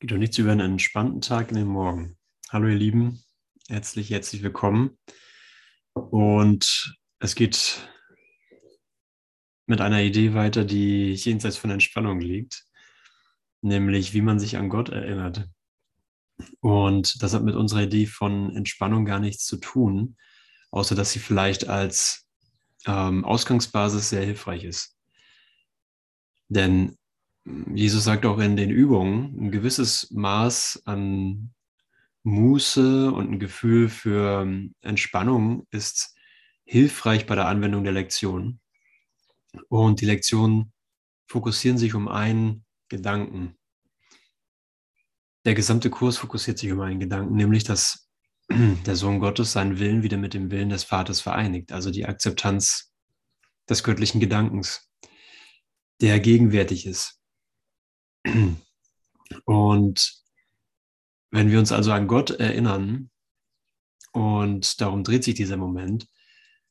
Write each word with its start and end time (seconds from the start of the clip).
Geht 0.00 0.12
doch 0.12 0.16
nichts 0.16 0.38
über 0.38 0.52
einen 0.52 0.72
entspannten 0.72 1.20
Tag 1.20 1.48
in 1.48 1.56
den 1.56 1.66
Morgen. 1.66 2.16
Hallo 2.50 2.68
ihr 2.68 2.76
Lieben, 2.76 3.24
herzlich, 3.68 4.10
herzlich 4.10 4.44
willkommen. 4.44 4.96
Und 5.92 6.96
es 7.18 7.34
geht 7.34 7.90
mit 9.66 9.80
einer 9.80 10.00
Idee 10.00 10.34
weiter, 10.34 10.64
die 10.64 11.14
jenseits 11.14 11.56
von 11.56 11.70
Entspannung 11.70 12.20
liegt, 12.20 12.64
nämlich 13.60 14.14
wie 14.14 14.22
man 14.22 14.38
sich 14.38 14.56
an 14.56 14.68
Gott 14.68 14.88
erinnert. 14.88 15.48
Und 16.60 17.20
das 17.20 17.34
hat 17.34 17.42
mit 17.42 17.56
unserer 17.56 17.82
Idee 17.82 18.06
von 18.06 18.54
Entspannung 18.54 19.04
gar 19.04 19.18
nichts 19.18 19.46
zu 19.46 19.56
tun, 19.56 20.16
außer 20.70 20.94
dass 20.94 21.10
sie 21.10 21.18
vielleicht 21.18 21.68
als 21.68 22.24
ähm, 22.86 23.24
Ausgangsbasis 23.24 24.10
sehr 24.10 24.24
hilfreich 24.24 24.62
ist. 24.62 24.96
Denn 26.46 26.96
Jesus 27.74 28.04
sagt 28.04 28.26
auch 28.26 28.38
in 28.38 28.56
den 28.56 28.70
Übungen, 28.70 29.36
ein 29.38 29.50
gewisses 29.50 30.10
Maß 30.10 30.82
an 30.84 31.54
Muße 32.22 33.10
und 33.10 33.30
ein 33.30 33.38
Gefühl 33.38 33.88
für 33.88 34.42
ähm, 34.42 34.74
Entspannung 34.82 35.66
ist 35.70 36.14
hilfreich 36.64 37.26
bei 37.26 37.34
der 37.34 37.46
Anwendung 37.46 37.84
der 37.84 37.92
Lektion. 37.92 38.60
Und 39.68 40.00
die 40.00 40.06
Lektionen 40.06 40.72
fokussieren 41.26 41.78
sich 41.78 41.94
um 41.94 42.08
einen 42.08 42.64
Gedanken. 42.88 43.56
Der 45.44 45.54
gesamte 45.54 45.88
Kurs 45.88 46.18
fokussiert 46.18 46.58
sich 46.58 46.70
um 46.72 46.80
einen 46.80 47.00
Gedanken, 47.00 47.34
nämlich 47.34 47.64
dass 47.64 48.10
der 48.50 48.96
Sohn 48.96 49.20
Gottes 49.20 49.52
seinen 49.52 49.78
Willen 49.78 50.02
wieder 50.02 50.18
mit 50.18 50.34
dem 50.34 50.50
Willen 50.50 50.68
des 50.68 50.84
Vaters 50.84 51.20
vereinigt, 51.20 51.72
also 51.72 51.90
die 51.90 52.04
Akzeptanz 52.04 52.92
des 53.68 53.82
göttlichen 53.82 54.20
Gedankens, 54.20 54.90
der 56.00 56.20
gegenwärtig 56.20 56.86
ist. 56.86 57.17
Und 59.44 60.22
wenn 61.30 61.50
wir 61.50 61.58
uns 61.58 61.72
also 61.72 61.92
an 61.92 62.08
Gott 62.08 62.30
erinnern, 62.30 63.10
und 64.12 64.80
darum 64.80 65.04
dreht 65.04 65.24
sich 65.24 65.34
dieser 65.34 65.56
Moment, 65.56 66.08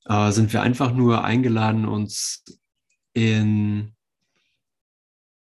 äh, 0.05 0.31
sind 0.31 0.51
wir 0.53 0.61
einfach 0.61 0.93
nur 0.93 1.23
eingeladen, 1.23 1.85
uns 1.85 2.43
in, 3.13 3.95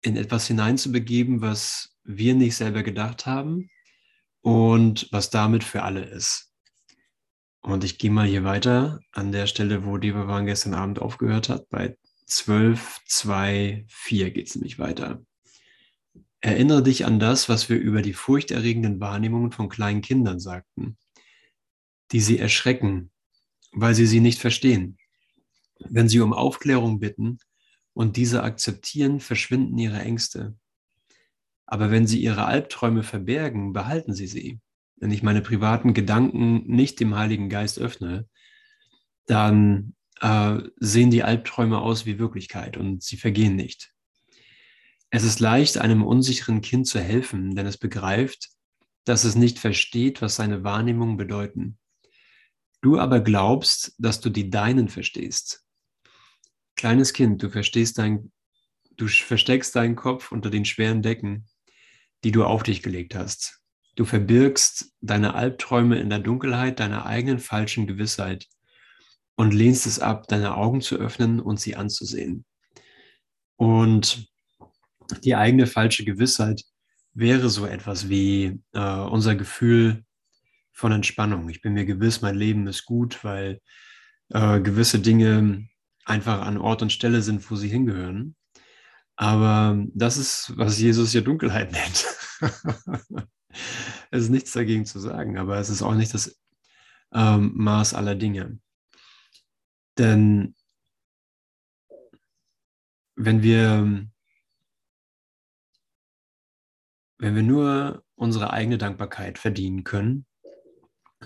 in 0.02 0.16
etwas 0.16 0.46
hineinzubegeben, 0.46 1.40
was 1.40 1.96
wir 2.04 2.34
nicht 2.34 2.56
selber 2.56 2.82
gedacht 2.82 3.26
haben 3.26 3.70
und 4.40 5.08
was 5.12 5.30
damit 5.30 5.64
für 5.64 5.82
alle 5.82 6.04
ist. 6.04 6.52
Und 7.60 7.84
ich 7.84 7.98
gehe 7.98 8.10
mal 8.10 8.26
hier 8.26 8.42
weiter 8.42 9.00
an 9.12 9.30
der 9.30 9.46
Stelle, 9.46 9.84
wo 9.84 9.96
Devavan 9.96 10.46
gestern 10.46 10.74
Abend 10.74 10.98
aufgehört 10.98 11.48
hat. 11.48 11.68
Bei 11.68 11.96
12, 12.26 13.00
2, 13.06 13.84
4 13.88 14.30
geht 14.32 14.48
es 14.48 14.56
nämlich 14.56 14.80
weiter. 14.80 15.24
Erinnere 16.44 16.82
dich 16.82 17.06
an 17.06 17.20
das, 17.20 17.48
was 17.48 17.68
wir 17.68 17.78
über 17.78 18.02
die 18.02 18.12
furchterregenden 18.12 18.98
Wahrnehmungen 18.98 19.52
von 19.52 19.68
kleinen 19.68 20.00
Kindern 20.02 20.40
sagten, 20.40 20.98
die 22.10 22.20
sie 22.20 22.38
erschrecken, 22.38 23.12
weil 23.70 23.94
sie 23.94 24.06
sie 24.06 24.18
nicht 24.18 24.40
verstehen. 24.40 24.98
Wenn 25.78 26.08
sie 26.08 26.18
um 26.18 26.32
Aufklärung 26.32 26.98
bitten 26.98 27.38
und 27.94 28.16
diese 28.16 28.42
akzeptieren, 28.42 29.20
verschwinden 29.20 29.78
ihre 29.78 30.00
Ängste. 30.00 30.56
Aber 31.64 31.92
wenn 31.92 32.08
sie 32.08 32.20
ihre 32.20 32.44
Albträume 32.44 33.04
verbergen, 33.04 33.72
behalten 33.72 34.12
sie 34.12 34.26
sie. 34.26 34.60
Wenn 34.96 35.12
ich 35.12 35.22
meine 35.22 35.42
privaten 35.42 35.94
Gedanken 35.94 36.64
nicht 36.66 36.98
dem 36.98 37.14
Heiligen 37.14 37.50
Geist 37.50 37.78
öffne, 37.78 38.28
dann 39.26 39.94
äh, 40.20 40.58
sehen 40.80 41.10
die 41.10 41.22
Albträume 41.22 41.80
aus 41.80 42.04
wie 42.04 42.18
Wirklichkeit 42.18 42.76
und 42.76 43.04
sie 43.04 43.16
vergehen 43.16 43.54
nicht. 43.54 43.91
Es 45.14 45.24
ist 45.24 45.40
leicht, 45.40 45.76
einem 45.76 46.02
unsicheren 46.02 46.62
Kind 46.62 46.86
zu 46.86 46.98
helfen, 46.98 47.54
denn 47.54 47.66
es 47.66 47.76
begreift, 47.76 48.48
dass 49.04 49.24
es 49.24 49.34
nicht 49.34 49.58
versteht, 49.58 50.22
was 50.22 50.36
seine 50.36 50.64
Wahrnehmungen 50.64 51.18
bedeuten. 51.18 51.78
Du 52.80 52.98
aber 52.98 53.20
glaubst, 53.20 53.94
dass 53.98 54.20
du 54.20 54.30
die 54.30 54.48
deinen 54.48 54.88
verstehst. 54.88 55.66
Kleines 56.76 57.12
Kind, 57.12 57.42
du 57.42 57.50
verstehst 57.50 57.98
dein, 57.98 58.32
du 58.96 59.06
versteckst 59.06 59.76
deinen 59.76 59.96
Kopf 59.96 60.32
unter 60.32 60.48
den 60.48 60.64
schweren 60.64 61.02
Decken, 61.02 61.46
die 62.24 62.32
du 62.32 62.46
auf 62.46 62.62
dich 62.62 62.82
gelegt 62.82 63.14
hast. 63.14 63.60
Du 63.96 64.06
verbirgst 64.06 64.94
deine 65.02 65.34
Albträume 65.34 66.00
in 66.00 66.08
der 66.08 66.20
Dunkelheit 66.20 66.80
deiner 66.80 67.04
eigenen 67.04 67.38
falschen 67.38 67.86
Gewissheit 67.86 68.48
und 69.36 69.52
lehnst 69.52 69.84
es 69.84 69.98
ab, 69.98 70.26
deine 70.28 70.56
Augen 70.56 70.80
zu 70.80 70.96
öffnen 70.96 71.38
und 71.38 71.60
sie 71.60 71.76
anzusehen. 71.76 72.46
Und 73.56 74.31
die 75.20 75.34
eigene 75.34 75.66
falsche 75.66 76.04
Gewissheit 76.04 76.62
wäre 77.14 77.50
so 77.50 77.66
etwas 77.66 78.08
wie 78.08 78.60
äh, 78.72 78.80
unser 78.80 79.34
Gefühl 79.34 80.04
von 80.72 80.92
Entspannung. 80.92 81.48
Ich 81.48 81.60
bin 81.60 81.74
mir 81.74 81.84
gewiss, 81.84 82.22
mein 82.22 82.34
Leben 82.34 82.66
ist 82.66 82.84
gut, 82.84 83.22
weil 83.24 83.60
äh, 84.30 84.60
gewisse 84.60 84.98
Dinge 84.98 85.68
einfach 86.04 86.42
an 86.42 86.58
Ort 86.58 86.82
und 86.82 86.92
Stelle 86.92 87.22
sind, 87.22 87.48
wo 87.50 87.56
sie 87.56 87.68
hingehören. 87.68 88.34
Aber 89.16 89.84
das 89.94 90.16
ist, 90.16 90.52
was 90.56 90.78
Jesus 90.78 91.12
ja 91.12 91.20
Dunkelheit 91.20 91.72
nennt. 92.40 92.52
es 94.10 94.24
ist 94.24 94.30
nichts 94.30 94.52
dagegen 94.52 94.86
zu 94.86 94.98
sagen, 94.98 95.38
aber 95.38 95.58
es 95.58 95.68
ist 95.68 95.82
auch 95.82 95.94
nicht 95.94 96.14
das 96.14 96.38
ähm, 97.12 97.52
Maß 97.54 97.94
aller 97.94 98.14
Dinge. 98.14 98.58
Denn 99.98 100.54
wenn 103.14 103.42
wir 103.42 104.08
wenn 107.22 107.36
wir 107.36 107.44
nur 107.44 108.04
unsere 108.16 108.52
eigene 108.52 108.78
Dankbarkeit 108.78 109.38
verdienen 109.38 109.84
können 109.84 110.26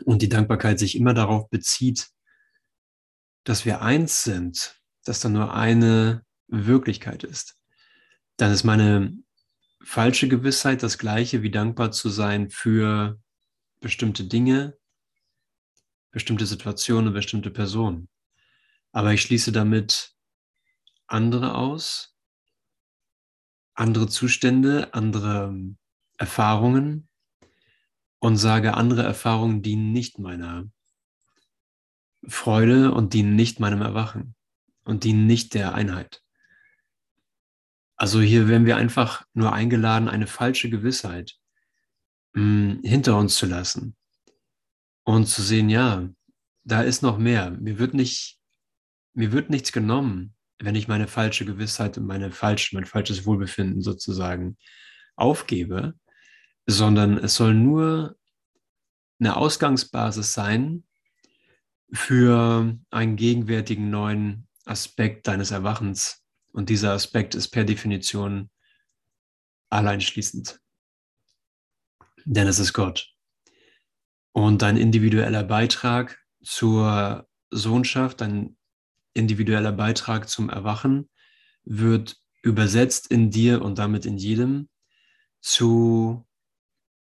und 0.04 0.20
die 0.20 0.28
Dankbarkeit 0.28 0.78
sich 0.78 0.94
immer 0.94 1.14
darauf 1.14 1.48
bezieht, 1.48 2.10
dass 3.44 3.64
wir 3.64 3.80
eins 3.80 4.22
sind, 4.22 4.78
dass 5.06 5.20
da 5.20 5.30
nur 5.30 5.54
eine 5.54 6.22
Wirklichkeit 6.48 7.24
ist, 7.24 7.56
dann 8.36 8.52
ist 8.52 8.62
meine 8.62 9.16
falsche 9.82 10.28
Gewissheit 10.28 10.82
das 10.82 10.98
gleiche 10.98 11.40
wie 11.40 11.50
dankbar 11.50 11.92
zu 11.92 12.10
sein 12.10 12.50
für 12.50 13.18
bestimmte 13.80 14.24
Dinge, 14.24 14.76
bestimmte 16.10 16.44
Situationen, 16.44 17.14
bestimmte 17.14 17.50
Personen. 17.50 18.10
Aber 18.92 19.14
ich 19.14 19.22
schließe 19.22 19.50
damit 19.50 20.14
andere 21.06 21.54
aus, 21.54 22.14
andere 23.72 24.08
Zustände, 24.08 24.92
andere 24.92 25.74
Erfahrungen 26.18 27.08
und 28.18 28.36
sage, 28.36 28.74
andere 28.74 29.02
Erfahrungen 29.02 29.62
dienen 29.62 29.92
nicht 29.92 30.18
meiner 30.18 30.70
Freude 32.26 32.92
und 32.92 33.14
dienen 33.14 33.36
nicht 33.36 33.60
meinem 33.60 33.82
Erwachen 33.82 34.34
und 34.84 35.04
dienen 35.04 35.26
nicht 35.26 35.54
der 35.54 35.74
Einheit. 35.74 36.22
Also 37.96 38.20
hier 38.20 38.48
werden 38.48 38.66
wir 38.66 38.76
einfach 38.76 39.24
nur 39.32 39.52
eingeladen, 39.52 40.08
eine 40.08 40.26
falsche 40.26 40.68
Gewissheit 40.68 41.36
mh, 42.34 42.42
hm, 42.42 42.80
hinter 42.82 43.18
uns 43.18 43.36
zu 43.36 43.46
lassen 43.46 43.96
und 45.04 45.26
zu 45.26 45.42
sehen, 45.42 45.70
ja, 45.70 46.08
da 46.64 46.82
ist 46.82 47.02
noch 47.02 47.16
mehr. 47.16 47.52
Mir 47.52 47.78
wird 47.78 47.94
nicht, 47.94 48.38
mir 49.14 49.32
wird 49.32 49.50
nichts 49.50 49.72
genommen, 49.72 50.34
wenn 50.58 50.74
ich 50.74 50.88
meine 50.88 51.06
falsche 51.06 51.44
Gewissheit 51.44 51.96
und 51.96 52.06
meine 52.06 52.30
falsche, 52.32 52.74
mein 52.74 52.86
falsches 52.86 53.24
Wohlbefinden 53.24 53.82
sozusagen 53.82 54.56
aufgebe, 55.14 55.94
sondern 56.66 57.18
es 57.18 57.36
soll 57.36 57.54
nur 57.54 58.16
eine 59.18 59.36
Ausgangsbasis 59.36 60.32
sein 60.32 60.84
für 61.92 62.76
einen 62.90 63.16
gegenwärtigen 63.16 63.90
neuen 63.90 64.48
Aspekt 64.64 65.28
deines 65.28 65.52
Erwachens. 65.52 66.22
Und 66.52 66.68
dieser 66.68 66.92
Aspekt 66.92 67.34
ist 67.34 67.48
per 67.48 67.64
Definition 67.64 68.50
alleinschließend. 69.70 70.60
Denn 72.24 72.48
es 72.48 72.58
ist 72.58 72.72
Gott. 72.72 73.14
Und 74.32 74.62
dein 74.62 74.76
individueller 74.76 75.44
Beitrag 75.44 76.18
zur 76.42 77.28
Sohnschaft, 77.50 78.20
dein 78.20 78.56
individueller 79.14 79.72
Beitrag 79.72 80.28
zum 80.28 80.50
Erwachen 80.50 81.08
wird 81.64 82.16
übersetzt 82.42 83.10
in 83.10 83.30
dir 83.30 83.62
und 83.62 83.78
damit 83.78 84.04
in 84.04 84.18
jedem 84.18 84.68
zu 85.40 86.25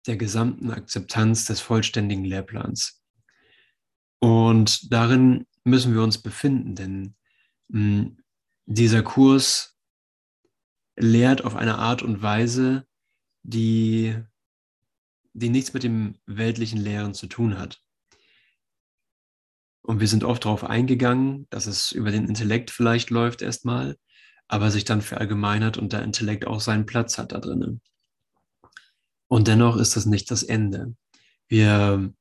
der 0.07 0.17
gesamten 0.17 0.71
Akzeptanz 0.71 1.45
des 1.45 1.61
vollständigen 1.61 2.25
Lehrplans. 2.25 3.01
Und 4.19 4.91
darin 4.91 5.45
müssen 5.63 5.93
wir 5.93 6.03
uns 6.03 6.21
befinden, 6.21 6.75
denn 6.75 7.15
mh, 7.69 7.79
hm, 7.79 8.17
dieser 8.67 9.03
Kurs 9.03 9.77
lehrt 10.95 11.43
auf 11.43 11.55
eine 11.55 11.77
Art 11.77 12.01
und 12.01 12.21
Weise, 12.21 12.87
die, 13.43 14.15
die 15.33 15.49
nichts 15.49 15.73
mit 15.73 15.83
dem 15.83 16.17
weltlichen 16.25 16.79
Lehren 16.79 17.13
zu 17.13 17.27
tun 17.27 17.57
hat. 17.57 17.81
Und 19.81 19.99
wir 19.99 20.07
sind 20.07 20.23
oft 20.23 20.45
darauf 20.45 20.63
eingegangen, 20.63 21.45
dass 21.51 21.67
es 21.67 21.91
über 21.91 22.09
den 22.09 22.27
Intellekt 22.27 22.71
vielleicht 22.71 23.11
läuft 23.11 23.43
erstmal, 23.43 23.97
aber 24.47 24.71
sich 24.71 24.83
dann 24.83 25.01
verallgemeinert 25.01 25.77
und 25.77 25.93
der 25.93 26.01
Intellekt 26.01 26.47
auch 26.47 26.59
seinen 26.59 26.87
Platz 26.87 27.19
hat 27.19 27.33
da 27.33 27.39
drinnen. 27.39 27.81
Und 29.27 29.47
dennoch 29.47 29.77
ist 29.77 29.95
das 29.95 30.05
nicht 30.05 30.29
das 30.31 30.43
Ende. 30.43 30.95
Wir 31.47 32.13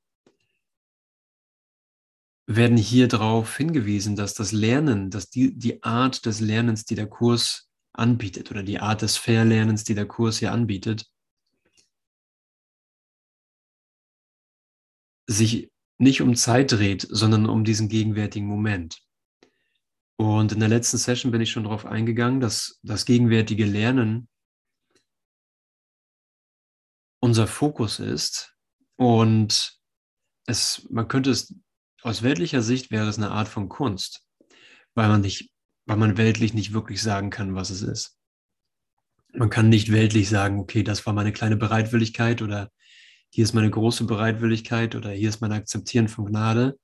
werden 2.46 2.76
hier 2.76 3.08
darauf 3.08 3.56
hingewiesen, 3.56 4.16
dass 4.16 4.34
das 4.34 4.52
Lernen, 4.52 5.10
dass 5.10 5.30
die, 5.30 5.56
die 5.56 5.82
Art 5.82 6.26
des 6.26 6.40
Lernens, 6.40 6.84
die 6.84 6.94
der 6.94 7.06
Kurs 7.06 7.70
anbietet 7.92 8.50
oder 8.50 8.62
die 8.62 8.80
Art 8.80 9.02
des 9.02 9.16
Verlernens, 9.16 9.84
die 9.84 9.94
der 9.94 10.06
Kurs 10.06 10.38
hier 10.38 10.52
anbietet, 10.52 11.06
sich 15.26 15.70
nicht 15.98 16.20
um 16.20 16.34
Zeit 16.34 16.72
dreht, 16.72 17.06
sondern 17.08 17.46
um 17.46 17.64
diesen 17.64 17.88
gegenwärtigen 17.88 18.46
Moment. 18.46 19.00
Und 20.16 20.52
in 20.52 20.60
der 20.60 20.68
letzten 20.68 20.98
Session 20.98 21.32
bin 21.32 21.40
ich 21.40 21.50
schon 21.50 21.64
darauf 21.64 21.86
eingegangen, 21.86 22.40
dass 22.40 22.78
das 22.82 23.04
gegenwärtige 23.04 23.64
Lernen 23.64 24.28
unser 27.24 27.46
Fokus 27.46 28.00
ist 28.00 28.54
und 28.96 29.80
es, 30.46 30.86
man 30.90 31.08
könnte 31.08 31.30
es 31.30 31.54
aus 32.02 32.22
weltlicher 32.22 32.60
Sicht 32.60 32.90
wäre 32.90 33.08
es 33.08 33.16
eine 33.16 33.30
Art 33.30 33.48
von 33.48 33.70
Kunst, 33.70 34.26
weil 34.94 35.08
man 35.08 35.22
nicht, 35.22 35.50
weil 35.86 35.96
man 35.96 36.18
weltlich 36.18 36.52
nicht 36.52 36.74
wirklich 36.74 37.00
sagen 37.00 37.30
kann, 37.30 37.54
was 37.54 37.70
es 37.70 37.80
ist. 37.80 38.18
Man 39.32 39.48
kann 39.48 39.70
nicht 39.70 39.90
weltlich 39.90 40.28
sagen, 40.28 40.58
okay, 40.58 40.82
das 40.82 41.06
war 41.06 41.14
meine 41.14 41.32
kleine 41.32 41.56
Bereitwilligkeit 41.56 42.42
oder 42.42 42.70
hier 43.30 43.44
ist 43.44 43.54
meine 43.54 43.70
große 43.70 44.04
Bereitwilligkeit 44.04 44.94
oder 44.94 45.10
hier 45.10 45.30
ist 45.30 45.40
mein 45.40 45.52
Akzeptieren 45.52 46.08
von 46.08 46.26
Gnade 46.26 46.78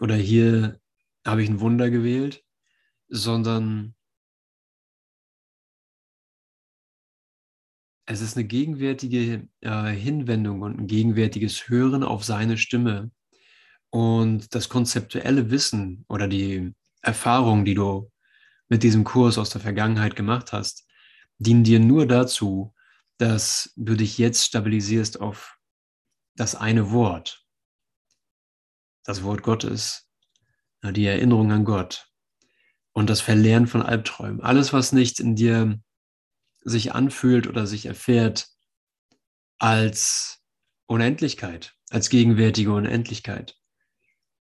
oder 0.00 0.14
hier 0.14 0.78
habe 1.26 1.42
ich 1.42 1.48
ein 1.48 1.58
Wunder 1.58 1.90
gewählt, 1.90 2.44
sondern 3.08 3.96
es 8.08 8.20
ist 8.20 8.36
eine 8.36 8.46
gegenwärtige 8.46 9.48
äh, 9.60 9.90
Hinwendung 9.90 10.62
und 10.62 10.78
ein 10.78 10.86
gegenwärtiges 10.86 11.68
Hören 11.68 12.02
auf 12.02 12.24
seine 12.24 12.58
Stimme, 12.58 13.10
und 13.90 14.54
das 14.54 14.68
konzeptuelle 14.68 15.50
Wissen 15.50 16.04
oder 16.08 16.28
die 16.28 16.74
Erfahrung, 17.02 17.64
die 17.64 17.74
du 17.74 18.10
mit 18.68 18.82
diesem 18.82 19.04
Kurs 19.04 19.38
aus 19.38 19.50
der 19.50 19.60
Vergangenheit 19.60 20.14
gemacht 20.14 20.52
hast, 20.52 20.86
dienen 21.38 21.64
dir 21.64 21.80
nur 21.80 22.06
dazu, 22.06 22.74
dass 23.16 23.72
du 23.76 23.94
dich 23.94 24.18
jetzt 24.18 24.44
stabilisierst 24.44 25.20
auf 25.20 25.56
das 26.36 26.54
eine 26.54 26.90
Wort, 26.90 27.44
das 29.04 29.22
Wort 29.22 29.42
Gottes, 29.42 30.10
die 30.82 31.06
Erinnerung 31.06 31.50
an 31.50 31.64
Gott 31.64 32.10
und 32.92 33.08
das 33.08 33.20
Verlernen 33.20 33.66
von 33.66 33.82
Albträumen. 33.82 34.40
Alles, 34.40 34.72
was 34.72 34.92
nicht 34.92 35.18
in 35.18 35.34
dir 35.34 35.80
sich 36.68 36.94
anfühlt 36.94 37.46
oder 37.46 37.66
sich 37.66 37.86
erfährt 37.86 38.48
als 39.58 40.42
Unendlichkeit, 40.86 41.74
als 41.90 42.08
gegenwärtige 42.08 42.72
Unendlichkeit, 42.72 43.56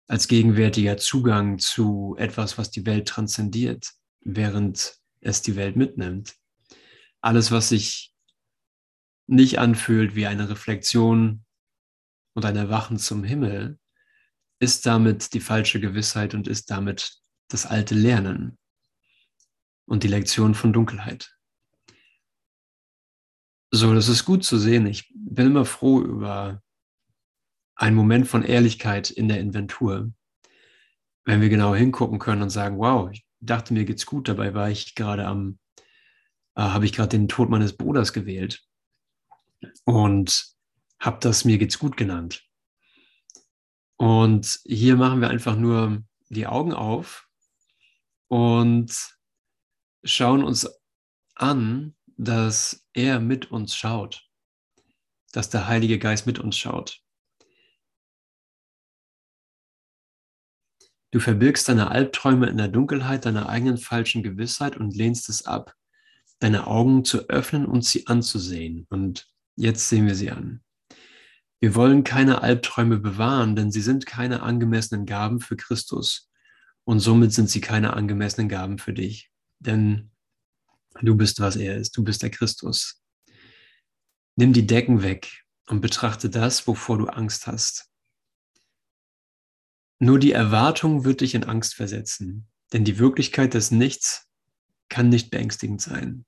als 0.06 0.28
gegenwärtiger 0.28 0.96
Zugang 0.96 1.58
zu 1.58 2.16
etwas, 2.18 2.58
was 2.58 2.70
die 2.70 2.86
Welt 2.86 3.08
transzendiert, 3.08 3.92
während 4.20 4.96
es 5.20 5.42
die 5.42 5.56
Welt 5.56 5.76
mitnimmt. 5.76 6.34
Alles, 7.20 7.50
was 7.50 7.70
sich 7.70 8.14
nicht 9.26 9.58
anfühlt 9.58 10.14
wie 10.14 10.26
eine 10.26 10.48
Reflexion 10.48 11.44
und 12.34 12.44
ein 12.44 12.56
Erwachen 12.56 12.98
zum 12.98 13.24
Himmel, 13.24 13.78
ist 14.60 14.86
damit 14.86 15.34
die 15.34 15.40
falsche 15.40 15.80
Gewissheit 15.80 16.34
und 16.34 16.48
ist 16.48 16.70
damit 16.70 17.20
das 17.48 17.66
alte 17.66 17.94
Lernen 17.94 18.58
und 19.86 20.02
die 20.02 20.08
Lektion 20.08 20.54
von 20.54 20.72
Dunkelheit. 20.72 21.37
So, 23.70 23.94
das 23.94 24.08
ist 24.08 24.24
gut 24.24 24.44
zu 24.44 24.56
sehen. 24.56 24.86
Ich 24.86 25.12
bin 25.14 25.46
immer 25.46 25.66
froh 25.66 26.00
über 26.00 26.62
ein 27.74 27.94
Moment 27.94 28.26
von 28.26 28.42
Ehrlichkeit 28.42 29.10
in 29.10 29.28
der 29.28 29.40
Inventur. 29.40 30.10
Wenn 31.24 31.42
wir 31.42 31.50
genau 31.50 31.74
hingucken 31.74 32.18
können 32.18 32.42
und 32.42 32.50
sagen, 32.50 32.78
wow, 32.78 33.10
ich 33.12 33.26
dachte, 33.40 33.74
mir 33.74 33.84
geht's 33.84 34.06
gut, 34.06 34.28
dabei 34.28 34.54
war 34.54 34.70
ich 34.70 34.94
gerade 34.94 35.26
am, 35.26 35.58
äh, 36.56 36.62
habe 36.62 36.86
ich 36.86 36.92
gerade 36.92 37.10
den 37.10 37.28
Tod 37.28 37.50
meines 37.50 37.76
Bruders 37.76 38.14
gewählt 38.14 38.64
und 39.84 40.56
habe 40.98 41.18
das 41.20 41.44
mir 41.44 41.58
geht's 41.58 41.78
gut 41.78 41.96
genannt. 41.96 42.44
Und 43.96 44.60
hier 44.64 44.96
machen 44.96 45.20
wir 45.20 45.28
einfach 45.28 45.56
nur 45.56 46.02
die 46.30 46.46
Augen 46.46 46.72
auf 46.72 47.28
und 48.28 48.92
schauen 50.04 50.42
uns 50.42 50.68
an, 51.34 51.94
dass 52.18 52.84
er 52.92 53.20
mit 53.20 53.50
uns 53.50 53.76
schaut, 53.76 54.28
dass 55.32 55.50
der 55.50 55.68
Heilige 55.68 55.98
Geist 55.98 56.26
mit 56.26 56.38
uns 56.40 56.58
schaut. 56.58 57.00
Du 61.10 61.20
verbirgst 61.20 61.68
deine 61.68 61.90
Albträume 61.90 62.48
in 62.48 62.58
der 62.58 62.68
Dunkelheit 62.68 63.24
deiner 63.24 63.48
eigenen 63.48 63.78
falschen 63.78 64.22
Gewissheit 64.22 64.76
und 64.76 64.94
lehnst 64.94 65.28
es 65.30 65.46
ab, 65.46 65.74
deine 66.40 66.66
Augen 66.66 67.04
zu 67.04 67.28
öffnen 67.28 67.64
und 67.64 67.84
sie 67.84 68.06
anzusehen. 68.08 68.86
Und 68.90 69.30
jetzt 69.56 69.88
sehen 69.88 70.06
wir 70.06 70.14
sie 70.14 70.30
an. 70.30 70.62
Wir 71.60 71.74
wollen 71.74 72.04
keine 72.04 72.42
Albträume 72.42 72.98
bewahren, 72.98 73.56
denn 73.56 73.72
sie 73.72 73.80
sind 73.80 74.06
keine 74.06 74.42
angemessenen 74.42 75.06
Gaben 75.06 75.40
für 75.40 75.56
Christus. 75.56 76.30
Und 76.84 77.00
somit 77.00 77.32
sind 77.32 77.48
sie 77.48 77.60
keine 77.60 77.94
angemessenen 77.94 78.48
Gaben 78.48 78.78
für 78.78 78.92
dich. 78.92 79.30
Denn 79.60 80.10
du 81.00 81.16
bist, 81.16 81.40
was 81.40 81.56
er 81.56 81.76
ist. 81.76 81.96
Du 81.96 82.04
bist 82.04 82.22
der 82.22 82.30
Christus. 82.30 83.02
Nimm 84.36 84.52
die 84.52 84.66
Decken 84.66 85.02
weg 85.02 85.44
und 85.66 85.80
betrachte 85.80 86.30
das, 86.30 86.66
wovor 86.66 86.98
du 86.98 87.06
Angst 87.06 87.46
hast. 87.46 87.90
Nur 90.00 90.18
die 90.18 90.32
Erwartung 90.32 91.04
wird 91.04 91.20
dich 91.20 91.34
in 91.34 91.44
Angst 91.44 91.74
versetzen, 91.74 92.46
denn 92.72 92.84
die 92.84 92.98
Wirklichkeit 92.98 93.54
des 93.54 93.70
Nichts 93.70 94.28
kann 94.88 95.08
nicht 95.08 95.30
beängstigend 95.30 95.80
sein. 95.80 96.24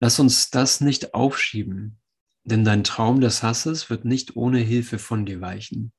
Lass 0.00 0.18
uns 0.18 0.50
das 0.50 0.80
nicht 0.80 1.14
aufschieben, 1.14 1.98
denn 2.42 2.64
dein 2.64 2.84
Traum 2.84 3.20
des 3.20 3.42
Hasses 3.42 3.88
wird 3.88 4.04
nicht 4.04 4.36
ohne 4.36 4.58
Hilfe 4.58 4.98
von 4.98 5.24
dir 5.24 5.40
weichen. 5.40 5.92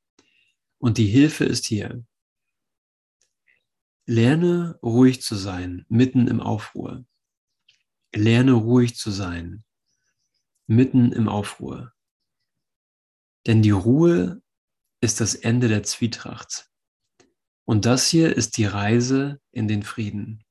Und 0.77 0.97
die 0.97 1.07
Hilfe 1.07 1.45
ist 1.45 1.65
hier. 1.65 2.05
Lerne 4.07 4.77
ruhig 4.83 5.21
zu 5.21 5.35
sein, 5.35 5.85
mitten 5.89 6.27
im 6.27 6.39
Aufruhr. 6.39 7.05
Lerne 8.13 8.51
ruhig 8.51 8.95
zu 8.95 9.09
sein, 9.09 9.63
mitten 10.67 11.11
im 11.11 11.27
Aufruhr. 11.27 11.91
Denn 13.47 13.63
die 13.63 13.71
Ruhe 13.71 14.43
ist 15.01 15.21
das 15.21 15.33
Ende 15.33 15.67
der 15.67 15.81
Zwietracht. 15.81 16.69
Und 17.65 17.85
das 17.85 18.07
hier 18.07 18.35
ist 18.35 18.57
die 18.57 18.65
Reise 18.65 19.41
in 19.51 19.67
den 19.67 19.81
Frieden. 19.81 20.43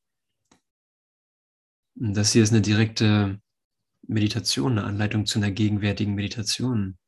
Und 1.94 2.14
das 2.14 2.32
hier 2.32 2.42
ist 2.42 2.50
eine 2.50 2.60
direkte 2.60 3.40
Meditation, 4.02 4.72
eine 4.72 4.84
Anleitung 4.84 5.26
zu 5.26 5.38
einer 5.38 5.52
gegenwärtigen 5.52 6.14
Meditation. 6.14 6.98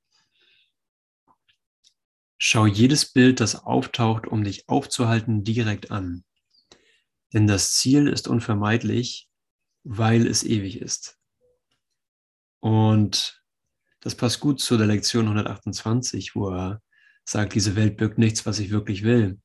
Schau 2.39 2.67
jedes 2.67 3.13
Bild, 3.13 3.41
das 3.41 3.57
auftaucht, 3.57 4.29
um 4.29 4.45
dich 4.45 4.69
aufzuhalten, 4.69 5.43
direkt 5.43 5.91
an. 5.91 6.25
Denn 7.33 7.47
das 7.47 7.75
Ziel 7.75 8.09
ist 8.09 8.29
unvermeidlich, 8.29 9.29
weil 9.85 10.27
es 10.27 10.43
ewig 10.45 10.81
ist. 10.81 11.19
Und 12.61 13.43
das 14.01 14.15
passt 14.15 14.41
gut 14.41 14.61
zu 14.61 14.77
der 14.77 14.87
Lektion 14.87 15.25
128, 15.27 16.35
wo 16.35 16.51
er 16.51 16.83
sagt, 17.25 17.55
diese 17.55 17.77
Welt 17.77 17.97
birgt 17.97 18.19
nichts, 18.19 18.47
was 18.47 18.59
ich 18.59 18.71
wirklich 18.71 19.03
will. 19.03 19.41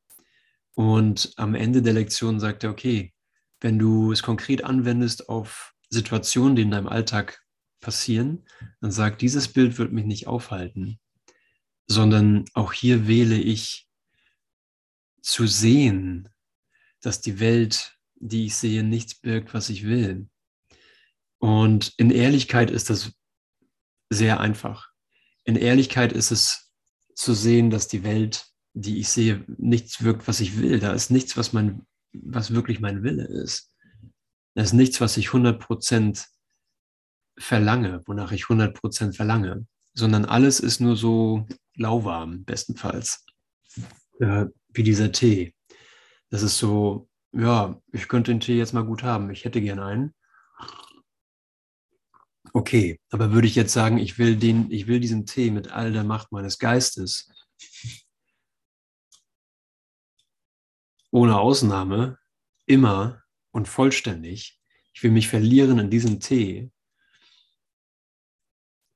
Und 0.73 1.33
am 1.38 1.55
Ende 1.55 1.81
der 1.81 1.93
Lektion 1.93 2.39
sagt 2.39 2.63
er, 2.63 2.71
okay, 2.71 3.13
wenn 3.59 3.77
du 3.77 4.11
es 4.11 4.23
konkret 4.23 4.63
anwendest 4.63 5.29
auf 5.29 5.73
Situationen, 5.89 6.55
die 6.55 6.61
in 6.63 6.71
deinem 6.71 6.88
Alltag 6.88 7.41
passieren, 7.79 8.45
dann 8.79 8.91
sagt, 8.91 9.21
dieses 9.21 9.51
Bild 9.51 9.77
wird 9.77 9.91
mich 9.91 10.05
nicht 10.05 10.27
aufhalten, 10.27 11.00
sondern 11.88 12.45
auch 12.53 12.73
hier 12.73 13.07
wähle 13.07 13.38
ich 13.38 13.88
zu 15.21 15.45
sehen, 15.47 16.29
dass 17.01 17.22
die 17.22 17.39
Welt, 17.39 17.98
die 18.15 18.46
ich 18.46 18.55
sehe, 18.55 18.84
nichts 18.84 19.15
birgt, 19.15 19.53
was 19.53 19.70
ich 19.70 19.86
will. 19.86 20.29
Und 21.39 21.93
in 21.98 22.12
Ehrlichkeit 22.12 22.70
ist 22.70 22.89
das 22.89 23.12
sehr 24.10 24.39
einfach. 24.39 24.89
In 25.43 25.55
Ehrlichkeit 25.55 26.13
ist 26.13 26.31
es 26.31 26.72
zu 27.15 27.34
sehen, 27.34 27.70
dass 27.72 27.88
die 27.88 28.03
Welt, 28.03 28.46
die 28.74 29.00
ich 29.00 29.10
sehe, 29.10 29.43
nichts 29.58 30.03
wirkt, 30.03 30.27
was 30.27 30.39
ich 30.39 30.60
will. 30.60 30.79
Da 30.79 30.93
ist 30.93 31.10
nichts, 31.10 31.36
was 31.38 31.51
mein, 31.51 31.86
was 32.13 32.53
wirklich 32.53 32.79
mein 32.79 33.03
Wille 33.03 33.25
ist. 33.25 33.74
Da 34.53 34.63
ist 34.63 34.74
nichts, 34.74 35.01
was 35.01 35.17
ich 35.17 35.29
100% 35.29 36.25
verlange, 37.38 38.03
wonach 38.05 38.31
ich 38.31 38.43
100% 38.43 39.15
verlange, 39.15 39.65
sondern 39.93 40.25
alles 40.25 40.60
ist 40.60 40.79
nur 40.79 40.96
so 40.96 41.48
lauwarm, 41.75 42.43
bestenfalls. 42.43 43.25
Ja, 44.20 44.48
wie 44.74 44.84
dieser 44.84 45.12
Tee. 45.12 45.55
Das 46.31 46.43
ist 46.43 46.57
so, 46.57 47.09
ja, 47.33 47.79
ich 47.91 48.07
könnte 48.07 48.31
den 48.31 48.39
Tee 48.39 48.57
jetzt 48.57 48.73
mal 48.73 48.85
gut 48.85 49.03
haben. 49.03 49.29
Ich 49.29 49.43
hätte 49.43 49.61
gern 49.61 49.79
einen. 49.79 50.15
Okay, 52.53 53.00
aber 53.11 53.31
würde 53.31 53.47
ich 53.47 53.55
jetzt 53.55 53.73
sagen, 53.73 53.97
ich 53.97 54.17
will, 54.17 54.38
den, 54.38 54.71
ich 54.71 54.88
will 54.88 55.00
diesen 55.00 55.25
Tee 55.25 55.51
mit 55.51 55.71
all 55.71 55.91
der 55.93 56.03
Macht 56.03 56.31
meines 56.31 56.57
Geistes, 56.57 57.29
ohne 61.11 61.38
Ausnahme, 61.38 62.17
immer 62.65 63.21
und 63.51 63.67
vollständig, 63.67 64.59
ich 64.93 65.03
will 65.03 65.11
mich 65.11 65.27
verlieren 65.27 65.79
in 65.79 65.89
diesem 65.89 66.19
Tee, 66.19 66.71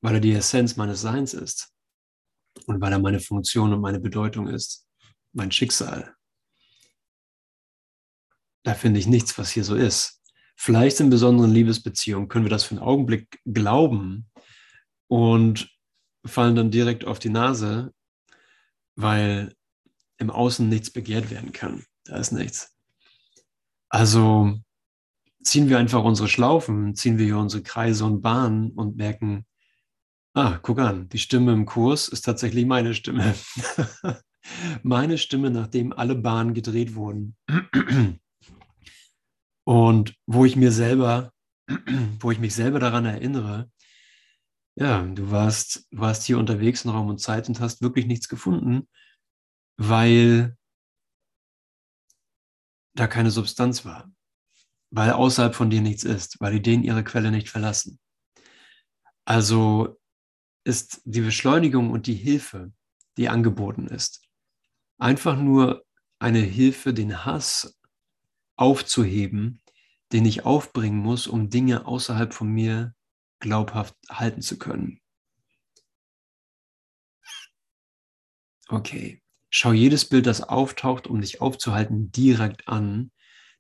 weil 0.01 0.15
er 0.15 0.21
die 0.21 0.33
Essenz 0.33 0.75
meines 0.75 1.01
Seins 1.01 1.33
ist 1.33 1.73
und 2.65 2.79
weil 2.81 2.93
er 2.93 2.99
meine 2.99 3.19
Funktion 3.19 3.73
und 3.73 3.81
meine 3.81 3.99
Bedeutung 3.99 4.47
ist, 4.47 4.87
mein 5.33 5.51
Schicksal. 5.51 6.14
Da 8.65 8.73
finde 8.73 8.99
ich 8.99 9.05
nichts, 9.05 9.37
was 9.37 9.51
hier 9.51 9.63
so 9.63 9.75
ist. 9.75 10.23
Vielleicht 10.55 10.99
in 10.99 11.11
besonderen 11.11 11.51
Liebesbeziehungen 11.51 12.29
können 12.29 12.45
wir 12.45 12.49
das 12.49 12.63
für 12.63 12.71
einen 12.71 12.83
Augenblick 12.83 13.39
glauben 13.45 14.27
und 15.07 15.69
fallen 16.25 16.55
dann 16.55 16.71
direkt 16.71 17.05
auf 17.05 17.19
die 17.19 17.29
Nase, 17.29 17.93
weil 18.95 19.53
im 20.17 20.31
Außen 20.31 20.67
nichts 20.67 20.89
begehrt 20.89 21.29
werden 21.29 21.51
kann. 21.51 21.85
Da 22.05 22.17
ist 22.17 22.31
nichts. 22.31 22.75
Also 23.89 24.59
ziehen 25.43 25.69
wir 25.69 25.77
einfach 25.77 26.03
unsere 26.03 26.27
Schlaufen, 26.27 26.95
ziehen 26.95 27.19
wir 27.19 27.25
hier 27.25 27.37
unsere 27.37 27.61
Kreise 27.61 28.03
und 28.03 28.21
Bahnen 28.21 28.71
und 28.71 28.97
merken, 28.97 29.45
ah, 30.33 30.57
guck 30.59 30.79
an, 30.79 31.07
die 31.09 31.19
Stimme 31.19 31.53
im 31.53 31.67
Kurs 31.67 32.07
ist 32.07 32.21
tatsächlich 32.21 32.65
meine 32.65 32.95
Stimme. 32.95 33.35
meine 34.81 35.19
Stimme, 35.19 35.51
nachdem 35.51 35.93
alle 35.93 36.15
Bahnen 36.15 36.55
gedreht 36.55 36.95
wurden. 36.95 37.35
Und 39.65 40.15
wo 40.27 40.45
ich 40.45 40.55
mir 40.55 40.71
selber, 40.71 41.33
wo 42.19 42.31
ich 42.31 42.39
mich 42.39 42.55
selber 42.55 42.79
daran 42.79 43.05
erinnere, 43.05 43.69
ja, 44.77 45.01
du 45.03 45.31
warst, 45.31 45.87
warst 45.91 46.23
hier 46.23 46.37
unterwegs 46.37 46.85
in 46.85 46.91
Raum 46.91 47.07
und 47.07 47.19
Zeit 47.19 47.47
und 47.47 47.59
hast 47.59 47.81
wirklich 47.81 48.05
nichts 48.05 48.27
gefunden, 48.27 48.87
weil 49.77 50.57
da 52.93 53.07
keine 53.07 53.31
Substanz 53.31 53.85
war, 53.85 54.11
weil 54.91 55.11
außerhalb 55.11 55.55
von 55.55 55.69
dir 55.69 55.81
nichts 55.81 56.03
ist, 56.03 56.39
weil 56.39 56.53
die 56.53 56.61
denen 56.61 56.83
ihre 56.83 57.03
Quelle 57.03 57.31
nicht 57.31 57.49
verlassen. 57.49 57.99
Also 59.25 59.99
ist 60.65 61.01
die 61.05 61.21
Beschleunigung 61.21 61.89
und 61.89 62.07
die 62.07 62.15
Hilfe, 62.15 62.71
die 63.17 63.29
angeboten 63.29 63.87
ist, 63.87 64.21
einfach 64.99 65.37
nur 65.37 65.85
eine 66.19 66.39
Hilfe, 66.39 66.93
den 66.93 67.25
Hass 67.25 67.74
aufzuheben, 68.55 69.61
den 70.11 70.25
ich 70.25 70.45
aufbringen 70.45 70.99
muss, 70.99 71.27
um 71.27 71.49
Dinge 71.49 71.85
außerhalb 71.85 72.33
von 72.33 72.49
mir 72.49 72.95
glaubhaft 73.39 73.95
halten 74.09 74.41
zu 74.41 74.57
können. 74.57 75.01
Okay, 78.67 79.21
schau 79.49 79.73
jedes 79.73 80.05
Bild, 80.05 80.25
das 80.25 80.41
auftaucht, 80.41 81.07
um 81.07 81.21
dich 81.21 81.41
aufzuhalten, 81.41 82.11
direkt 82.11 82.67
an, 82.67 83.11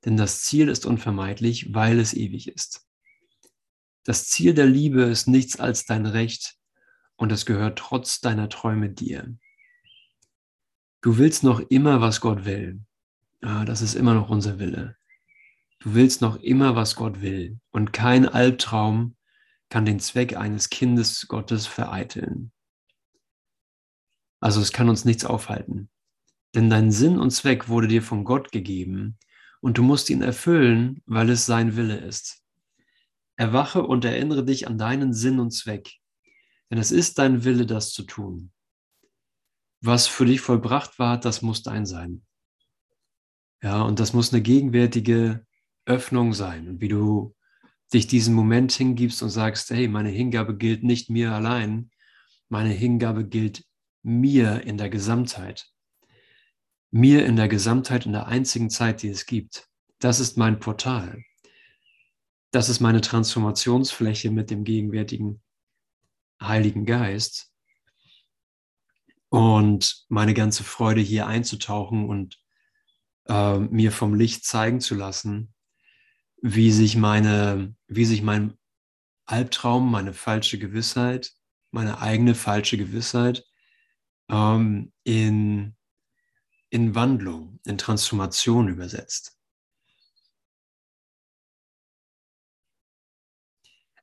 denn 0.03 0.17
das 0.17 0.41
Ziel 0.43 0.69
ist 0.69 0.85
unvermeidlich, 0.85 1.73
weil 1.73 1.99
es 1.99 2.13
ewig 2.13 2.47
ist. 2.47 2.87
Das 4.03 4.27
Ziel 4.27 4.53
der 4.53 4.67
Liebe 4.67 5.03
ist 5.03 5.27
nichts 5.27 5.59
als 5.59 5.85
dein 5.85 6.05
Recht 6.05 6.57
und 7.15 7.31
es 7.31 7.45
gehört 7.45 7.79
trotz 7.79 8.21
deiner 8.21 8.49
Träume 8.49 8.89
dir. 8.89 9.35
Du 11.01 11.17
willst 11.17 11.43
noch 11.43 11.59
immer, 11.59 12.01
was 12.01 12.21
Gott 12.21 12.45
will. 12.45 12.81
Ja, 13.45 13.63
das 13.63 13.83
ist 13.83 13.93
immer 13.93 14.15
noch 14.15 14.29
unser 14.29 14.57
Wille. 14.57 14.97
Du 15.77 15.93
willst 15.93 16.19
noch 16.19 16.37
immer, 16.37 16.75
was 16.75 16.95
Gott 16.95 17.21
will. 17.21 17.59
Und 17.69 17.93
kein 17.93 18.27
Albtraum 18.27 19.15
kann 19.69 19.85
den 19.85 19.99
Zweck 19.99 20.35
eines 20.35 20.71
Kindes 20.71 21.27
Gottes 21.27 21.67
vereiteln. 21.67 22.51
Also 24.39 24.61
es 24.61 24.71
kann 24.71 24.89
uns 24.89 25.05
nichts 25.05 25.25
aufhalten. 25.25 25.91
Denn 26.55 26.71
dein 26.71 26.91
Sinn 26.91 27.19
und 27.19 27.29
Zweck 27.29 27.69
wurde 27.69 27.87
dir 27.87 28.01
von 28.01 28.23
Gott 28.23 28.51
gegeben 28.51 29.19
und 29.61 29.77
du 29.77 29.83
musst 29.83 30.09
ihn 30.09 30.23
erfüllen, 30.23 31.03
weil 31.05 31.29
es 31.29 31.45
sein 31.45 31.75
Wille 31.75 31.97
ist. 31.97 32.43
Erwache 33.35 33.83
und 33.83 34.05
erinnere 34.05 34.43
dich 34.43 34.67
an 34.67 34.79
deinen 34.79 35.13
Sinn 35.13 35.39
und 35.39 35.51
Zweck, 35.51 35.91
denn 36.71 36.79
es 36.79 36.91
ist 36.91 37.19
dein 37.19 37.43
Wille, 37.43 37.67
das 37.67 37.91
zu 37.91 38.03
tun. 38.03 38.51
Was 39.81 40.07
für 40.07 40.25
dich 40.25 40.41
vollbracht 40.41 40.97
war, 40.97 41.19
das 41.19 41.43
muss 41.43 41.61
dein 41.61 41.85
sein. 41.85 42.25
Ja, 43.61 43.81
und 43.81 43.99
das 43.99 44.13
muss 44.13 44.33
eine 44.33 44.41
gegenwärtige 44.41 45.45
Öffnung 45.85 46.33
sein. 46.33 46.67
Und 46.67 46.81
wie 46.81 46.87
du 46.87 47.35
dich 47.93 48.07
diesem 48.07 48.33
Moment 48.33 48.71
hingibst 48.71 49.21
und 49.23 49.29
sagst, 49.29 49.69
hey, 49.69 49.87
meine 49.87 50.09
Hingabe 50.09 50.57
gilt 50.57 50.83
nicht 50.83 51.09
mir 51.09 51.31
allein, 51.31 51.91
meine 52.49 52.69
Hingabe 52.69 53.25
gilt 53.25 53.63
mir 54.03 54.61
in 54.63 54.77
der 54.77 54.89
Gesamtheit. 54.89 55.67
Mir 56.91 57.25
in 57.25 57.35
der 57.35 57.47
Gesamtheit, 57.47 58.05
in 58.05 58.13
der 58.13 58.27
einzigen 58.27 58.69
Zeit, 58.69 59.01
die 59.01 59.09
es 59.09 59.25
gibt. 59.25 59.67
Das 59.99 60.19
ist 60.19 60.37
mein 60.37 60.59
Portal. 60.59 61.23
Das 62.51 62.69
ist 62.69 62.79
meine 62.79 63.01
Transformationsfläche 63.01 64.31
mit 64.31 64.49
dem 64.49 64.63
gegenwärtigen 64.63 65.41
Heiligen 66.41 66.85
Geist. 66.85 67.51
Und 69.29 70.05
meine 70.07 70.33
ganze 70.33 70.63
Freude 70.63 71.01
hier 71.01 71.27
einzutauchen 71.27 72.07
und 72.07 72.39
äh, 73.27 73.59
mir 73.59 73.91
vom 73.91 74.13
Licht 74.13 74.45
zeigen 74.45 74.81
zu 74.81 74.95
lassen, 74.95 75.53
wie 76.41 76.71
sich 76.71 76.95
meine, 76.95 77.75
wie 77.87 78.05
sich 78.05 78.21
mein 78.21 78.57
Albtraum, 79.25 79.89
meine 79.89 80.13
falsche 80.13 80.59
Gewissheit, 80.59 81.33
meine 81.71 81.99
eigene 81.99 82.35
falsche 82.35 82.77
Gewissheit 82.77 83.45
ähm, 84.29 84.93
in, 85.03 85.75
in 86.69 86.95
Wandlung, 86.95 87.59
in 87.65 87.77
Transformation 87.77 88.67
übersetzt. 88.67 89.37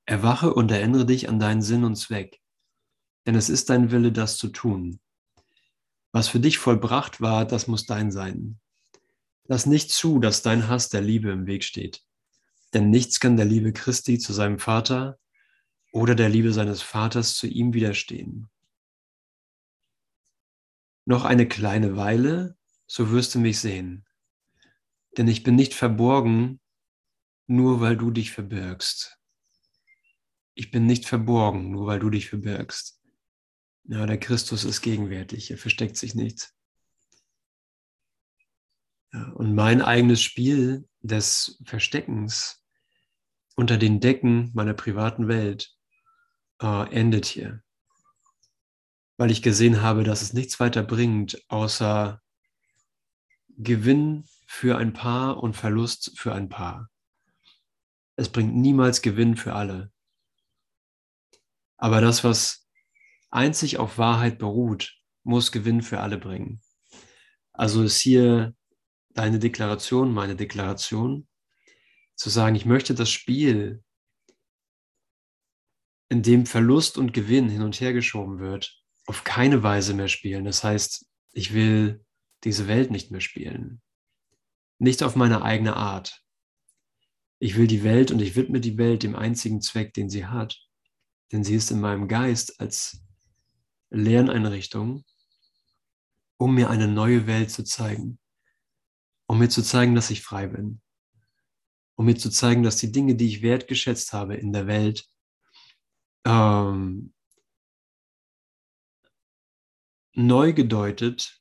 Erwache 0.04 0.52
und 0.52 0.70
erinnere 0.70 1.06
dich 1.06 1.28
an 1.28 1.38
deinen 1.38 1.62
Sinn 1.62 1.84
und 1.84 1.96
Zweck, 1.96 2.40
denn 3.26 3.36
es 3.36 3.48
ist 3.48 3.70
dein 3.70 3.92
Wille, 3.92 4.10
das 4.10 4.36
zu 4.36 4.48
tun. 4.48 5.00
Was 6.12 6.28
für 6.28 6.40
dich 6.40 6.58
vollbracht 6.58 7.20
war, 7.20 7.46
das 7.46 7.68
muss 7.68 7.86
dein 7.86 8.10
sein. 8.10 8.60
Lass 9.44 9.66
nicht 9.66 9.90
zu, 9.90 10.18
dass 10.18 10.42
dein 10.42 10.68
Hass 10.68 10.88
der 10.88 11.00
Liebe 11.00 11.30
im 11.30 11.46
Weg 11.46 11.64
steht. 11.64 12.02
Denn 12.74 12.90
nichts 12.90 13.20
kann 13.20 13.36
der 13.36 13.46
Liebe 13.46 13.72
Christi 13.72 14.18
zu 14.18 14.32
seinem 14.32 14.58
Vater 14.58 15.18
oder 15.92 16.14
der 16.14 16.28
Liebe 16.28 16.52
seines 16.52 16.80
Vaters 16.80 17.34
zu 17.34 17.46
ihm 17.46 17.74
widerstehen. 17.74 18.48
Noch 21.04 21.24
eine 21.24 21.48
kleine 21.48 21.96
Weile, 21.96 22.56
so 22.86 23.10
wirst 23.10 23.34
du 23.34 23.40
mich 23.40 23.58
sehen. 23.58 24.06
Denn 25.16 25.28
ich 25.28 25.42
bin 25.42 25.56
nicht 25.56 25.74
verborgen, 25.74 26.60
nur 27.46 27.80
weil 27.80 27.96
du 27.96 28.10
dich 28.10 28.30
verbirgst. 28.30 29.18
Ich 30.54 30.70
bin 30.70 30.86
nicht 30.86 31.06
verborgen, 31.06 31.70
nur 31.70 31.86
weil 31.86 31.98
du 31.98 32.08
dich 32.08 32.28
verbirgst. 32.28 33.00
Ja, 33.84 34.06
der 34.06 34.18
Christus 34.18 34.64
ist 34.64 34.80
gegenwärtig, 34.80 35.50
er 35.50 35.58
versteckt 35.58 35.96
sich 35.96 36.14
nicht. 36.14 36.54
Und 39.12 39.54
mein 39.54 39.82
eigenes 39.82 40.22
Spiel 40.22 40.88
des 41.00 41.60
Versteckens 41.64 42.64
unter 43.56 43.76
den 43.76 44.00
Decken 44.00 44.50
meiner 44.54 44.74
privaten 44.74 45.28
Welt 45.28 45.74
äh, 46.60 46.90
endet 46.90 47.26
hier. 47.26 47.62
Weil 49.18 49.30
ich 49.30 49.42
gesehen 49.42 49.82
habe, 49.82 50.04
dass 50.04 50.22
es 50.22 50.32
nichts 50.32 50.58
weiter 50.60 50.82
bringt, 50.82 51.42
außer 51.48 52.22
Gewinn 53.58 54.24
für 54.46 54.78
ein 54.78 54.92
Paar 54.92 55.42
und 55.42 55.54
Verlust 55.54 56.18
für 56.18 56.32
ein 56.32 56.48
Paar. 56.48 56.88
Es 58.16 58.30
bringt 58.30 58.54
niemals 58.54 59.02
Gewinn 59.02 59.36
für 59.36 59.54
alle. 59.54 59.92
Aber 61.76 62.00
das, 62.00 62.24
was 62.24 62.68
einzig 63.30 63.78
auf 63.78 63.98
Wahrheit 63.98 64.38
beruht, 64.38 64.96
muss 65.24 65.52
Gewinn 65.52 65.82
für 65.82 66.00
alle 66.00 66.18
bringen. 66.18 66.60
Also 67.52 67.82
ist 67.82 68.00
hier 68.00 68.54
deine 69.14 69.38
Deklaration, 69.38 70.12
meine 70.12 70.36
Deklaration, 70.36 71.26
zu 72.14 72.30
sagen, 72.30 72.54
ich 72.56 72.66
möchte 72.66 72.94
das 72.94 73.10
Spiel, 73.10 73.82
in 76.08 76.22
dem 76.22 76.44
Verlust 76.44 76.98
und 76.98 77.14
Gewinn 77.14 77.48
hin 77.48 77.62
und 77.62 77.80
her 77.80 77.94
geschoben 77.94 78.38
wird, 78.38 78.82
auf 79.06 79.24
keine 79.24 79.62
Weise 79.62 79.94
mehr 79.94 80.08
spielen. 80.08 80.44
Das 80.44 80.62
heißt, 80.62 81.06
ich 81.32 81.54
will 81.54 82.04
diese 82.44 82.68
Welt 82.68 82.90
nicht 82.90 83.10
mehr 83.10 83.22
spielen. 83.22 83.80
Nicht 84.78 85.02
auf 85.02 85.16
meine 85.16 85.42
eigene 85.42 85.74
Art. 85.74 86.22
Ich 87.38 87.56
will 87.56 87.66
die 87.66 87.82
Welt 87.82 88.10
und 88.10 88.20
ich 88.20 88.36
widme 88.36 88.60
die 88.60 88.76
Welt 88.76 89.02
dem 89.02 89.16
einzigen 89.16 89.62
Zweck, 89.62 89.94
den 89.94 90.10
sie 90.10 90.26
hat. 90.26 90.60
Denn 91.32 91.44
sie 91.44 91.54
ist 91.54 91.70
in 91.70 91.80
meinem 91.80 92.08
Geist 92.08 92.60
als 92.60 93.02
Lerneinrichtung, 93.88 95.04
um 96.36 96.54
mir 96.54 96.68
eine 96.68 96.88
neue 96.88 97.26
Welt 97.26 97.50
zu 97.50 97.64
zeigen. 97.64 98.18
Um 99.32 99.38
mir 99.38 99.48
zu 99.48 99.62
zeigen, 99.62 99.94
dass 99.94 100.10
ich 100.10 100.20
frei 100.20 100.46
bin 100.46 100.82
um 102.02 102.06
mir 102.06 102.16
zu 102.16 102.30
zeigen, 102.30 102.62
dass 102.62 102.76
die 102.76 102.92
Dinge, 102.92 103.14
die 103.14 103.28
ich 103.28 103.42
wertgeschätzt 103.42 104.12
habe 104.12 104.34
in 104.34 104.52
der 104.52 104.66
Welt, 104.66 105.08
ähm, 106.26 107.14
neu 110.14 110.52
gedeutet 110.52 111.40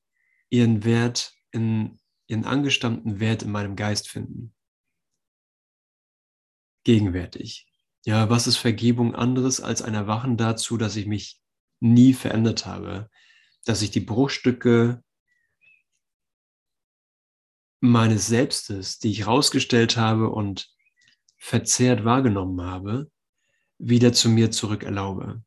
ihren 0.50 0.84
Wert 0.84 1.34
in 1.52 2.00
ihren 2.28 2.46
angestammten 2.46 3.20
Wert 3.20 3.44
in 3.44 3.52
meinem 3.52 3.76
Geist 3.76 4.08
finden. 4.08 4.54
Gegenwärtig. 6.84 7.68
Ja, 8.06 8.30
was 8.30 8.48
ist 8.48 8.58
Vergebung 8.58 9.16
anderes 9.16 9.60
als 9.60 9.82
ein 9.82 9.94
Erwachen 9.94 10.38
dazu, 10.38 10.78
dass 10.78 10.96
ich 10.96 11.08
mich 11.08 11.42
nie 11.80 12.14
verändert 12.14 12.66
habe, 12.66 13.10
dass 13.66 13.82
ich 13.82 13.92
die 13.92 14.00
Bruchstücke 14.00 15.04
meines 17.82 18.28
Selbstes, 18.28 19.00
die 19.00 19.12
ich 19.12 19.28
rausgestellt 19.28 19.98
habe 19.98 20.30
und 20.30 20.70
verzehrt 21.38 22.06
wahrgenommen 22.06 22.62
habe, 22.62 23.12
wieder 23.80 24.14
zu 24.14 24.30
mir 24.30 24.52
zurück 24.52 24.84
erlaube. 24.84 25.44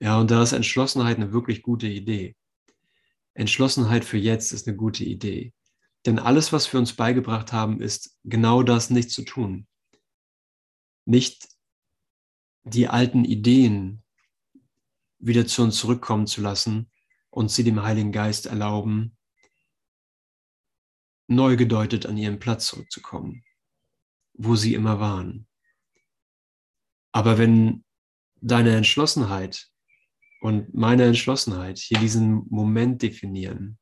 Ja, 0.00 0.18
und 0.18 0.30
da 0.30 0.42
ist 0.42 0.52
Entschlossenheit 0.52 1.18
eine 1.18 1.32
wirklich 1.32 1.62
gute 1.62 1.86
Idee. 1.86 2.34
Entschlossenheit 3.34 4.04
für 4.04 4.16
jetzt 4.16 4.52
ist 4.52 4.66
eine 4.66 4.76
gute 4.76 5.04
Idee. 5.04 5.52
Denn 6.06 6.18
alles, 6.18 6.52
was 6.52 6.72
wir 6.72 6.80
uns 6.80 6.94
beigebracht 6.94 7.52
haben, 7.52 7.82
ist 7.82 8.16
genau 8.24 8.62
das 8.62 8.88
nicht 8.88 9.10
zu 9.10 9.22
tun. 9.22 9.66
Nicht 11.04 11.46
die 12.64 12.88
alten 12.88 13.24
Ideen 13.24 14.02
wieder 15.18 15.46
zu 15.46 15.62
uns 15.62 15.78
zurückkommen 15.78 16.26
zu 16.26 16.40
lassen 16.40 16.90
und 17.28 17.50
sie 17.50 17.64
dem 17.64 17.82
Heiligen 17.82 18.12
Geist 18.12 18.46
erlauben, 18.46 19.17
neu 21.28 21.56
gedeutet 21.56 22.06
an 22.06 22.16
ihren 22.16 22.38
Platz 22.38 22.66
zurückzukommen, 22.66 23.44
wo 24.34 24.56
sie 24.56 24.74
immer 24.74 24.98
waren. 24.98 25.46
Aber 27.12 27.38
wenn 27.38 27.84
deine 28.40 28.76
Entschlossenheit 28.76 29.68
und 30.40 30.74
meine 30.74 31.04
Entschlossenheit 31.04 31.78
hier 31.78 31.98
diesen 31.98 32.46
Moment 32.48 33.02
definieren 33.02 33.78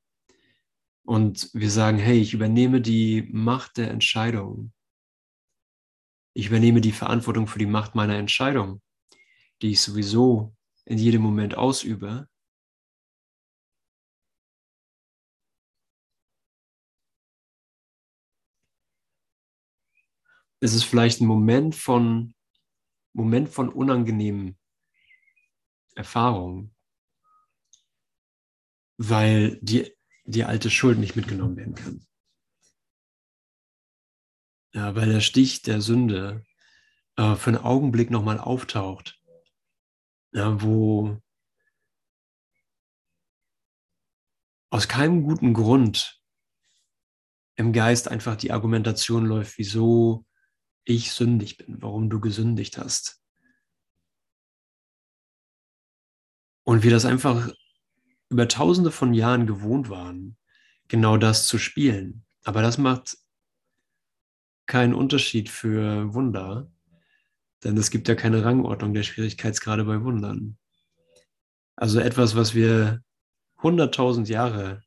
und 1.05 1.51
wir 1.53 1.71
sagen, 1.71 1.99
hey, 1.99 2.19
ich 2.21 2.35
übernehme 2.35 2.81
die 2.81 3.29
Macht 3.31 3.77
der 3.77 3.91
Entscheidung. 3.91 4.73
Ich 6.35 6.49
übernehme 6.49 6.81
die 6.81 6.93
Verantwortung 6.93 7.47
für 7.47 7.59
die 7.59 7.67
Macht 7.67 7.95
meiner 7.95 8.17
Entscheidung, 8.17 8.83
die 9.63 9.71
ich 9.71 9.81
sowieso 9.81 10.55
in 10.85 10.99
jedem 10.99 11.23
Moment 11.23 11.57
ausübe. 11.57 12.29
Es 20.67 20.75
ist 20.75 20.85
vielleicht 20.85 21.21
ein 21.21 21.27
Moment 21.27 21.75
von, 21.75 22.35
Moment 23.13 23.49
von 23.49 23.69
unangenehmen 23.69 24.59
Erfahrungen, 25.95 26.75
weil 28.99 29.59
die, 29.63 29.95
die 30.25 30.45
alte 30.45 30.71
Schuld 30.71 30.99
nicht 30.99 31.15
mitgenommen 31.15 31.57
werden 31.57 31.75
kann. 31.75 32.07
Ja, 34.75 34.95
weil 34.95 35.09
der 35.09 35.21
Stich 35.21 35.63
der 35.63 35.81
Sünde 35.81 36.45
äh, 37.17 37.37
für 37.37 37.51
einen 37.51 37.65
Augenblick 37.65 38.11
nochmal 38.11 38.39
auftaucht 38.39 39.17
ja, 40.37 40.61
wo 40.61 41.19
aus 44.71 44.87
keinem 44.87 45.23
guten 45.23 45.55
Grund 45.55 46.21
im 47.55 47.73
Geist 47.73 48.09
einfach 48.09 48.37
die 48.37 48.53
Argumentation 48.53 49.25
läuft, 49.25 49.57
wieso 49.57 50.26
ich 50.87 51.13
sündig 51.13 51.59
bin, 51.59 51.83
warum 51.83 52.09
du 52.09 52.21
gesündigt 52.21 52.79
hast. 52.79 53.21
Und 56.65 56.83
wir 56.83 56.91
das 56.91 57.05
einfach 57.05 57.53
über 58.29 58.49
tausende 58.49 58.91
von 58.91 59.13
Jahren 59.13 59.47
gewohnt 59.47 59.91
waren, 59.91 60.37
genau 60.89 61.17
das 61.17 61.47
zu 61.47 61.59
spielen. 61.59 62.25
Aber 62.45 62.63
das 62.63 62.79
macht 62.79 63.19
keinen 64.67 64.95
Unterschied 64.95 65.49
für 65.49 66.13
Wunder, 66.15 66.71
denn 67.63 67.77
es 67.77 67.91
gibt 67.91 68.09
ja 68.09 68.15
keine 68.15 68.45
Rangordnung 68.45 68.95
der 68.95 69.03
Schwierigkeitsgrade 69.03 69.85
bei 69.85 70.03
Wundern. 70.03 70.57
Also 71.77 72.01
etwas, 72.01 72.37
was 72.37 72.55
wir 72.55 73.03
100.000 73.59 74.27
Jahre 74.27 74.83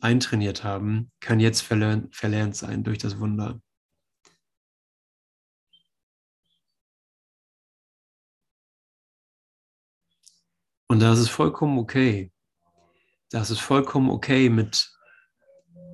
eintrainiert 0.00 0.64
haben, 0.64 1.10
kann 1.20 1.40
jetzt 1.40 1.62
verlernt, 1.62 2.14
verlernt 2.14 2.56
sein 2.56 2.84
durch 2.84 2.98
das 2.98 3.18
Wunder. 3.18 3.60
Und 10.88 11.00
da 11.00 11.12
ist 11.12 11.18
es 11.18 11.28
vollkommen 11.28 11.78
okay. 11.78 12.32
Da 13.30 13.42
ist 13.42 13.50
es 13.50 13.58
vollkommen 13.58 14.08
okay, 14.08 14.48
mit, 14.48 14.90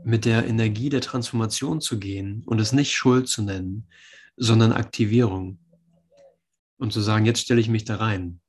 mit 0.05 0.25
der 0.25 0.47
Energie 0.47 0.89
der 0.89 1.01
Transformation 1.01 1.81
zu 1.81 1.99
gehen 1.99 2.45
und 2.47 2.61
es 2.61 2.73
nicht 2.73 2.93
Schuld 2.93 3.29
zu 3.29 3.43
nennen, 3.43 3.89
sondern 4.37 4.73
Aktivierung 4.73 5.59
und 6.79 6.93
zu 6.93 7.01
sagen, 7.01 7.27
jetzt 7.27 7.41
stelle 7.41 7.61
ich 7.61 7.69
mich 7.69 7.85
da 7.85 7.97
rein. 7.97 8.41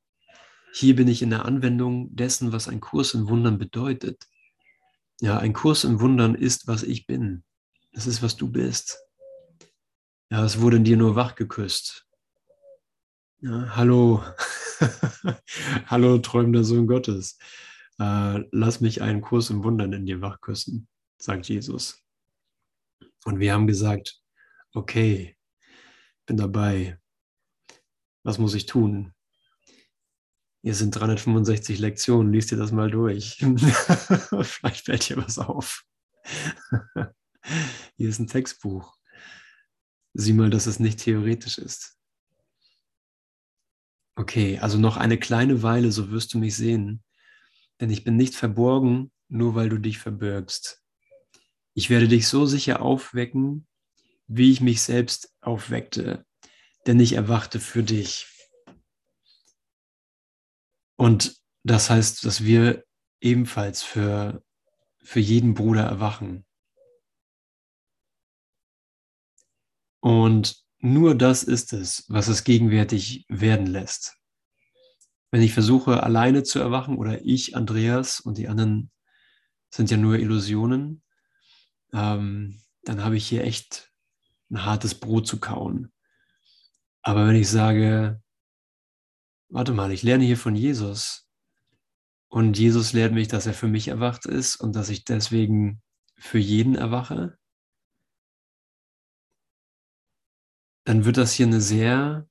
Hier 0.72 0.94
bin 0.94 1.08
ich 1.08 1.20
in 1.20 1.30
der 1.30 1.46
Anwendung 1.46 2.14
dessen, 2.14 2.52
was 2.52 2.68
ein 2.68 2.80
Kurs 2.80 3.14
in 3.14 3.28
Wundern 3.28 3.58
bedeutet. 3.58 4.24
Ja, 5.20 5.38
ein 5.38 5.52
Kurs 5.52 5.82
in 5.82 6.00
Wundern 6.00 6.34
ist, 6.34 6.68
was 6.68 6.84
ich 6.84 7.06
bin. 7.06 7.42
Das 7.92 8.06
ist, 8.06 8.22
was 8.22 8.36
du 8.36 8.52
bist. 8.52 8.98
Ja, 10.30 10.44
es 10.44 10.60
wurde 10.60 10.76
in 10.76 10.84
dir 10.84 10.96
nur 10.96 11.16
wach 11.16 11.34
geküsst. 11.34 12.05
Ja, 13.40 13.76
hallo, 13.76 14.24
hallo, 15.86 16.16
träumender 16.18 16.64
Sohn 16.64 16.86
Gottes. 16.86 17.38
Äh, 17.98 18.44
lass 18.50 18.80
mich 18.80 19.02
einen 19.02 19.20
Kurs 19.20 19.50
im 19.50 19.62
Wundern 19.62 19.92
in 19.92 20.06
dir 20.06 20.22
wachküssen, 20.22 20.88
sagt 21.18 21.46
Jesus. 21.46 22.02
Und 23.26 23.38
wir 23.38 23.52
haben 23.52 23.66
gesagt, 23.66 24.22
okay, 24.72 25.36
bin 26.24 26.38
dabei. 26.38 26.98
Was 28.22 28.38
muss 28.38 28.54
ich 28.54 28.64
tun? 28.64 29.12
Hier 30.62 30.74
sind 30.74 30.92
365 30.92 31.78
Lektionen, 31.78 32.32
liest 32.32 32.50
dir 32.52 32.56
das 32.56 32.72
mal 32.72 32.90
durch. 32.90 33.36
Vielleicht 34.42 34.86
fällt 34.86 35.10
dir 35.10 35.18
was 35.18 35.38
auf. 35.38 35.84
Hier 37.98 38.08
ist 38.08 38.18
ein 38.18 38.28
Textbuch. 38.28 38.96
Sieh 40.14 40.32
mal, 40.32 40.48
dass 40.48 40.64
es 40.64 40.80
nicht 40.80 41.00
theoretisch 41.00 41.58
ist. 41.58 41.95
Okay, 44.18 44.58
also 44.58 44.78
noch 44.78 44.96
eine 44.96 45.18
kleine 45.18 45.62
Weile, 45.62 45.92
so 45.92 46.10
wirst 46.10 46.32
du 46.32 46.38
mich 46.38 46.56
sehen. 46.56 47.04
Denn 47.80 47.90
ich 47.90 48.02
bin 48.02 48.16
nicht 48.16 48.34
verborgen, 48.34 49.12
nur 49.28 49.54
weil 49.54 49.68
du 49.68 49.76
dich 49.76 49.98
verbirgst. 49.98 50.82
Ich 51.74 51.90
werde 51.90 52.08
dich 52.08 52.26
so 52.26 52.46
sicher 52.46 52.80
aufwecken, 52.80 53.66
wie 54.26 54.50
ich 54.50 54.62
mich 54.62 54.80
selbst 54.80 55.34
aufweckte, 55.42 56.24
denn 56.86 56.98
ich 56.98 57.12
erwachte 57.12 57.60
für 57.60 57.82
dich. 57.82 58.26
Und 60.96 61.36
das 61.62 61.90
heißt, 61.90 62.24
dass 62.24 62.42
wir 62.42 62.84
ebenfalls 63.20 63.82
für, 63.82 64.42
für 65.02 65.20
jeden 65.20 65.52
Bruder 65.52 65.82
erwachen. 65.82 66.46
Und 70.00 70.65
nur 70.78 71.14
das 71.14 71.42
ist 71.42 71.72
es, 71.72 72.04
was 72.08 72.28
es 72.28 72.44
gegenwärtig 72.44 73.24
werden 73.28 73.66
lässt. 73.66 74.16
Wenn 75.30 75.42
ich 75.42 75.52
versuche, 75.52 76.02
alleine 76.02 76.42
zu 76.42 76.58
erwachen 76.58 76.96
oder 76.96 77.24
ich, 77.24 77.56
Andreas 77.56 78.20
und 78.20 78.38
die 78.38 78.48
anderen 78.48 78.90
sind 79.70 79.90
ja 79.90 79.96
nur 79.96 80.18
Illusionen, 80.18 81.02
ähm, 81.92 82.62
dann 82.82 83.02
habe 83.04 83.16
ich 83.16 83.26
hier 83.26 83.44
echt 83.44 83.92
ein 84.50 84.64
hartes 84.64 84.94
Brot 84.94 85.26
zu 85.26 85.40
kauen. 85.40 85.92
Aber 87.02 87.26
wenn 87.26 87.36
ich 87.36 87.48
sage, 87.48 88.22
warte 89.48 89.72
mal, 89.72 89.92
ich 89.92 90.02
lerne 90.02 90.24
hier 90.24 90.36
von 90.36 90.54
Jesus 90.54 91.28
und 92.28 92.58
Jesus 92.58 92.92
lehrt 92.92 93.12
mich, 93.12 93.28
dass 93.28 93.46
er 93.46 93.54
für 93.54 93.68
mich 93.68 93.88
erwacht 93.88 94.26
ist 94.26 94.56
und 94.56 94.74
dass 94.74 94.88
ich 94.88 95.04
deswegen 95.04 95.82
für 96.16 96.38
jeden 96.38 96.74
erwache, 96.74 97.38
dann 100.86 101.04
wird 101.04 101.16
das 101.16 101.32
hier 101.32 101.46
eine 101.46 101.60
sehr, 101.60 102.28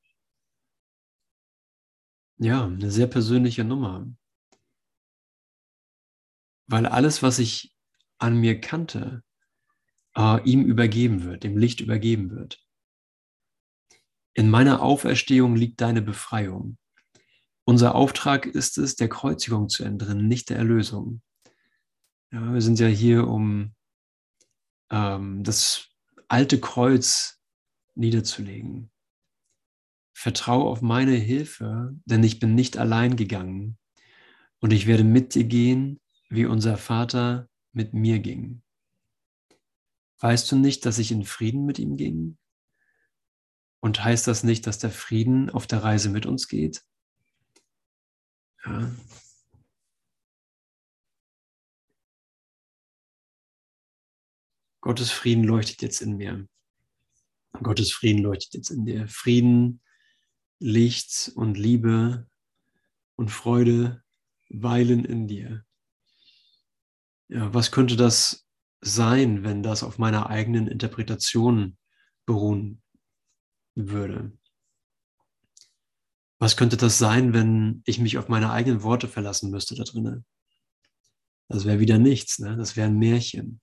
ja, 2.37 2.65
eine 2.65 2.89
sehr 2.89 3.07
persönliche 3.07 3.65
Nummer. 3.65 4.07
Weil 6.67 6.85
alles, 6.85 7.21
was 7.21 7.37
ich 7.39 7.75
an 8.17 8.37
mir 8.37 8.61
kannte, 8.61 9.23
äh, 10.15 10.41
ihm 10.49 10.63
übergeben 10.63 11.25
wird, 11.25 11.43
dem 11.43 11.57
Licht 11.57 11.81
übergeben 11.81 12.31
wird. 12.31 12.65
In 14.33 14.49
meiner 14.49 14.81
Auferstehung 14.81 15.57
liegt 15.57 15.81
deine 15.81 16.01
Befreiung. 16.01 16.77
Unser 17.65 17.93
Auftrag 17.93 18.45
ist 18.45 18.77
es, 18.77 18.95
der 18.95 19.09
Kreuzigung 19.09 19.67
zu 19.67 19.83
entrinnen, 19.83 20.29
nicht 20.29 20.49
der 20.49 20.57
Erlösung. 20.57 21.21
Ja, 22.31 22.53
wir 22.53 22.61
sind 22.61 22.79
ja 22.79 22.87
hier, 22.87 23.27
um 23.27 23.75
ähm, 24.91 25.43
das 25.43 25.89
alte 26.29 26.61
Kreuz 26.61 27.34
niederzulegen. 27.95 28.91
vertraue 30.17 30.65
auf 30.65 30.81
meine 30.81 31.15
Hilfe, 31.15 31.93
denn 32.05 32.23
ich 32.23 32.39
bin 32.39 32.55
nicht 32.55 32.77
allein 32.77 33.17
gegangen 33.17 33.77
und 34.59 34.71
ich 34.71 34.87
werde 34.87 35.03
mit 35.03 35.35
dir 35.35 35.43
gehen, 35.43 35.99
wie 36.29 36.45
unser 36.45 36.77
Vater 36.77 37.49
mit 37.73 37.93
mir 37.93 38.19
ging. 38.19 38.63
Weißt 40.19 40.51
du 40.51 40.55
nicht, 40.55 40.85
dass 40.85 40.97
ich 40.97 41.11
in 41.11 41.25
Frieden 41.25 41.65
mit 41.65 41.79
ihm 41.79 41.97
ging? 41.97 42.37
Und 43.81 44.03
heißt 44.03 44.25
das 44.27 44.43
nicht, 44.43 44.65
dass 44.65 44.79
der 44.79 44.89
Frieden 44.89 45.49
auf 45.49 45.67
der 45.67 45.83
Reise 45.83 46.09
mit 46.09 46.25
uns 46.25 46.47
geht? 46.47 46.83
Ja. 48.65 48.91
Gottes 54.81 55.11
Frieden 55.11 55.43
leuchtet 55.43 55.81
jetzt 55.81 56.01
in 56.01 56.17
mir. 56.17 56.47
Gottes 57.63 57.91
Frieden 57.91 58.23
leuchtet 58.23 58.53
jetzt 58.53 58.69
in 58.69 58.85
dir. 58.85 59.07
Frieden, 59.07 59.81
Licht 60.59 61.31
und 61.35 61.57
Liebe 61.57 62.27
und 63.15 63.29
Freude 63.29 64.03
weilen 64.49 65.05
in 65.05 65.27
dir. 65.27 65.65
Ja, 67.27 67.53
was 67.53 67.71
könnte 67.71 67.95
das 67.95 68.47
sein, 68.81 69.43
wenn 69.43 69.63
das 69.63 69.83
auf 69.83 69.97
meiner 69.97 70.29
eigenen 70.29 70.67
Interpretation 70.67 71.77
beruhen 72.25 72.81
würde? 73.73 74.37
Was 76.37 76.57
könnte 76.57 76.77
das 76.77 76.97
sein, 76.97 77.33
wenn 77.33 77.81
ich 77.85 77.99
mich 77.99 78.17
auf 78.17 78.27
meine 78.27 78.51
eigenen 78.51 78.83
Worte 78.83 79.07
verlassen 79.07 79.49
müsste 79.49 79.75
da 79.75 79.83
drinnen? 79.83 80.25
Das 81.47 81.65
wäre 81.65 81.79
wieder 81.79 81.97
nichts, 81.97 82.39
ne? 82.39 82.57
das 82.57 82.75
wäre 82.75 82.87
ein 82.87 82.97
Märchen 82.97 83.61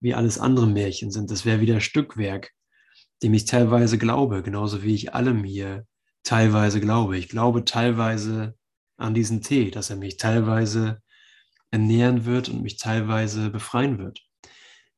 wie 0.00 0.14
alles 0.14 0.38
andere 0.38 0.66
Märchen 0.66 1.10
sind. 1.10 1.30
Das 1.30 1.44
wäre 1.44 1.60
wieder 1.60 1.80
Stückwerk, 1.80 2.52
dem 3.22 3.34
ich 3.34 3.44
teilweise 3.44 3.98
glaube, 3.98 4.42
genauso 4.42 4.82
wie 4.82 4.94
ich 4.94 5.14
allem 5.14 5.44
hier 5.44 5.86
teilweise 6.22 6.80
glaube. 6.80 7.16
Ich 7.16 7.28
glaube 7.28 7.64
teilweise 7.64 8.56
an 8.96 9.14
diesen 9.14 9.42
Tee, 9.42 9.70
dass 9.70 9.90
er 9.90 9.96
mich 9.96 10.16
teilweise 10.16 11.02
ernähren 11.70 12.24
wird 12.24 12.48
und 12.48 12.62
mich 12.62 12.78
teilweise 12.78 13.50
befreien 13.50 13.98
wird. 13.98 14.20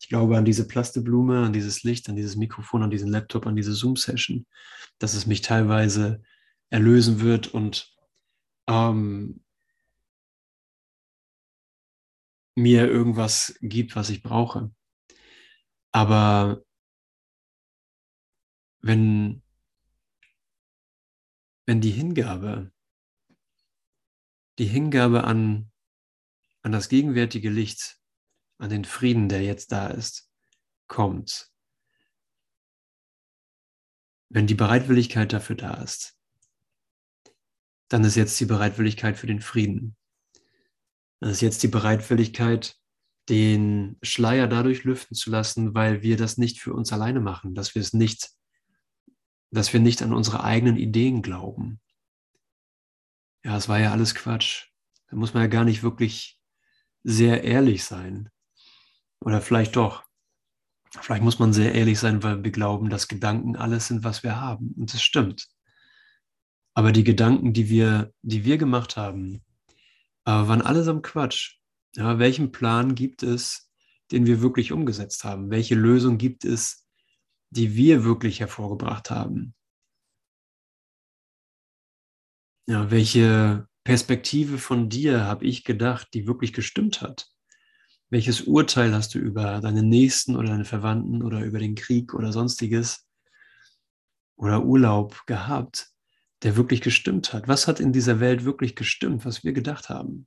Ich 0.00 0.08
glaube 0.08 0.36
an 0.38 0.44
diese 0.44 0.66
Plasteblume, 0.66 1.44
an 1.44 1.52
dieses 1.52 1.82
Licht, 1.82 2.08
an 2.08 2.16
dieses 2.16 2.36
Mikrofon, 2.36 2.82
an 2.82 2.90
diesen 2.90 3.10
Laptop, 3.10 3.46
an 3.46 3.56
diese 3.56 3.72
Zoom-Session, 3.72 4.46
dass 4.98 5.14
es 5.14 5.26
mich 5.26 5.42
teilweise 5.42 6.22
erlösen 6.70 7.20
wird 7.20 7.48
und 7.48 7.92
ähm, 8.68 9.42
mir 12.54 12.88
irgendwas 12.88 13.58
gibt, 13.60 13.96
was 13.96 14.10
ich 14.10 14.22
brauche. 14.22 14.70
Aber 15.92 16.62
wenn, 18.80 19.42
wenn 21.66 21.80
die 21.80 21.90
Hingabe, 21.90 22.72
die 24.58 24.66
Hingabe 24.66 25.24
an, 25.24 25.70
an 26.62 26.72
das 26.72 26.88
gegenwärtige 26.88 27.50
Licht, 27.50 27.98
an 28.58 28.70
den 28.70 28.84
Frieden, 28.84 29.28
der 29.28 29.42
jetzt 29.42 29.72
da 29.72 29.88
ist, 29.88 30.30
kommt, 30.88 31.50
wenn 34.30 34.46
die 34.46 34.54
Bereitwilligkeit 34.54 35.32
dafür 35.32 35.56
da 35.56 35.74
ist, 35.82 36.18
dann 37.88 38.04
ist 38.04 38.16
jetzt 38.16 38.38
die 38.40 38.46
Bereitwilligkeit 38.46 39.16
für 39.16 39.26
den 39.26 39.40
Frieden. 39.40 39.96
Dann 41.20 41.30
ist 41.30 41.40
jetzt 41.40 41.62
die 41.62 41.68
Bereitwilligkeit, 41.68 42.76
den 43.28 43.96
Schleier 44.02 44.46
dadurch 44.46 44.84
lüften 44.84 45.14
zu 45.14 45.30
lassen, 45.30 45.74
weil 45.74 46.02
wir 46.02 46.16
das 46.16 46.38
nicht 46.38 46.60
für 46.60 46.72
uns 46.72 46.92
alleine 46.92 47.20
machen, 47.20 47.54
dass 47.54 47.74
wir 47.74 47.82
es 47.82 47.92
nicht, 47.92 48.30
dass 49.50 49.72
wir 49.72 49.80
nicht 49.80 50.02
an 50.02 50.12
unsere 50.12 50.44
eigenen 50.44 50.76
Ideen 50.76 51.22
glauben. 51.22 51.80
Ja, 53.44 53.56
es 53.56 53.68
war 53.68 53.78
ja 53.78 53.92
alles 53.92 54.14
Quatsch. 54.14 54.66
Da 55.08 55.16
muss 55.16 55.34
man 55.34 55.42
ja 55.42 55.48
gar 55.48 55.64
nicht 55.64 55.82
wirklich 55.82 56.38
sehr 57.02 57.44
ehrlich 57.44 57.84
sein. 57.84 58.30
Oder 59.20 59.40
vielleicht 59.40 59.76
doch. 59.76 60.04
Vielleicht 61.00 61.22
muss 61.22 61.38
man 61.38 61.52
sehr 61.52 61.74
ehrlich 61.74 61.98
sein, 61.98 62.22
weil 62.22 62.42
wir 62.44 62.50
glauben, 62.50 62.90
dass 62.90 63.08
Gedanken 63.08 63.56
alles 63.56 63.88
sind, 63.88 64.04
was 64.04 64.22
wir 64.22 64.40
haben. 64.40 64.74
Und 64.76 64.92
das 64.92 65.02
stimmt. 65.02 65.48
Aber 66.74 66.92
die 66.92 67.04
Gedanken, 67.04 67.52
die 67.52 67.68
wir, 67.68 68.12
die 68.22 68.44
wir 68.44 68.58
gemacht 68.58 68.96
haben, 68.96 69.42
äh, 70.24 70.30
waren 70.30 70.62
allesamt 70.62 71.02
Quatsch. 71.02 71.56
Ja, 71.94 72.18
welchen 72.18 72.52
Plan 72.52 72.94
gibt 72.94 73.22
es, 73.22 73.70
den 74.12 74.26
wir 74.26 74.40
wirklich 74.40 74.72
umgesetzt 74.72 75.24
haben? 75.24 75.50
Welche 75.50 75.74
Lösung 75.74 76.18
gibt 76.18 76.44
es, 76.44 76.86
die 77.50 77.74
wir 77.74 78.04
wirklich 78.04 78.40
hervorgebracht 78.40 79.10
haben? 79.10 79.54
Ja, 82.68 82.90
welche 82.90 83.66
Perspektive 83.82 84.58
von 84.58 84.90
dir 84.90 85.24
habe 85.24 85.46
ich 85.46 85.64
gedacht, 85.64 86.08
die 86.12 86.26
wirklich 86.26 86.52
gestimmt 86.52 87.00
hat? 87.00 87.30
Welches 88.10 88.42
Urteil 88.42 88.92
hast 88.92 89.14
du 89.14 89.18
über 89.18 89.60
deine 89.60 89.82
Nächsten 89.82 90.36
oder 90.36 90.48
deine 90.48 90.66
Verwandten 90.66 91.22
oder 91.22 91.42
über 91.42 91.58
den 91.58 91.74
Krieg 91.74 92.12
oder 92.12 92.30
sonstiges 92.30 93.06
oder 94.36 94.64
Urlaub 94.64 95.24
gehabt, 95.24 95.90
der 96.42 96.56
wirklich 96.56 96.82
gestimmt 96.82 97.32
hat? 97.32 97.48
Was 97.48 97.66
hat 97.66 97.80
in 97.80 97.92
dieser 97.92 98.20
Welt 98.20 98.44
wirklich 98.44 98.76
gestimmt, 98.76 99.24
was 99.24 99.44
wir 99.44 99.54
gedacht 99.54 99.88
haben? 99.88 100.26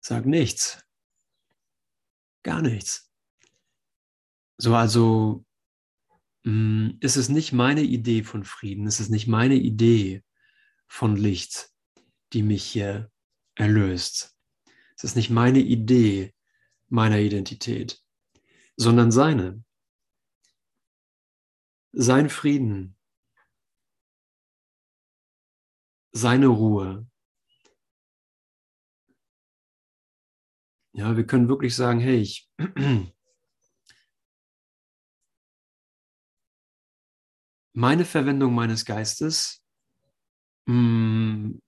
Sag 0.00 0.26
nichts. 0.26 0.84
Gar 2.42 2.60
nichts. 2.60 3.10
So, 4.58 4.74
also 4.74 5.45
ist 6.46 7.16
es 7.16 7.28
nicht 7.28 7.52
meine 7.52 7.82
Idee 7.82 8.22
von 8.22 8.44
Frieden, 8.44 8.86
ist 8.86 9.00
es 9.00 9.08
nicht 9.08 9.26
meine 9.26 9.56
Idee 9.56 10.22
von 10.86 11.16
Licht, 11.16 11.70
die 12.32 12.42
mich 12.42 12.62
hier 12.64 13.10
erlöst. 13.56 14.38
Es 14.96 15.02
ist 15.02 15.16
nicht 15.16 15.30
meine 15.30 15.58
Idee 15.58 16.34
meiner 16.88 17.18
Identität, 17.18 18.00
sondern 18.76 19.10
seine. 19.10 19.64
Sein 21.92 22.28
Frieden, 22.28 22.96
seine 26.12 26.46
Ruhe, 26.46 27.08
Ja, 30.98 31.14
wir 31.14 31.26
können 31.26 31.50
wirklich 31.50 31.76
sagen, 31.76 32.00
hey, 32.00 32.22
ich 32.22 32.50
meine 37.76 38.06
Verwendung 38.06 38.54
meines 38.54 38.86
Geistes 38.86 39.62
mh, 40.64 40.72
hm, 40.72 41.62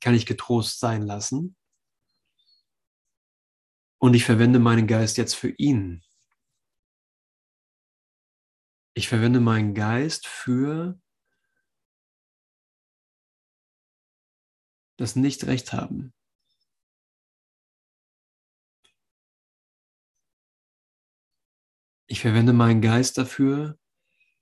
kann 0.00 0.14
ich 0.14 0.24
getrost 0.24 0.78
sein 0.78 1.02
lassen. 1.02 1.56
Und 4.00 4.14
ich 4.14 4.24
verwende 4.24 4.60
meinen 4.60 4.86
Geist 4.86 5.16
jetzt 5.16 5.34
für 5.34 5.50
ihn. 5.50 6.04
Ich 8.94 9.08
verwende 9.08 9.40
meinen 9.40 9.74
Geist 9.74 10.28
für 10.28 11.00
das 14.96 15.16
Nicht-Recht 15.16 15.72
haben. 15.72 16.14
Ich 22.06 22.20
verwende 22.20 22.52
meinen 22.52 22.80
Geist 22.80 23.18
dafür, 23.18 23.76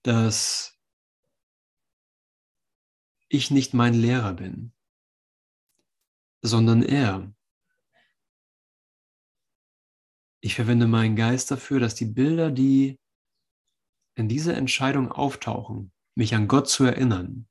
dass 0.02 0.75
ich 3.28 3.50
nicht 3.50 3.74
mein 3.74 3.94
Lehrer 3.94 4.34
bin, 4.34 4.72
sondern 6.42 6.82
er. 6.82 7.32
Ich 10.40 10.54
verwende 10.54 10.86
meinen 10.86 11.16
Geist 11.16 11.50
dafür, 11.50 11.80
dass 11.80 11.94
die 11.94 12.04
Bilder, 12.04 12.50
die 12.50 12.98
in 14.14 14.28
dieser 14.28 14.56
Entscheidung 14.56 15.10
auftauchen, 15.10 15.92
mich 16.14 16.34
an 16.34 16.48
Gott 16.48 16.68
zu 16.68 16.84
erinnern, 16.84 17.48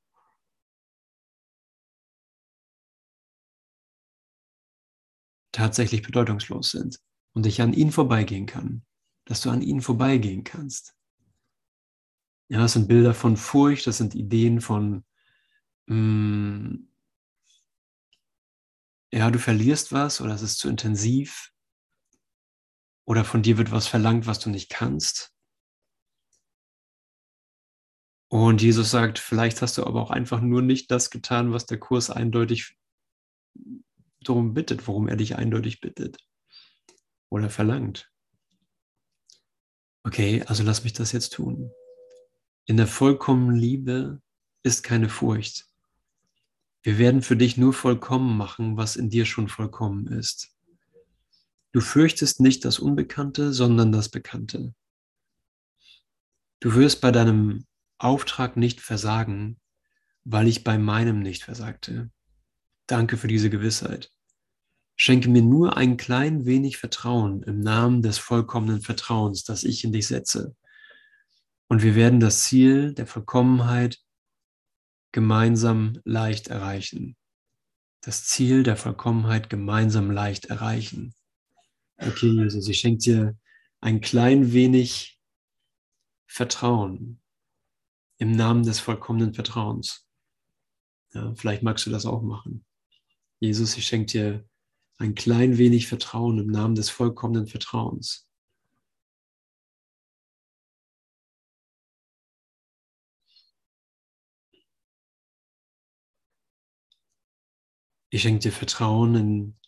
tatsächlich 5.52 6.02
bedeutungslos 6.02 6.72
sind 6.72 7.00
und 7.34 7.46
ich 7.46 7.62
an 7.62 7.74
ihn 7.74 7.92
vorbeigehen 7.92 8.46
kann 8.46 8.86
dass 9.26 9.42
du 9.42 9.50
an 9.50 9.62
ihnen 9.62 9.82
vorbeigehen 9.82 10.44
kannst. 10.44 10.96
Ja, 12.48 12.60
das 12.60 12.74
sind 12.74 12.88
Bilder 12.88 13.14
von 13.14 13.38
Furcht, 13.38 13.88
das 13.88 13.98
sind 13.98 14.14
Ideen 14.14 14.62
von, 14.62 15.04
mm, 15.88 16.88
ja, 19.12 19.32
du 19.32 19.40
verlierst 19.40 19.92
was 19.92 20.22
oder 20.22 20.34
es 20.34 20.42
ist 20.42 20.60
zu 20.60 20.70
intensiv 20.70 21.52
oder 23.08 23.24
von 23.24 23.42
dir 23.42 23.58
wird 23.58 23.72
was 23.72 23.88
verlangt, 23.88 24.28
was 24.28 24.40
du 24.40 24.50
nicht 24.50 24.70
kannst. 24.70 25.32
Und 28.28 28.62
Jesus 28.62 28.92
sagt, 28.92 29.20
vielleicht 29.20 29.62
hast 29.62 29.78
du 29.78 29.86
aber 29.86 30.02
auch 30.02 30.12
einfach 30.12 30.42
nur 30.42 30.62
nicht 30.62 30.92
das 30.92 31.12
getan, 31.12 31.54
was 31.54 31.68
der 31.68 31.80
Kurs 31.80 32.10
eindeutig 32.10 32.76
darum 34.22 34.54
bittet, 34.54 34.88
worum 34.88 35.08
er 35.08 35.16
dich 35.16 35.36
eindeutig 35.36 35.80
bittet 35.80 36.18
oder 37.30 37.50
verlangt. 37.50 38.12
Okay, 40.04 40.44
also 40.48 40.64
lass 40.64 40.84
mich 40.84 40.94
das 40.94 41.12
jetzt 41.12 41.34
tun. 41.34 41.72
In 42.66 42.78
der 42.78 42.88
vollkommenen 42.88 43.56
Liebe, 43.56 44.22
ist 44.66 44.82
keine 44.82 45.10
Furcht. 45.10 45.68
Wir 46.86 47.00
werden 47.00 47.24
für 47.24 47.36
dich 47.36 47.58
nur 47.58 47.74
vollkommen 47.74 48.38
machen, 48.38 48.78
was 48.78 48.96
in 48.96 49.10
dir 49.10 49.26
schon 49.26 49.48
vollkommen 49.48 50.06
ist. 50.06 50.56
Du 51.72 51.82
fürchtest 51.82 52.42
nicht 52.42 52.64
das 52.64 52.78
Unbekannte, 52.78 53.54
sondern 53.54 53.92
das 53.92 54.10
Bekannte. 54.10 54.76
Du 56.60 56.76
wirst 56.76 57.02
bei 57.02 57.10
deinem 57.10 57.66
Auftrag 57.98 58.56
nicht 58.56 58.82
versagen, 58.82 59.60
weil 60.26 60.48
ich 60.48 60.64
bei 60.64 60.78
meinem 60.78 61.22
nicht 61.22 61.44
versagte. 61.44 62.12
Danke 62.86 63.18
für 63.18 63.28
diese 63.28 63.50
Gewissheit. 63.50 64.12
Schenke 64.96 65.28
mir 65.28 65.42
nur 65.42 65.78
ein 65.78 65.98
klein 65.98 66.46
wenig 66.46 66.78
Vertrauen 66.78 67.42
im 67.42 67.62
Namen 67.62 68.04
des 68.04 68.20
vollkommenen 68.20 68.82
Vertrauens, 68.82 69.44
das 69.44 69.64
ich 69.64 69.84
in 69.84 69.92
dich 69.92 70.06
setze. 70.06 70.56
Und 71.68 71.82
wir 71.82 71.96
werden 71.96 72.20
das 72.20 72.42
Ziel 72.42 72.94
der 72.94 73.08
Vollkommenheit 73.08 74.05
gemeinsam 75.16 76.02
leicht 76.04 76.50
erreichen. 76.50 77.16
Das 78.02 78.26
Ziel 78.26 78.64
der 78.64 78.76
Vollkommenheit 78.76 79.50
gemeinsam 79.50 80.12
leicht 80.12 80.48
erreichen. 80.48 81.16
Okay, 81.98 82.32
Jesus, 82.32 82.68
ich 82.68 82.82
schenke 82.82 83.02
dir 83.02 83.38
ein 83.80 84.02
klein 84.02 84.52
wenig 84.52 85.18
Vertrauen 86.28 87.22
im 88.18 88.34
Namen 88.34 88.64
des 88.64 88.82
vollkommenen 88.82 89.34
Vertrauens. 89.34 90.06
Ja, 91.14 91.34
vielleicht 91.36 91.64
magst 91.64 91.86
du 91.86 91.92
das 91.92 92.06
auch 92.06 92.22
machen. 92.22 92.66
Jesus, 93.40 93.78
ich 93.78 93.88
schenke 93.88 94.08
dir 94.08 94.50
ein 94.98 95.16
klein 95.16 95.58
wenig 95.58 95.88
Vertrauen 95.88 96.40
im 96.40 96.48
Namen 96.48 96.76
des 96.76 96.90
vollkommenen 96.90 97.48
Vertrauens. 97.48 98.28
Ich 108.16 108.22
schenke 108.22 108.44
dir 108.44 108.54
Vertrauen 108.54 109.16
in 109.16 109.60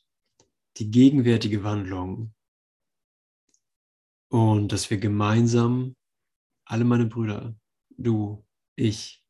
die 0.77 0.89
gegenwärtige 0.89 1.65
Wandlung 1.65 2.33
und 4.29 4.71
dass 4.71 4.89
wir 4.89 4.99
gemeinsam, 4.99 5.97
alle 6.63 6.85
meine 6.85 7.07
Brüder, 7.07 7.57
du, 7.97 8.47
ich, 8.77 9.21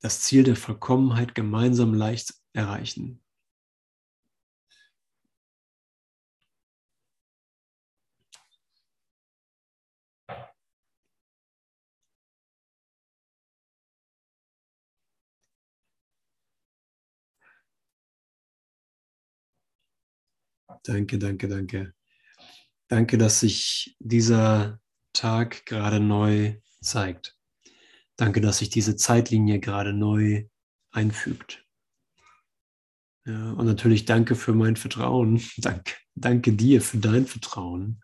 das 0.00 0.22
Ziel 0.22 0.42
der 0.42 0.56
Vollkommenheit 0.56 1.34
gemeinsam 1.34 1.92
leicht 1.92 2.32
erreichen. 2.54 3.22
Danke, 20.86 21.18
danke, 21.18 21.48
danke. 21.48 21.94
Danke, 22.88 23.18
dass 23.18 23.40
sich 23.40 23.96
dieser 23.98 24.80
Tag 25.12 25.66
gerade 25.66 25.98
neu 25.98 26.60
zeigt. 26.80 27.36
Danke, 28.16 28.40
dass 28.40 28.58
sich 28.58 28.70
diese 28.70 28.94
Zeitlinie 28.94 29.58
gerade 29.58 29.92
neu 29.92 30.48
einfügt. 30.92 31.66
Ja, 33.26 33.52
und 33.54 33.66
natürlich 33.66 34.04
danke 34.04 34.36
für 34.36 34.54
mein 34.54 34.76
Vertrauen. 34.76 35.42
Danke, 35.56 35.94
danke 36.14 36.52
dir 36.52 36.80
für 36.80 36.98
dein 36.98 37.26
Vertrauen. 37.26 38.00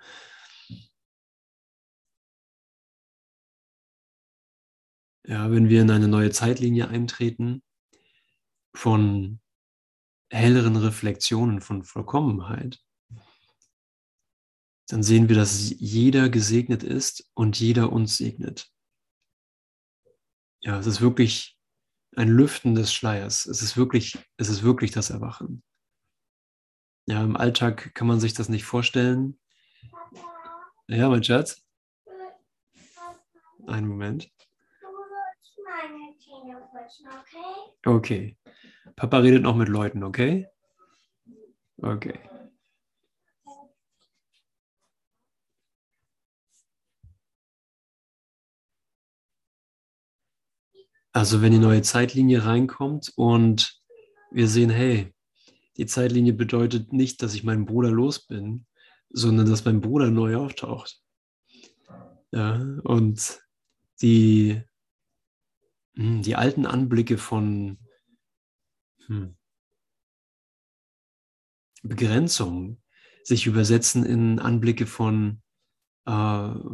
Ja, 5.25 5.49
wenn 5.53 5.68
wir 5.68 5.83
in 5.83 5.90
eine 5.92 6.09
neue 6.09 6.33
Zeitlinie 6.33 6.88
eintreten 6.88 7.62
von 8.75 9.41
helleren 10.33 10.77
Reflexionen 10.77 11.61
von 11.61 11.85
Vollkommenheit, 11.85 12.83
dann 14.88 15.03
sehen 15.03 15.29
wir, 15.29 15.37
dass 15.37 15.71
jeder 15.79 16.29
gesegnet 16.29 16.83
ist 16.83 17.31
und 17.35 17.59
jeder 17.59 17.92
uns 17.92 18.16
segnet. 18.16 18.71
Ja, 20.61 20.79
es 20.79 20.87
ist 20.87 21.01
wirklich 21.01 21.59
ein 22.16 22.29
Lüften 22.29 22.75
des 22.75 22.92
Schleiers. 22.92 23.47
Es 23.47 23.62
ist 23.62 23.77
wirklich, 23.77 24.18
es 24.37 24.49
ist 24.49 24.62
wirklich 24.62 24.90
das 24.90 25.11
Erwachen. 25.11 25.62
Ja, 27.07 27.23
im 27.23 27.37
Alltag 27.37 27.95
kann 27.95 28.07
man 28.07 28.21
sich 28.21 28.35
das 28.35 28.49
nicht 28.49 28.64
vorstellen. 28.64 29.38
Ja, 30.88 31.09
mein 31.09 31.25
Schatz. 31.25 31.64
Einen 33.66 33.88
Moment. 33.88 34.31
Okay. 37.85 38.37
Papa 38.96 39.18
redet 39.18 39.42
noch 39.42 39.57
mit 39.57 39.68
Leuten, 39.68 40.05
okay? 40.05 40.46
Okay. 41.78 42.18
Also 51.12 51.42
wenn 51.42 51.52
die 51.52 51.59
neue 51.59 51.83
Zeitlinie 51.83 52.44
reinkommt 52.44 53.12
und 53.16 53.83
wir 54.31 54.48
sehen, 54.48 54.70
hey, 54.70 55.12
die 55.76 55.87
Zeitlinie 55.87 56.33
bedeutet 56.33 56.92
nicht, 56.92 57.22
dass 57.22 57.35
ich 57.35 57.44
meinen 57.44 57.66
Bruder 57.66 57.90
los 57.90 58.26
bin, 58.26 58.66
sondern 59.11 59.48
dass 59.48 59.64
mein 59.64 59.81
Bruder 59.81 60.11
neu 60.11 60.37
auftaucht. 60.37 61.02
Ja, 62.31 62.55
und 62.85 63.40
die, 64.00 64.62
hm, 65.96 66.22
die 66.22 66.37
alten 66.37 66.64
Anblicke 66.64 67.18
von 67.18 67.78
hm, 69.06 69.36
Begrenzung 71.82 72.80
sich 73.24 73.46
übersetzen 73.46 74.04
in 74.04 74.38
Anblicke 74.38 74.86
von, 74.86 75.42
äh, 76.06 76.12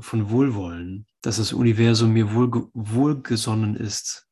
von 0.00 0.30
Wohlwollen, 0.30 1.06
dass 1.22 1.38
das 1.38 1.52
Universum 1.52 2.12
mir 2.12 2.34
wohl, 2.34 2.70
wohlgesonnen 2.74 3.76
ist, 3.76 4.28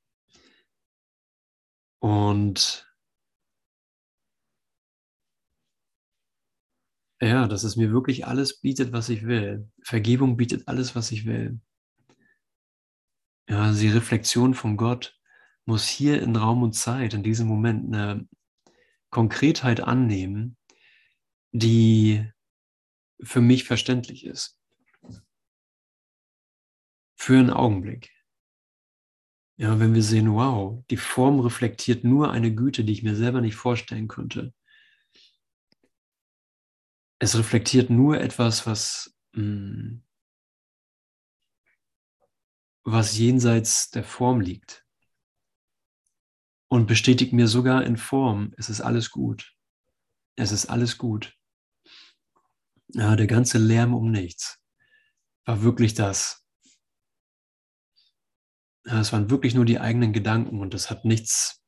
und 2.01 2.87
ja, 7.21 7.49
dass 7.49 7.65
es 7.65 7.77
mir 7.77 7.91
wirklich 7.93 8.27
alles 8.27 8.61
bietet, 8.61 8.93
was 8.93 9.09
ich 9.09 9.27
will. 9.27 9.69
Vergebung 9.83 10.37
bietet 10.37 10.69
alles, 10.69 10.95
was 10.95 11.11
ich 11.13 11.27
will. 11.27 11.61
Ja, 13.49 13.73
die 13.73 13.89
Reflexion 13.89 14.55
von 14.55 14.77
Gott 14.77 15.16
muss 15.67 15.87
hier 15.87 16.23
in 16.23 16.37
Raum 16.37 16.63
und 16.63 16.73
Zeit, 16.73 17.13
in 17.13 17.23
diesem 17.23 17.49
Moment, 17.49 17.95
eine 17.95 18.27
Konkretheit 19.11 19.81
annehmen, 19.81 20.57
die 21.53 22.31
für 23.23 23.41
mich 23.41 23.65
verständlich 23.65 24.25
ist. 24.25 24.59
Für 27.17 27.39
einen 27.39 27.51
Augenblick. 27.51 28.13
Ja, 29.59 29.81
wenn 29.81 29.95
wir 29.95 30.03
sehen, 30.03 30.33
wow, 30.33 30.85
die 30.91 30.99
Form 30.99 31.41
reflektiert 31.41 32.05
nur 32.05 32.31
eine 32.31 32.55
Güte, 32.55 32.85
die 32.85 32.93
ich 32.93 33.03
mir 33.03 33.17
selber 33.17 33.41
nicht 33.41 33.57
vorstellen 33.57 34.07
könnte. 34.07 34.53
Es 37.19 37.37
reflektiert 37.39 37.89
nur 37.89 38.21
etwas, 38.21 38.67
was, 38.67 39.17
hm, 39.33 40.05
was 42.85 43.17
jenseits 43.19 43.91
der 43.91 44.05
Form 44.05 44.41
liegt. 44.41 44.86
Und 46.69 46.87
bestätigt 46.87 47.33
mir 47.33 47.49
sogar 47.49 47.85
in 47.85 47.97
Form, 47.97 48.53
es 48.57 48.69
ist 48.69 48.81
alles 48.81 49.11
gut. 49.11 49.55
Es 50.37 50.53
ist 50.53 50.67
alles 50.67 50.99
gut. 50.99 51.35
Ja, 52.89 53.17
der 53.17 53.27
ganze 53.27 53.59
Lärm 53.59 53.95
um 53.95 54.11
nichts 54.11 54.59
war 55.45 55.63
wirklich 55.63 55.95
das, 55.95 56.47
es 58.87 59.13
waren 59.13 59.31
wirklich 59.31 59.55
nur 59.55 59.65
die 59.65 59.81
eigenen 59.81 60.13
Gedanken 60.13 60.61
und 60.61 60.75
es 60.75 60.91
hat 60.91 61.05
nichts 61.05 61.63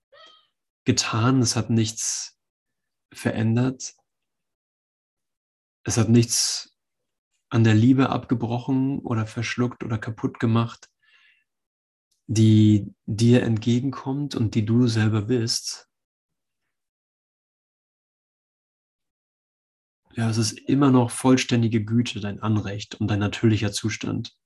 getan, 0.85 1.41
es 1.41 1.57
hat 1.57 1.71
nichts 1.71 2.39
verändert, 3.13 3.95
es 5.85 5.97
hat 5.97 6.09
nichts 6.09 6.77
an 7.51 7.65
der 7.65 7.75
Liebe 7.75 8.11
abgebrochen 8.11 9.01
oder 9.01 9.27
verschluckt 9.27 9.83
oder 9.83 9.99
kaputt 9.99 10.39
gemacht, 10.39 10.89
die 12.29 12.95
dir 13.07 13.43
entgegenkommt 13.43 14.35
und 14.35 14.55
die 14.55 14.65
du 14.67 14.87
selber 14.87 15.23
bist. 15.23 15.89
Ja, 20.15 20.29
es 20.29 20.37
ist 20.37 20.53
immer 20.53 20.91
noch 20.91 21.11
vollständige 21.11 21.85
Güte, 21.85 22.21
dein 22.21 22.41
Anrecht 22.41 22.97
und 22.97 23.09
dein 23.09 23.21
natürlicher 23.21 23.73
Zustand. 23.73 24.37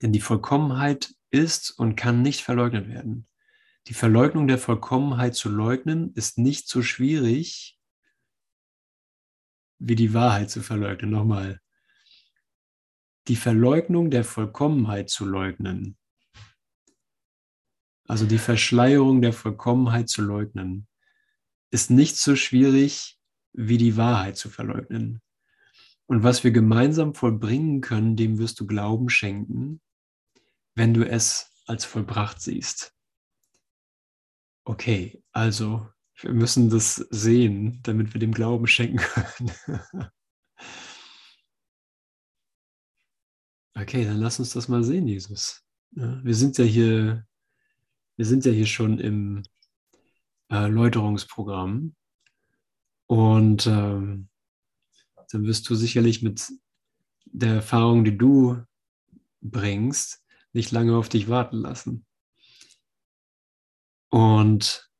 Denn 0.00 0.12
die 0.12 0.20
Vollkommenheit 0.20 1.14
ist 1.30 1.70
und 1.70 1.96
kann 1.96 2.22
nicht 2.22 2.40
verleugnet 2.42 2.88
werden. 2.88 3.26
Die 3.88 3.94
Verleugnung 3.94 4.48
der 4.48 4.58
Vollkommenheit 4.58 5.34
zu 5.34 5.50
leugnen 5.50 6.12
ist 6.14 6.38
nicht 6.38 6.68
so 6.68 6.82
schwierig 6.82 7.78
wie 9.78 9.94
die 9.94 10.14
Wahrheit 10.14 10.50
zu 10.50 10.62
verleugnen. 10.62 11.10
Nochmal. 11.10 11.60
Die 13.28 13.36
Verleugnung 13.36 14.10
der 14.10 14.24
Vollkommenheit 14.24 15.10
zu 15.10 15.24
leugnen, 15.24 15.96
also 18.06 18.24
die 18.24 18.38
Verschleierung 18.38 19.20
der 19.20 19.32
Vollkommenheit 19.32 20.08
zu 20.08 20.22
leugnen, 20.22 20.86
ist 21.70 21.90
nicht 21.90 22.16
so 22.16 22.36
schwierig 22.36 23.18
wie 23.52 23.78
die 23.78 23.96
Wahrheit 23.96 24.36
zu 24.36 24.48
verleugnen. 24.48 25.20
Und 26.06 26.22
was 26.22 26.44
wir 26.44 26.52
gemeinsam 26.52 27.14
vollbringen 27.14 27.80
können, 27.80 28.14
dem 28.16 28.38
wirst 28.38 28.60
du 28.60 28.66
Glauben 28.66 29.08
schenken, 29.08 29.80
wenn 30.76 30.94
du 30.94 31.08
es 31.08 31.50
als 31.66 31.84
vollbracht 31.84 32.40
siehst. 32.40 32.94
Okay, 34.64 35.22
also 35.32 35.88
wir 36.20 36.32
müssen 36.32 36.70
das 36.70 36.94
sehen, 36.94 37.80
damit 37.82 38.14
wir 38.14 38.20
dem 38.20 38.32
Glauben 38.32 38.68
schenken 38.68 38.98
können. 38.98 39.50
okay, 43.76 44.04
dann 44.04 44.18
lass 44.18 44.38
uns 44.38 44.52
das 44.52 44.68
mal 44.68 44.82
sehen, 44.82 45.06
Jesus. 45.06 45.62
Ja, 45.92 46.22
wir 46.24 46.34
sind 46.34 46.58
ja 46.58 46.64
hier, 46.64 47.26
wir 48.16 48.26
sind 48.26 48.44
ja 48.44 48.52
hier 48.52 48.66
schon 48.66 48.98
im 48.98 49.42
Erläuterungsprogramm 50.48 51.94
und 53.06 53.66
ähm, 53.66 54.28
dann 55.30 55.44
wirst 55.44 55.68
du 55.68 55.74
sicherlich 55.74 56.22
mit 56.22 56.46
der 57.26 57.56
Erfahrung, 57.56 58.04
die 58.04 58.16
du 58.16 58.62
bringst, 59.40 60.24
nicht 60.52 60.72
lange 60.72 60.96
auf 60.96 61.08
dich 61.08 61.28
warten 61.28 61.56
lassen. 61.56 62.06
Und 64.10 64.90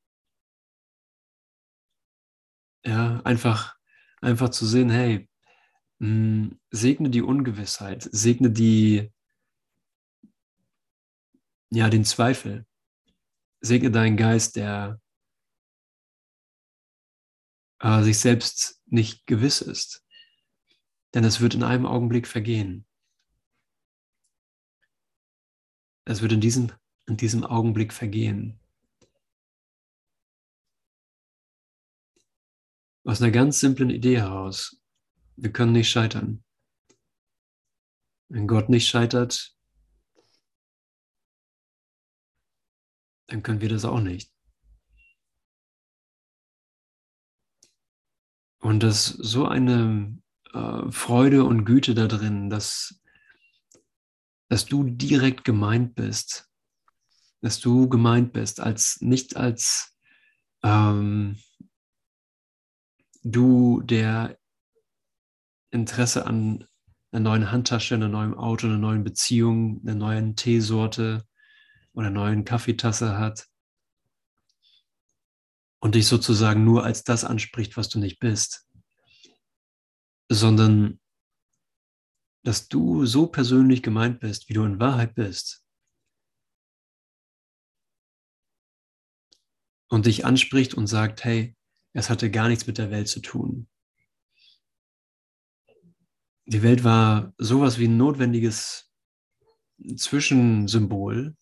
ja, 2.84 3.20
einfach, 3.22 3.76
einfach 4.20 4.50
zu 4.50 4.66
sehen, 4.66 4.90
hey, 4.90 5.28
mh, 5.98 6.08
hm, 6.08 6.60
segne 6.70 7.10
die 7.10 7.22
Ungewissheit, 7.22 8.08
segne 8.12 8.50
die, 8.50 9.12
ja, 11.70 11.88
den 11.90 12.04
Zweifel, 12.04 12.66
segne 13.60 13.90
deinen 13.90 14.16
Geist, 14.16 14.56
der 14.56 15.00
äh, 17.80 18.02
sich 18.02 18.18
selbst 18.18 18.80
nicht 18.86 19.26
gewiss 19.26 19.60
ist. 19.60 20.04
Denn 21.14 21.24
es 21.24 21.40
wird 21.40 21.54
in 21.54 21.62
einem 21.62 21.86
Augenblick 21.86 22.26
vergehen. 22.26 22.86
Es 26.04 26.22
wird 26.22 26.32
in 26.32 26.40
diesem, 26.40 26.72
in 27.06 27.16
diesem 27.16 27.44
Augenblick 27.44 27.92
vergehen. 27.92 28.60
Aus 33.04 33.22
einer 33.22 33.30
ganz 33.30 33.60
simplen 33.60 33.90
Idee 33.90 34.18
heraus. 34.18 34.80
Wir 35.36 35.52
können 35.52 35.72
nicht 35.72 35.90
scheitern. 35.90 36.42
Wenn 38.28 38.48
Gott 38.48 38.68
nicht 38.68 38.88
scheitert, 38.88 39.54
dann 43.28 43.42
können 43.42 43.60
wir 43.60 43.68
das 43.68 43.84
auch 43.84 44.00
nicht. 44.00 44.32
Und 48.60 48.82
das 48.82 49.06
so 49.06 49.46
eine 49.46 50.18
äh, 50.52 50.90
Freude 50.90 51.44
und 51.44 51.64
Güte 51.64 51.94
da 51.94 52.06
drin, 52.06 52.50
dass, 52.50 53.00
dass 54.48 54.64
du 54.64 54.84
direkt 54.84 55.44
gemeint 55.44 55.94
bist, 55.94 56.50
dass 57.42 57.60
du 57.60 57.88
gemeint 57.88 58.32
bist, 58.32 58.60
als 58.60 59.00
nicht 59.00 59.36
als 59.36 59.96
ähm, 60.64 61.38
du, 63.22 63.82
der 63.82 64.38
Interesse 65.76 66.26
an 66.26 66.66
einer 67.12 67.20
neuen 67.22 67.50
Handtasche, 67.52 67.94
einer 67.94 68.08
neuen 68.08 68.34
Auto, 68.34 68.66
einer 68.66 68.78
neuen 68.78 69.04
Beziehung, 69.04 69.80
einer 69.82 69.94
neuen 69.94 70.36
Teesorte 70.36 71.24
oder 71.92 72.08
einer 72.08 72.20
neuen 72.20 72.44
Kaffeetasse 72.44 73.16
hat 73.16 73.46
und 75.78 75.94
dich 75.94 76.06
sozusagen 76.08 76.64
nur 76.64 76.84
als 76.84 77.04
das 77.04 77.24
anspricht, 77.24 77.76
was 77.76 77.88
du 77.88 77.98
nicht 77.98 78.18
bist, 78.18 78.68
sondern 80.28 81.00
dass 82.42 82.68
du 82.68 83.06
so 83.06 83.26
persönlich 83.26 83.82
gemeint 83.82 84.20
bist, 84.20 84.48
wie 84.48 84.54
du 84.54 84.64
in 84.64 84.80
Wahrheit 84.80 85.14
bist. 85.14 85.64
Und 89.88 90.06
dich 90.06 90.24
anspricht 90.24 90.74
und 90.74 90.86
sagt, 90.88 91.24
hey, 91.24 91.56
es 91.92 92.10
hatte 92.10 92.30
gar 92.30 92.48
nichts 92.48 92.66
mit 92.66 92.78
der 92.78 92.90
Welt 92.90 93.08
zu 93.08 93.20
tun. 93.20 93.68
Die 96.46 96.62
Welt 96.62 96.84
war 96.84 97.34
sowas 97.38 97.78
wie 97.78 97.88
ein 97.88 97.96
notwendiges 97.96 98.92
Zwischensymbol, 99.96 101.34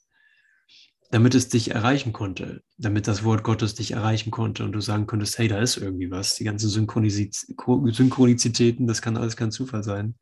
damit 1.10 1.34
es 1.34 1.50
dich 1.50 1.72
erreichen 1.72 2.14
konnte, 2.14 2.62
damit 2.78 3.06
das 3.06 3.22
Wort 3.22 3.44
Gottes 3.44 3.74
dich 3.74 3.90
erreichen 3.90 4.30
konnte 4.30 4.64
und 4.64 4.72
du 4.72 4.80
sagen 4.80 5.06
konntest, 5.06 5.36
hey, 5.38 5.46
da 5.46 5.58
ist 5.58 5.76
irgendwie 5.76 6.10
was. 6.10 6.36
Die 6.36 6.44
ganzen 6.44 6.70
Synchronizitäten, 6.70 8.86
das 8.86 9.02
kann 9.02 9.18
alles 9.18 9.36
kein 9.36 9.52
Zufall 9.52 9.84
sein. 9.84 10.14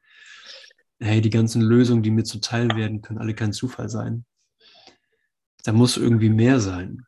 Hey, 0.99 1.21
die 1.21 1.31
ganzen 1.31 1.62
Lösungen, 1.62 2.03
die 2.03 2.11
mir 2.11 2.25
zuteil 2.25 2.77
werden, 2.77 3.03
können 3.03 3.21
alle 3.21 3.35
kein 3.35 3.53
Zufall 3.53 3.88
sein. 3.88 4.25
Da 5.62 5.73
muss 5.73 5.97
irgendwie 5.97 6.31
mehr 6.31 6.59
sein. 6.59 7.07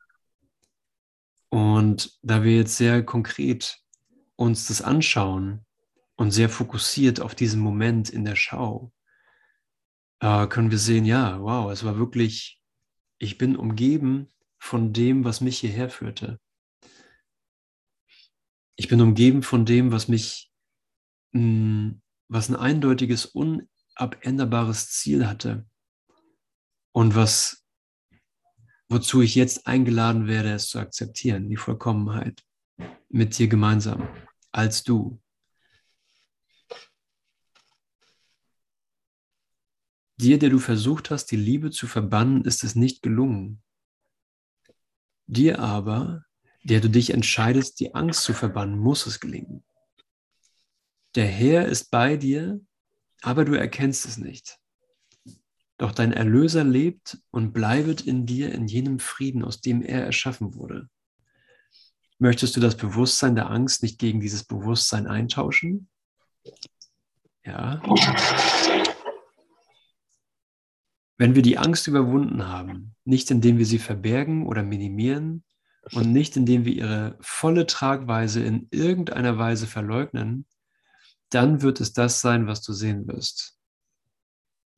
Und 1.49 2.17
da 2.23 2.45
wir 2.45 2.57
jetzt 2.57 2.77
sehr 2.77 3.05
konkret 3.05 3.81
uns 4.37 4.69
das 4.69 4.81
anschauen 4.81 5.64
und 6.17 6.31
sehr 6.31 6.49
fokussiert 6.49 7.21
auf 7.21 7.35
diesen 7.35 7.61
Moment 7.61 8.11
in 8.11 8.25
der 8.25 8.37
Schau, 8.37 8.93
äh, 10.21 10.47
können 10.47 10.71
wir 10.71 10.79
sehen, 10.79 11.05
ja, 11.05 11.41
wow, 11.41 11.71
es 11.71 11.85
war 11.85 11.99
wirklich 11.99 12.61
ich 13.19 13.39
bin 13.39 13.57
umgeben 13.57 14.29
von 14.59 14.93
dem, 14.93 15.25
was 15.25 15.41
mich 15.41 15.59
hierher 15.59 15.89
führte. 15.89 16.41
Ich 18.77 18.89
bin 18.89 19.01
umgeben 19.01 19.43
von 19.43 19.65
dem, 19.65 19.93
was 19.93 20.09
mich, 20.09 20.53
hm, 21.33 22.03
was 22.29 22.49
ein 22.49 22.57
eindeutiges, 22.57 23.27
unabänderbares 23.27 24.91
Ziel 24.91 25.27
hatte 25.27 25.67
und 26.93 27.15
was, 27.15 27.65
wozu 28.89 29.23
ich 29.23 29.35
jetzt 29.35 29.67
eingeladen 29.67 30.27
werde, 30.27 30.53
es 30.53 30.69
zu 30.69 30.79
akzeptieren, 30.79 31.49
die 31.49 31.57
Vollkommenheit 31.57 32.43
mit 33.09 33.39
dir 33.39 33.49
gemeinsam, 33.49 34.09
als 34.51 34.83
du. 34.83 35.21
Dir, 40.17 40.39
der 40.39 40.51
du 40.51 40.59
versucht 40.59 41.11
hast, 41.11 41.27
die 41.27 41.37
Liebe 41.37 41.71
zu 41.71 41.87
verbannen, 41.87 42.45
ist 42.45 42.63
es 42.63 42.75
nicht 42.75 43.03
gelungen. 43.03 43.63
Dir 45.27 45.59
aber, 45.59 46.25
der 46.63 46.81
du 46.81 46.89
dich 46.89 47.11
entscheidest, 47.13 47.81
die 47.81 47.95
Angst 47.95 48.23
zu 48.23 48.33
verbannen, 48.33 48.79
muss 48.79 49.07
es 49.07 49.21
gelingen. 49.21 49.65
Der 51.15 51.27
Herr 51.27 51.67
ist 51.67 51.91
bei 51.91 52.17
dir, 52.17 52.61
aber 53.23 53.45
du 53.45 53.55
erkennst 53.55 54.05
es 54.07 54.19
nicht. 54.19 54.59
Doch 55.79 55.93
dein 55.93 56.13
Erlöser 56.13 56.63
lebt 56.63 57.19
und 57.31 57.53
bleibet 57.53 58.01
in 58.03 58.27
dir 58.27 58.53
in 58.53 58.69
jenem 58.69 59.01
Frieden, 59.01 59.45
aus 59.45 59.61
dem 59.61 59.83
er 59.83 60.05
erschaffen 60.05 60.55
wurde. 60.55 60.89
Möchtest 62.19 62.57
du 62.57 62.61
das 62.61 62.77
Bewusstsein 62.77 63.35
der 63.35 63.51
Angst 63.51 63.83
nicht 63.83 63.99
gegen 63.99 64.21
dieses 64.21 64.45
Bewusstsein 64.45 65.07
eintauschen? 65.07 65.89
Ja. 67.45 67.83
Wenn 71.25 71.35
wir 71.35 71.41
die 71.41 71.57
Angst 71.57 71.87
überwunden 71.87 72.49
haben, 72.49 72.95
nicht 73.07 73.31
indem 73.31 73.57
wir 73.57 73.65
sie 73.65 73.79
verbergen 73.79 74.47
oder 74.47 74.63
minimieren 74.63 75.43
und 75.93 76.13
nicht 76.13 76.37
indem 76.37 76.67
wir 76.67 76.75
ihre 76.75 77.17
volle 77.23 77.65
Tragweise 77.65 78.45
in 78.45 78.69
irgendeiner 78.71 79.39
Weise 79.39 79.67
verleugnen, 79.67 80.45
dann 81.31 81.63
wird 81.63 81.81
es 81.81 81.95
das 81.95 82.21
sein, 82.21 82.47
was 82.47 82.61
du 82.61 82.75
sehen 82.75 83.09
wirst. 83.09 83.59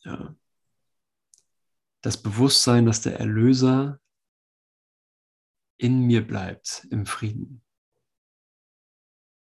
Ja. 0.05 0.37
Das 2.01 2.23
Bewusstsein, 2.23 2.87
dass 2.87 3.01
der 3.01 3.19
Erlöser 3.19 3.99
in 5.79 6.03
mir 6.07 6.25
bleibt, 6.25 6.87
im 6.91 7.07
Frieden. 7.07 7.65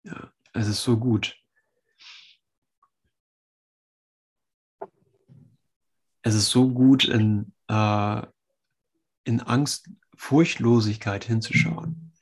Ja, 0.02 0.32
es 0.54 0.66
ist 0.66 0.82
so 0.82 0.98
gut. 0.98 1.40
Es 6.26 6.34
ist 6.34 6.50
so 6.50 6.68
gut, 6.68 7.04
in, 7.04 7.52
äh, 7.68 8.26
in 9.22 9.40
Angst, 9.40 9.88
Furchtlosigkeit 10.16 11.22
hinzuschauen, 11.22 12.12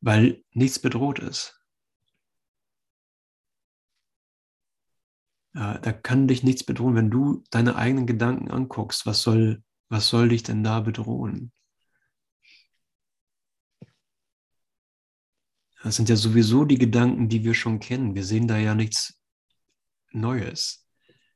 weil 0.00 0.42
nichts 0.50 0.80
bedroht 0.80 1.20
ist. 1.20 1.60
Ja, 5.54 5.78
da 5.78 5.92
kann 5.92 6.26
dich 6.26 6.42
nichts 6.42 6.64
bedrohen, 6.64 6.96
wenn 6.96 7.10
du 7.10 7.44
deine 7.50 7.76
eigenen 7.76 8.06
Gedanken 8.06 8.50
anguckst. 8.50 9.06
Was 9.06 9.22
soll, 9.22 9.62
was 9.88 10.08
soll 10.08 10.30
dich 10.30 10.42
denn 10.42 10.64
da 10.64 10.80
bedrohen? 10.80 11.52
Das 15.84 15.94
sind 15.94 16.08
ja 16.08 16.16
sowieso 16.16 16.64
die 16.64 16.78
Gedanken, 16.78 17.28
die 17.28 17.44
wir 17.44 17.54
schon 17.54 17.78
kennen. 17.78 18.16
Wir 18.16 18.24
sehen 18.24 18.48
da 18.48 18.58
ja 18.58 18.74
nichts 18.74 19.20
Neues. 20.10 20.81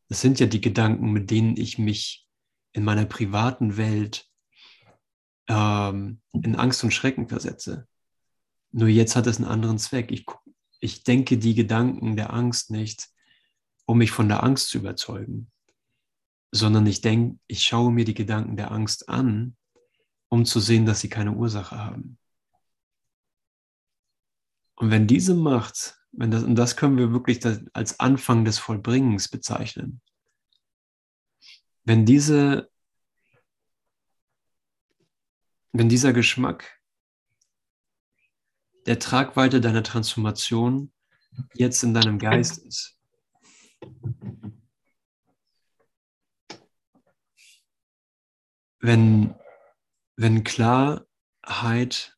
Es 0.09 0.21
sind 0.21 0.39
ja 0.41 0.47
die 0.47 0.61
Gedanken, 0.61 1.13
mit 1.13 1.31
denen 1.31 1.57
ich 1.57 1.79
mich 1.79 2.27
in 2.73 2.85
meiner 2.85 3.07
privaten 3.07 3.77
Welt 3.77 4.29
ähm, 5.49 6.21
in 6.33 6.57
Angst 6.57 6.85
und 6.85 6.93
Schrecken 6.93 7.29
versetze. 7.29 7.89
Nur 8.71 8.89
jetzt 8.89 9.17
hat 9.17 9.27
es 9.27 9.37
einen 9.37 9.47
anderen 9.47 9.79
Zweck. 9.79 10.13
Ich, 10.13 10.27
ich 10.81 11.03
denke 11.03 11.39
die 11.39 11.55
Gedanken 11.55 12.17
der 12.17 12.33
Angst 12.33 12.71
nicht, 12.71 13.09
um 13.87 13.99
mich 13.99 14.11
von 14.11 14.29
der 14.29 14.43
Angst 14.43 14.69
zu 14.69 14.79
überzeugen, 14.79 15.51
sondern 16.53 16.87
ich 16.87 17.01
denke, 17.01 17.39
ich 17.47 17.65
schaue 17.65 17.93
mir 17.93 18.05
die 18.05 18.15
Gedanken 18.15 18.57
der 18.57 18.71
Angst 18.73 19.09
an, 19.09 19.57
um 20.29 20.45
zu 20.45 20.61
sehen, 20.61 20.87
dass 20.87 21.01
sie 21.01 21.09
keine 21.09 21.33
Ursache 21.33 21.79
haben. 21.79 22.19
Und 24.75 24.91
wenn 24.91 25.07
diese 25.07 25.35
Macht, 25.35 25.99
wenn 26.17 26.31
das, 26.31 26.43
und 26.43 26.57
das 26.57 26.77
können 26.77 26.97
wir 26.97 27.13
wirklich 27.13 27.41
als 27.73 28.01
Anfang 28.01 28.45
des 28.45 28.59
Vollbringens 28.59 29.29
bezeichnen, 29.29 30.01
wenn 31.85 32.05
diese, 32.05 32.71
wenn 35.73 35.89
dieser 35.89 36.13
Geschmack 36.13 36.81
der 38.87 38.99
Tragweite 38.99 39.61
deiner 39.61 39.83
Transformation 39.83 40.93
jetzt 41.55 41.83
in 41.83 41.93
deinem 41.93 42.19
Geist 42.19 42.59
ist, 42.59 42.99
wenn, 48.81 49.35
wenn 50.17 50.45
Klarheit 50.45 52.16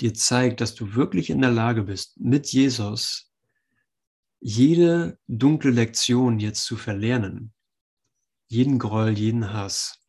dir 0.00 0.14
zeigt, 0.14 0.60
dass 0.60 0.74
du 0.74 0.94
wirklich 0.94 1.30
in 1.30 1.40
der 1.40 1.50
Lage 1.50 1.82
bist, 1.84 2.18
mit 2.20 2.52
Jesus 2.52 3.32
jede 4.40 5.18
dunkle 5.26 5.70
Lektion 5.70 6.38
jetzt 6.38 6.64
zu 6.64 6.76
verlernen, 6.76 7.52
jeden 8.46 8.78
Groll, 8.78 9.10
jeden 9.10 9.52
Hass, 9.52 10.00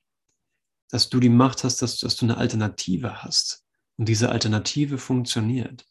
dass 0.89 1.09
du 1.09 1.19
die 1.19 1.29
Macht 1.29 1.63
hast, 1.63 1.81
dass, 1.81 1.99
dass 1.99 2.15
du 2.15 2.25
eine 2.25 2.37
Alternative 2.37 3.23
hast 3.23 3.65
und 3.97 4.07
diese 4.07 4.29
Alternative 4.29 4.97
funktioniert, 4.97 5.85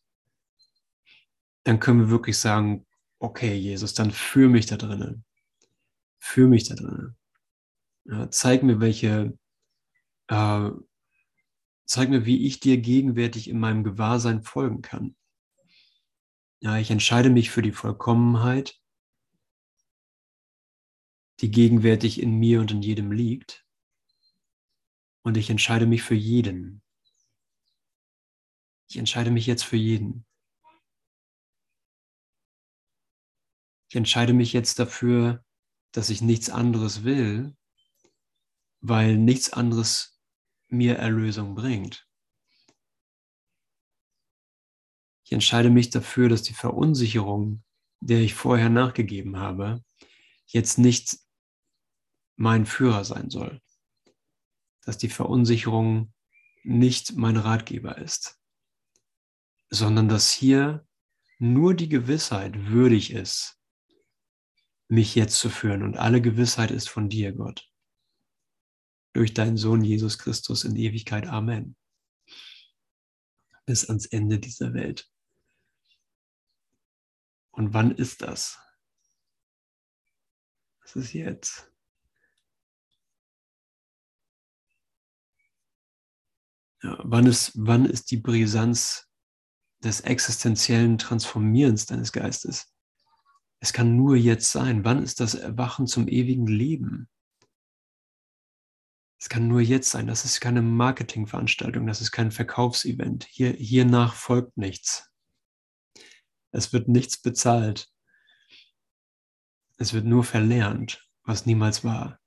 dann 1.64 1.80
können 1.80 2.00
wir 2.00 2.10
wirklich 2.10 2.38
sagen, 2.38 2.86
okay, 3.18 3.54
Jesus, 3.54 3.94
dann 3.94 4.10
führ 4.10 4.48
mich 4.48 4.66
da 4.66 4.76
drinnen. 4.76 5.24
Führ 6.18 6.48
mich 6.48 6.68
da 6.68 6.74
drinnen. 6.74 7.16
Ja, 8.04 8.30
zeig 8.30 8.62
mir, 8.62 8.80
welche, 8.80 9.36
äh, 10.28 10.70
zeig 11.88 12.10
mir, 12.10 12.26
wie 12.26 12.46
ich 12.46 12.60
dir 12.60 12.78
gegenwärtig 12.78 13.48
in 13.48 13.58
meinem 13.58 13.82
Gewahrsein 13.82 14.42
folgen 14.42 14.82
kann. 14.82 15.16
Ja, 16.60 16.76
ich 16.76 16.90
entscheide 16.90 17.30
mich 17.30 17.50
für 17.50 17.62
die 17.62 17.72
Vollkommenheit, 17.72 18.78
die 21.40 21.50
gegenwärtig 21.50 22.20
in 22.20 22.34
mir 22.34 22.60
und 22.60 22.70
in 22.70 22.82
jedem 22.82 23.10
liegt. 23.10 23.64
Und 25.22 25.36
ich 25.36 25.50
entscheide 25.50 25.86
mich 25.86 26.02
für 26.02 26.14
jeden. 26.14 26.82
Ich 28.90 28.96
entscheide 28.96 29.30
mich 29.30 29.46
jetzt 29.46 29.64
für 29.64 29.76
jeden. 29.76 30.26
Ich 33.88 33.96
entscheide 33.96 34.34
mich 34.34 34.52
jetzt 34.52 34.78
dafür, 34.78 35.44
dass 35.92 36.10
ich 36.10 36.20
nichts 36.20 36.50
anderes 36.50 37.04
will, 37.04 37.56
weil 38.80 39.16
nichts 39.16 39.52
anderes 39.52 40.17
mir 40.68 40.96
Erlösung 40.96 41.54
bringt. 41.54 42.06
Ich 45.24 45.32
entscheide 45.32 45.70
mich 45.70 45.90
dafür, 45.90 46.28
dass 46.28 46.42
die 46.42 46.54
Verunsicherung, 46.54 47.62
der 48.00 48.20
ich 48.20 48.34
vorher 48.34 48.70
nachgegeben 48.70 49.38
habe, 49.38 49.84
jetzt 50.46 50.78
nicht 50.78 51.18
mein 52.36 52.64
Führer 52.64 53.04
sein 53.04 53.28
soll. 53.28 53.60
Dass 54.84 54.96
die 54.96 55.10
Verunsicherung 55.10 56.14
nicht 56.62 57.16
mein 57.16 57.36
Ratgeber 57.36 57.98
ist, 57.98 58.40
sondern 59.70 60.08
dass 60.08 60.32
hier 60.32 60.86
nur 61.38 61.74
die 61.74 61.88
Gewissheit 61.88 62.68
würdig 62.68 63.12
ist, 63.12 63.58
mich 64.88 65.14
jetzt 65.14 65.38
zu 65.38 65.50
führen. 65.50 65.82
Und 65.82 65.96
alle 65.96 66.20
Gewissheit 66.20 66.70
ist 66.70 66.88
von 66.88 67.08
dir, 67.08 67.32
Gott. 67.32 67.67
Durch 69.12 69.34
deinen 69.34 69.56
Sohn 69.56 69.82
Jesus 69.82 70.18
Christus 70.18 70.64
in 70.64 70.76
Ewigkeit. 70.76 71.26
Amen. 71.26 71.76
Bis 73.66 73.88
ans 73.88 74.06
Ende 74.06 74.38
dieser 74.38 74.74
Welt. 74.74 75.10
Und 77.50 77.74
wann 77.74 77.90
ist 77.90 78.22
das? 78.22 78.58
Das 80.82 80.96
ist 80.96 81.12
jetzt. 81.12 81.70
Ja, 86.82 86.98
wann, 87.02 87.26
ist, 87.26 87.52
wann 87.56 87.84
ist 87.84 88.10
die 88.10 88.18
Brisanz 88.18 89.10
des 89.82 90.00
existenziellen 90.00 90.96
Transformierens 90.96 91.86
deines 91.86 92.12
Geistes? 92.12 92.72
Es 93.60 93.72
kann 93.72 93.96
nur 93.96 94.16
jetzt 94.16 94.52
sein. 94.52 94.84
Wann 94.84 95.02
ist 95.02 95.18
das 95.20 95.34
Erwachen 95.34 95.86
zum 95.86 96.06
ewigen 96.06 96.46
Leben? 96.46 97.08
Es 99.20 99.28
kann 99.28 99.48
nur 99.48 99.60
jetzt 99.60 99.90
sein. 99.90 100.06
Das 100.06 100.24
ist 100.24 100.40
keine 100.40 100.62
Marketingveranstaltung, 100.62 101.86
das 101.86 102.00
ist 102.00 102.12
kein 102.12 102.30
Verkaufsevent. 102.30 103.24
Hier, 103.24 103.52
hiernach 103.52 104.14
folgt 104.14 104.56
nichts. 104.56 105.10
Es 106.52 106.72
wird 106.72 106.88
nichts 106.88 107.20
bezahlt. 107.20 107.88
Es 109.76 109.92
wird 109.92 110.04
nur 110.04 110.24
verlernt, 110.24 111.08
was 111.24 111.46
niemals 111.46 111.84
war. 111.84 112.20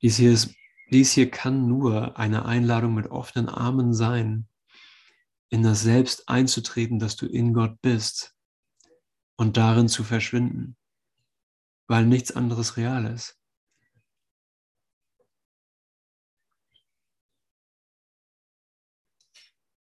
Dies 0.00 0.16
hier, 0.16 0.32
ist, 0.32 0.54
dies 0.92 1.12
hier 1.12 1.28
kann 1.28 1.66
nur 1.66 2.16
eine 2.18 2.44
Einladung 2.44 2.94
mit 2.94 3.08
offenen 3.08 3.48
Armen 3.48 3.92
sein, 3.92 4.48
in 5.48 5.62
das 5.62 5.80
Selbst 5.80 6.28
einzutreten, 6.28 7.00
dass 7.00 7.16
du 7.16 7.26
in 7.26 7.52
Gott 7.52 7.80
bist 7.80 8.36
und 9.36 9.56
darin 9.56 9.88
zu 9.88 10.04
verschwinden, 10.04 10.76
weil 11.88 12.06
nichts 12.06 12.30
anderes 12.30 12.76
real 12.76 13.06
ist. 13.06 13.36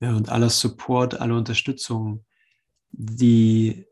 Ja, 0.01 0.15
und 0.15 0.27
aller 0.29 0.49
Support, 0.49 1.21
alle 1.21 1.35
Unterstützung, 1.35 2.25
die 2.91 3.87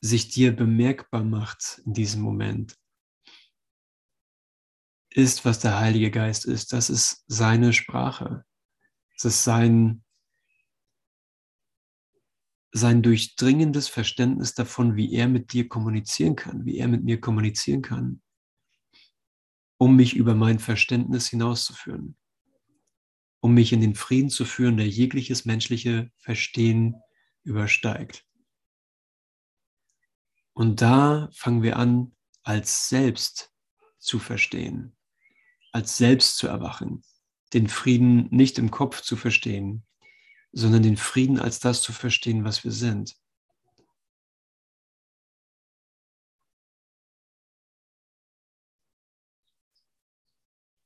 sich 0.00 0.28
dir 0.28 0.54
bemerkbar 0.54 1.22
macht 1.22 1.80
in 1.86 1.94
diesem 1.94 2.22
Moment, 2.22 2.76
ist, 5.10 5.44
was 5.44 5.60
der 5.60 5.78
Heilige 5.78 6.10
Geist 6.10 6.44
ist. 6.44 6.72
Das 6.72 6.90
ist 6.90 7.24
seine 7.28 7.72
Sprache. 7.72 8.44
Das 9.14 9.24
ist 9.24 9.44
sein 9.44 10.04
sein 12.76 13.02
durchdringendes 13.02 13.88
Verständnis 13.88 14.54
davon, 14.54 14.96
wie 14.96 15.14
er 15.14 15.28
mit 15.28 15.54
dir 15.54 15.66
kommunizieren 15.66 16.36
kann, 16.36 16.66
wie 16.66 16.76
er 16.76 16.88
mit 16.88 17.04
mir 17.04 17.18
kommunizieren 17.20 17.80
kann, 17.80 18.20
um 19.78 19.96
mich 19.96 20.14
über 20.14 20.34
mein 20.34 20.58
Verständnis 20.58 21.26
hinauszuführen, 21.28 22.16
um 23.40 23.54
mich 23.54 23.72
in 23.72 23.80
den 23.80 23.94
Frieden 23.94 24.28
zu 24.28 24.44
führen, 24.44 24.76
der 24.76 24.88
jegliches 24.88 25.46
menschliche 25.46 26.10
Verstehen 26.18 26.96
übersteigt. 27.44 28.26
Und 30.52 30.82
da 30.82 31.30
fangen 31.32 31.62
wir 31.62 31.78
an, 31.78 32.14
als 32.42 32.90
selbst 32.90 33.52
zu 33.98 34.18
verstehen, 34.18 34.94
als 35.72 35.96
selbst 35.96 36.36
zu 36.36 36.46
erwachen, 36.46 37.02
den 37.54 37.68
Frieden 37.68 38.28
nicht 38.30 38.58
im 38.58 38.70
Kopf 38.70 39.00
zu 39.00 39.16
verstehen, 39.16 39.86
sondern 40.56 40.82
den 40.82 40.96
Frieden 40.96 41.38
als 41.38 41.60
das 41.60 41.82
zu 41.82 41.92
verstehen, 41.92 42.44
was 42.44 42.64
wir 42.64 42.72
sind. 42.72 43.14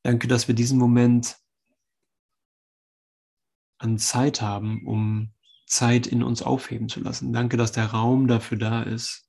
Danke, 0.03 0.27
dass 0.27 0.49
wir 0.49 0.57
diesen 0.57 0.77
Moment 0.77 1.39
an 3.79 3.97
Zeit 3.99 4.43
haben, 4.43 4.85
um 4.87 5.33
Zeit 5.67 6.09
in 6.09 6.25
uns 6.25 6.43
aufheben 6.43 6.89
zu 6.89 6.99
lassen. 6.99 7.33
Danke, 7.33 7.57
dass 7.57 7.71
der 7.71 7.87
Raum 7.87 8.27
dafür 8.27 8.59
da 8.59 8.83
ist. 8.83 9.27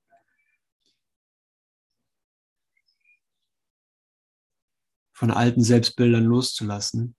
von 5.14 5.30
alten 5.30 5.62
Selbstbildern 5.62 6.24
loszulassen 6.24 7.16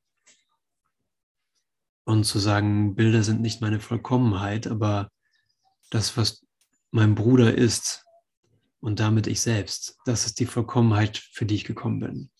und 2.05 2.25
zu 2.25 2.39
sagen, 2.39 2.95
Bilder 2.95 3.23
sind 3.23 3.41
nicht 3.41 3.61
meine 3.61 3.81
Vollkommenheit, 3.81 4.67
aber 4.67 5.11
das, 5.91 6.17
was 6.17 6.45
mein 6.91 7.15
Bruder 7.15 7.55
ist 7.55 8.05
und 8.81 9.01
damit 9.01 9.27
ich 9.27 9.41
selbst, 9.41 9.99
das 10.05 10.27
ist 10.27 10.41
die 10.41 10.47
Vollkommenheit, 10.47 11.19
für 11.19 11.47
die 11.47 11.55
ich 11.55 11.65
gekommen 11.65 12.01
bin. 12.01 12.31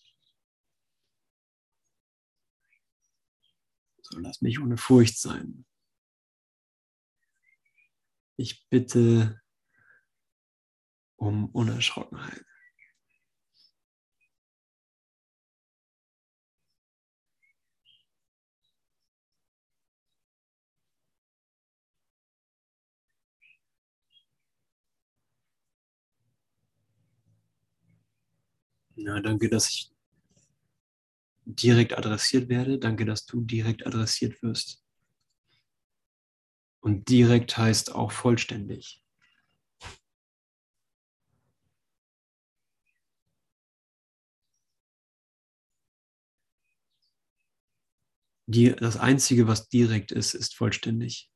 So, 4.01 4.19
lass 4.19 4.41
mich 4.41 4.59
ohne 4.59 4.77
Furcht 4.77 5.17
sein. 5.17 5.65
Ich 8.35 8.67
bitte 8.69 9.41
um 11.15 11.49
Unerschrockenheit. 11.49 12.45
Ja, 28.95 29.19
danke, 29.19 29.49
dass 29.49 29.69
ich 29.69 29.91
direkt 31.45 31.97
adressiert 31.97 32.49
werde. 32.49 32.79
Danke, 32.79 33.05
dass 33.05 33.25
du 33.25 33.41
direkt 33.41 33.87
adressiert 33.87 34.41
wirst. 34.43 34.83
Und 36.81 37.07
direkt 37.09 37.57
heißt 37.57 37.95
auch 37.95 38.11
vollständig. 38.11 39.01
Die, 48.45 48.75
das 48.75 48.97
Einzige, 48.97 49.47
was 49.47 49.69
direkt 49.69 50.11
ist, 50.11 50.33
ist 50.33 50.55
vollständig. 50.55 51.32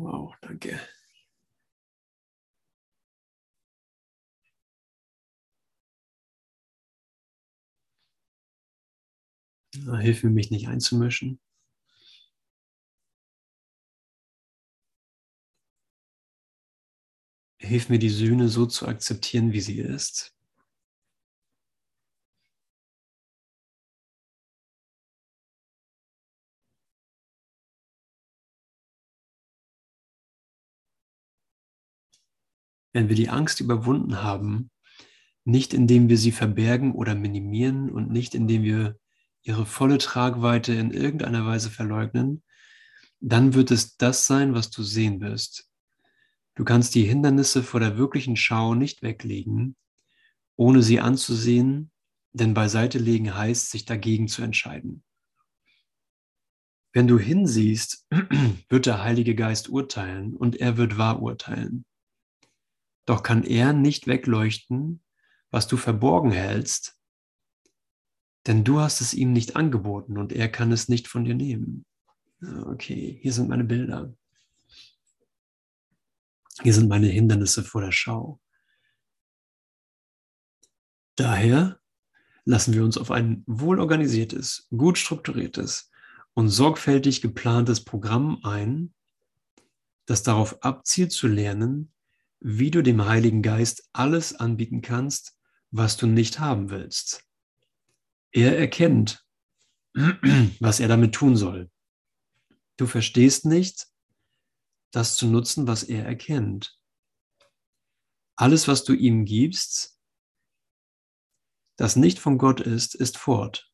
Wow, 0.00 0.32
danke. 0.42 0.80
Hilf 10.00 10.22
mir, 10.24 10.30
mich 10.30 10.50
nicht 10.50 10.68
einzumischen. 10.68 11.38
Hilf 17.62 17.88
mir, 17.90 17.98
die 17.98 18.08
Sühne 18.10 18.48
so 18.48 18.66
zu 18.66 18.88
akzeptieren, 18.88 19.52
wie 19.52 19.60
sie 19.60 19.78
ist. 19.78 20.34
Wenn 32.92 33.08
wir 33.08 33.16
die 33.16 33.28
Angst 33.28 33.60
überwunden 33.60 34.22
haben, 34.22 34.70
nicht 35.44 35.74
indem 35.74 36.08
wir 36.08 36.18
sie 36.18 36.32
verbergen 36.32 36.92
oder 36.92 37.14
minimieren 37.14 37.90
und 37.90 38.10
nicht 38.10 38.34
indem 38.34 38.62
wir 38.62 38.98
ihre 39.42 39.66
volle 39.66 39.98
Tragweite 39.98 40.74
in 40.74 40.90
irgendeiner 40.90 41.46
Weise 41.46 41.70
verleugnen, 41.70 42.42
dann 43.20 43.54
wird 43.54 43.70
es 43.70 43.96
das 43.96 44.26
sein, 44.26 44.54
was 44.54 44.70
du 44.70 44.82
sehen 44.82 45.20
wirst. 45.20 45.68
Du 46.54 46.64
kannst 46.64 46.94
die 46.94 47.04
Hindernisse 47.04 47.62
vor 47.62 47.80
der 47.80 47.96
wirklichen 47.96 48.36
Schau 48.36 48.74
nicht 48.74 49.02
weglegen, 49.02 49.76
ohne 50.56 50.82
sie 50.82 51.00
anzusehen, 51.00 51.90
denn 52.32 52.54
beiseite 52.54 52.98
legen 52.98 53.34
heißt, 53.34 53.70
sich 53.70 53.84
dagegen 53.84 54.28
zu 54.28 54.42
entscheiden. 54.42 55.02
Wenn 56.92 57.06
du 57.06 57.18
hinsiehst, 57.18 58.06
wird 58.68 58.86
der 58.86 59.02
Heilige 59.02 59.34
Geist 59.34 59.68
urteilen 59.68 60.36
und 60.36 60.56
er 60.56 60.76
wird 60.76 60.98
wahr 60.98 61.22
urteilen. 61.22 61.84
Doch 63.06 63.22
kann 63.22 63.42
er 63.42 63.72
nicht 63.72 64.06
wegleuchten, 64.06 65.02
was 65.50 65.66
du 65.66 65.76
verborgen 65.76 66.30
hältst, 66.30 66.98
denn 68.46 68.64
du 68.64 68.80
hast 68.80 69.00
es 69.00 69.14
ihm 69.14 69.32
nicht 69.32 69.56
angeboten 69.56 70.16
und 70.16 70.32
er 70.32 70.48
kann 70.48 70.72
es 70.72 70.88
nicht 70.88 71.08
von 71.08 71.24
dir 71.24 71.34
nehmen. 71.34 71.84
Okay, 72.66 73.18
hier 73.20 73.32
sind 73.32 73.48
meine 73.48 73.64
Bilder. 73.64 74.14
Hier 76.62 76.74
sind 76.74 76.88
meine 76.88 77.08
Hindernisse 77.08 77.64
vor 77.64 77.80
der 77.82 77.92
Schau. 77.92 78.40
Daher 81.16 81.80
lassen 82.44 82.72
wir 82.72 82.82
uns 82.82 82.96
auf 82.96 83.10
ein 83.10 83.44
wohlorganisiertes, 83.46 84.68
gut 84.70 84.96
strukturiertes 84.96 85.90
und 86.34 86.48
sorgfältig 86.48 87.20
geplantes 87.20 87.84
Programm 87.84 88.40
ein, 88.42 88.94
das 90.06 90.22
darauf 90.22 90.62
abzielt 90.62 91.12
zu 91.12 91.28
lernen, 91.28 91.92
wie 92.40 92.70
du 92.70 92.82
dem 92.82 93.04
Heiligen 93.06 93.42
Geist 93.42 93.88
alles 93.92 94.34
anbieten 94.34 94.82
kannst, 94.82 95.38
was 95.70 95.96
du 95.96 96.06
nicht 96.06 96.40
haben 96.40 96.70
willst. 96.70 97.24
Er 98.32 98.58
erkennt, 98.58 99.24
was 100.60 100.80
er 100.80 100.88
damit 100.88 101.14
tun 101.14 101.36
soll. 101.36 101.70
Du 102.76 102.86
verstehst 102.86 103.44
nicht, 103.44 103.86
das 104.90 105.16
zu 105.16 105.26
nutzen, 105.26 105.66
was 105.66 105.82
er 105.82 106.04
erkennt. 106.04 106.78
Alles, 108.36 108.68
was 108.68 108.84
du 108.84 108.94
ihm 108.94 109.26
gibst, 109.26 109.98
das 111.76 111.96
nicht 111.96 112.18
von 112.18 112.38
Gott 112.38 112.60
ist, 112.60 112.94
ist 112.94 113.18
fort. 113.18 113.70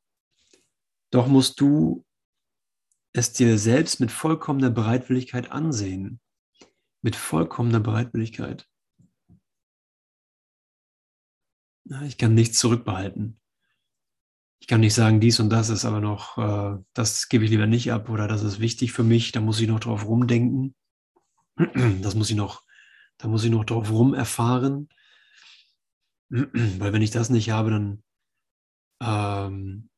Doch 1.10 1.28
musst 1.28 1.60
du 1.60 2.04
es 3.12 3.32
dir 3.32 3.58
selbst 3.58 4.00
mit 4.00 4.10
vollkommener 4.10 4.70
Bereitwilligkeit 4.70 5.50
ansehen. 5.50 6.20
Mit 7.06 7.14
vollkommener 7.14 7.80
Bereitwilligkeit. 7.80 8.68
Ich 12.04 12.18
kann 12.18 12.34
nichts 12.34 12.58
zurückbehalten 12.58 13.40
ich 14.60 14.68
kann 14.68 14.80
nicht 14.80 14.94
sagen, 14.94 15.20
dies 15.20 15.38
und 15.38 15.50
das 15.50 15.68
ist 15.68 15.84
aber 15.84 16.00
noch, 16.00 16.38
äh, 16.38 16.82
das 16.92 17.28
gebe 17.28 17.44
ich 17.44 17.50
lieber 17.50 17.68
nicht 17.68 17.92
ab 17.92 18.08
oder 18.08 18.26
das 18.26 18.42
ist 18.42 18.58
wichtig 18.58 18.92
für 18.92 19.04
mich, 19.04 19.30
da 19.30 19.40
muss 19.40 19.60
ich 19.60 19.68
noch 19.68 19.78
drauf 19.78 20.04
rumdenken. 20.04 20.74
Das 22.02 22.16
muss 22.16 22.30
ich 22.30 22.36
noch, 22.36 22.64
da 23.16 23.28
muss 23.28 23.44
ich 23.44 23.50
noch 23.52 23.64
drauf 23.64 23.90
rum 23.90 24.12
erfahren. 24.12 24.88
Weil 26.30 26.92
wenn 26.92 27.02
ich 27.02 27.12
das 27.12 27.30
nicht 27.30 27.50
habe, 27.50 27.70
dann 27.70 28.02
ähm, 29.00 29.88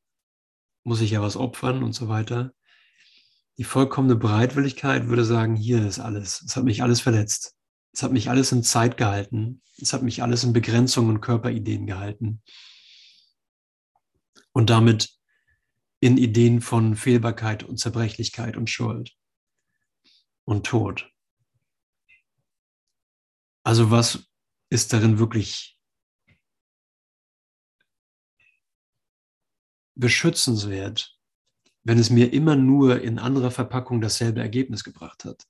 muss 0.85 1.01
ich 1.01 1.13
ja 1.13 1.23
was 1.23 1.39
opfern 1.39 1.83
und 1.83 1.95
so 1.95 2.09
weiter. 2.09 2.53
Die 3.59 3.65
vollkommene 3.65 4.15
Bereitwilligkeit 4.15 5.09
würde 5.09 5.25
sagen, 5.25 5.57
hier 5.57 5.87
ist 5.87 5.99
alles. 5.99 6.43
Es 6.43 6.57
hat 6.57 6.65
mich 6.65 6.83
alles 6.83 7.01
verletzt. 7.01 7.57
Es 7.93 8.05
hat 8.05 8.13
mich 8.13 8.31
alles 8.31 8.53
in 8.53 8.63
Zeit 8.63 8.97
gehalten. 8.97 9.63
Es 9.81 9.93
hat 9.93 10.03
mich 10.03 10.23
alles 10.23 10.45
in 10.45 10.53
Begrenzungen 10.53 11.11
und 11.11 11.21
Körperideen 11.21 11.87
gehalten 11.87 12.43
und 14.53 14.71
damit 14.71 15.11
in 16.01 16.17
Ideen 16.17 16.61
von 16.61 16.95
Fehlbarkeit 16.95 17.65
und 17.65 17.79
Zerbrechlichkeit 17.79 18.57
und 18.57 18.71
Schuld 18.71 19.17
und 20.45 20.65
Tod. 20.65 21.13
Also 23.65 23.91
was 23.91 24.31
ist 24.71 24.93
darin 24.93 25.19
wirklich 25.19 25.79
beschützenswert, 29.97 31.18
wenn 31.89 31.99
es 31.99 32.11
mir 32.11 32.35
immer 32.35 32.55
nur 32.55 33.01
in 33.01 33.19
anderer 33.19 33.51
Verpackung 33.51 34.03
dasselbe 34.03 34.41
Ergebnis 34.41 34.85
gebracht 34.85 35.25
hat? 35.25 35.49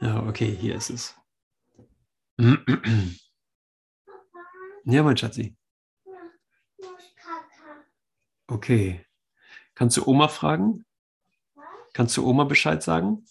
Ja, 0.00 0.24
okay, 0.28 0.54
hier 0.54 0.76
ist 0.76 0.90
es. 0.90 1.16
Ja, 4.84 5.02
mein 5.02 5.16
Schatzi. 5.16 5.54
Okay. 8.46 9.04
Kannst 9.74 9.98
du 9.98 10.06
Oma 10.06 10.26
fragen? 10.28 10.86
Kannst 11.92 12.16
du 12.16 12.26
Oma 12.26 12.44
Bescheid 12.44 12.82
sagen? 12.82 13.26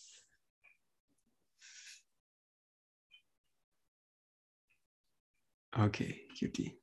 Okay, 5.72 6.30
Juti. 6.36 6.80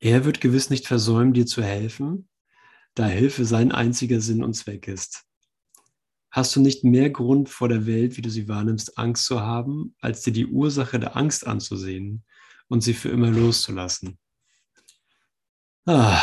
Er 0.00 0.24
wird 0.24 0.40
gewiss 0.40 0.70
nicht 0.70 0.86
versäumen, 0.86 1.34
dir 1.34 1.46
zu 1.46 1.62
helfen, 1.62 2.28
da 2.94 3.06
Hilfe 3.06 3.44
sein 3.44 3.70
einziger 3.70 4.20
Sinn 4.20 4.42
und 4.42 4.54
Zweck 4.54 4.88
ist. 4.88 5.26
Hast 6.30 6.56
du 6.56 6.60
nicht 6.60 6.84
mehr 6.84 7.10
Grund 7.10 7.50
vor 7.50 7.68
der 7.68 7.86
Welt, 7.86 8.16
wie 8.16 8.22
du 8.22 8.30
sie 8.30 8.48
wahrnimmst, 8.48 8.96
Angst 8.96 9.26
zu 9.26 9.40
haben, 9.40 9.94
als 10.00 10.22
dir 10.22 10.32
die 10.32 10.46
Ursache 10.46 10.98
der 10.98 11.16
Angst 11.16 11.46
anzusehen 11.46 12.24
und 12.68 12.82
sie 12.82 12.94
für 12.94 13.10
immer 13.10 13.30
loszulassen? 13.30 14.18
Ah, 15.84 16.22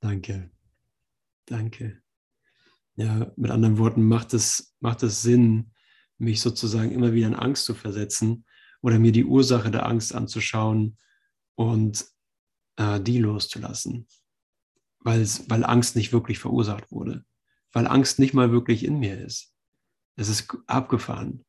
danke. 0.00 0.50
Danke. 1.44 2.02
Ja, 2.94 3.30
mit 3.36 3.50
anderen 3.50 3.78
Worten, 3.78 4.02
macht 4.04 4.32
es, 4.32 4.74
macht 4.80 5.02
es 5.02 5.20
Sinn, 5.20 5.72
mich 6.18 6.40
sozusagen 6.40 6.92
immer 6.92 7.12
wieder 7.12 7.26
in 7.26 7.34
Angst 7.34 7.64
zu 7.64 7.74
versetzen 7.74 8.46
oder 8.80 8.98
mir 8.98 9.12
die 9.12 9.24
Ursache 9.24 9.70
der 9.70 9.84
Angst 9.84 10.14
anzuschauen 10.14 10.96
und 11.56 12.06
äh, 12.76 13.00
die 13.00 13.18
loszulassen, 13.18 14.06
weil, 15.00 15.26
weil 15.48 15.64
Angst 15.64 15.96
nicht 15.96 16.12
wirklich 16.12 16.38
verursacht 16.38 16.90
wurde 16.90 17.24
weil 17.76 17.86
Angst 17.86 18.18
nicht 18.18 18.32
mal 18.32 18.52
wirklich 18.52 18.86
in 18.86 18.98
mir 18.98 19.20
ist. 19.20 19.54
Es 20.16 20.30
ist 20.30 20.56
abgefahren. 20.66 21.44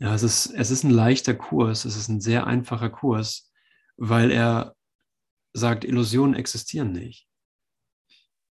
Ja, 0.00 0.12
es 0.12 0.24
ist, 0.24 0.46
es 0.46 0.72
ist 0.72 0.82
ein 0.82 0.90
leichter 0.90 1.34
Kurs, 1.34 1.84
es 1.84 1.96
ist 1.96 2.08
ein 2.08 2.20
sehr 2.20 2.48
einfacher 2.48 2.90
Kurs, 2.90 3.52
weil 3.96 4.32
er 4.32 4.74
sagt, 5.52 5.84
Illusionen 5.84 6.34
existieren 6.34 6.90
nicht. 6.90 7.28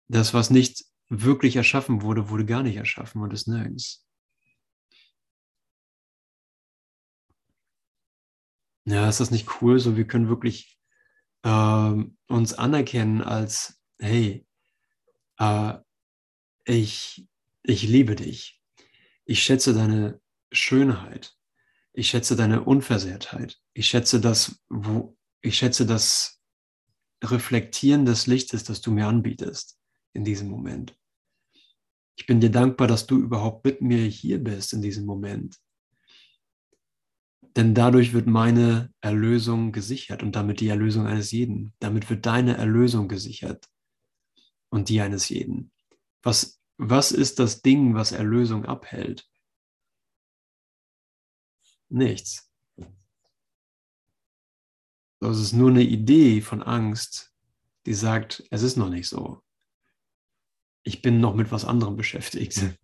Das, 0.07 0.34
was 0.34 0.51
nicht 0.51 0.84
wirklich 1.09 1.57
erschaffen 1.57 2.03
wurde, 2.03 2.28
wurde 2.28 2.47
gar 2.47 2.62
nicht 2.62 2.76
erschaffen 2.76 3.22
und 3.22 3.32
ist 3.32 3.49
nirgends. 3.49 4.07
Ja, 8.84 9.09
ist 9.09 9.18
das 9.18 9.32
nicht 9.32 9.61
cool? 9.61 9.80
So, 9.80 9.97
wir 9.97 10.07
können 10.07 10.28
wirklich 10.28 10.76
äh, 11.47 12.05
uns 12.26 12.55
anerkennen 12.55 13.22
als, 13.22 13.80
hey, 14.01 14.44
äh, 15.38 15.74
ich, 16.64 17.26
ich 17.62 17.82
liebe 17.84 18.16
dich. 18.16 18.61
Ich 19.24 19.42
schätze 19.42 19.72
deine 19.72 20.20
Schönheit. 20.51 21.36
Ich 21.92 22.09
schätze 22.11 22.34
deine 22.36 22.64
Unversehrtheit. 22.64 23.61
Ich 23.74 23.86
schätze 23.86 24.20
das, 24.20 24.61
wo, 24.68 25.16
ich 25.40 25.57
schätze 25.57 25.86
das 25.86 26.40
Reflektieren 27.22 28.05
des 28.05 28.26
Lichtes, 28.26 28.64
das 28.64 28.80
du 28.80 28.90
mir 28.90 29.07
anbietest 29.07 29.78
in 30.12 30.24
diesem 30.24 30.49
Moment. 30.49 30.99
Ich 32.16 32.26
bin 32.26 32.40
dir 32.40 32.51
dankbar, 32.51 32.88
dass 32.88 33.07
du 33.07 33.18
überhaupt 33.18 33.64
mit 33.64 33.80
mir 33.80 34.05
hier 34.05 34.42
bist 34.42 34.72
in 34.72 34.82
diesem 34.82 35.07
Moment. 35.07 35.59
Denn 37.57 37.74
dadurch 37.74 38.12
wird 38.12 38.26
meine 38.26 38.92
Erlösung 39.00 39.72
gesichert 39.72 40.22
und 40.22 40.36
damit 40.36 40.61
die 40.61 40.68
Erlösung 40.68 41.07
eines 41.07 41.30
jeden. 41.30 41.72
Damit 41.78 42.11
wird 42.11 42.26
deine 42.26 42.59
Erlösung 42.59 43.09
gesichert 43.09 43.66
und 44.68 44.90
die 44.90 45.00
eines 45.00 45.30
jeden. 45.30 45.72
Was, 46.22 46.61
was 46.76 47.12
ist 47.12 47.38
das 47.38 47.62
Ding, 47.62 47.94
was 47.94 48.12
Erlösung 48.12 48.66
abhält? 48.66 49.26
Nichts. 51.88 52.52
Das 55.20 55.38
ist 55.38 55.54
nur 55.54 55.70
eine 55.70 55.82
Idee 55.82 56.42
von 56.42 56.62
Angst, 56.62 57.32
die 57.86 57.94
sagt, 57.94 58.44
es 58.50 58.62
ist 58.62 58.76
noch 58.76 58.90
nicht 58.90 59.09
so. 59.09 59.42
Ich 60.82 61.00
bin 61.00 61.20
noch 61.20 61.34
mit 61.34 61.50
was 61.50 61.64
anderem 61.64 61.96
beschäftigt. 61.96 62.76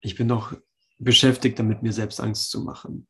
Ich 0.00 0.16
bin 0.16 0.26
noch 0.26 0.56
beschäftigt 1.02 1.58
damit, 1.58 1.82
mir 1.82 1.92
selbst 1.92 2.20
Angst 2.20 2.50
zu 2.50 2.62
machen. 2.62 3.06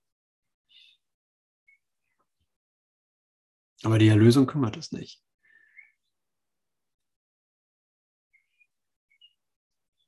Aber 3.82 3.98
die 3.98 4.08
Erlösung 4.08 4.46
kümmert 4.46 4.76
es 4.76 4.92
nicht. 4.92 5.22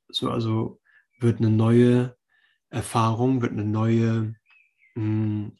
So, 0.07 0.31
also 0.31 0.81
wird 1.19 1.39
eine 1.39 1.49
neue 1.49 2.17
Erfahrung, 2.69 3.41
wird 3.41 3.51
eine 3.51 3.65
neue, 3.65 4.35
mh, 4.95 5.01
hm, 5.03 5.57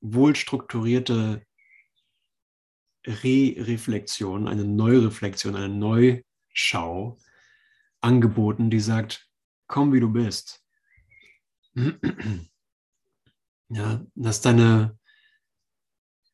wohlstrukturierte 0.00 1.44
Re-Reflexion, 3.06 4.46
eine 4.48 4.64
Neureflexion, 4.64 5.56
eine 5.56 5.68
Neuschau 5.68 7.18
angeboten, 8.00 8.70
die 8.70 8.80
sagt, 8.80 9.28
komm 9.66 9.92
wie 9.92 10.00
du 10.00 10.10
bist. 10.10 10.59
Ja, 13.72 14.04
lass 14.16 14.40
deine, 14.40 14.98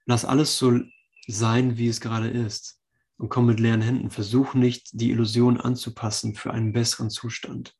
lass 0.06 0.24
alles 0.24 0.56
so 0.56 0.80
sein, 1.26 1.76
wie 1.76 1.88
es 1.88 2.00
gerade 2.00 2.30
ist 2.30 2.80
und 3.18 3.28
komm 3.28 3.44
mit 3.44 3.60
leeren 3.60 3.82
Händen. 3.82 4.10
Versuch 4.10 4.54
nicht, 4.54 4.88
die 4.98 5.10
Illusion 5.10 5.60
anzupassen 5.60 6.34
für 6.34 6.52
einen 6.52 6.72
besseren 6.72 7.10
Zustand. 7.10 7.76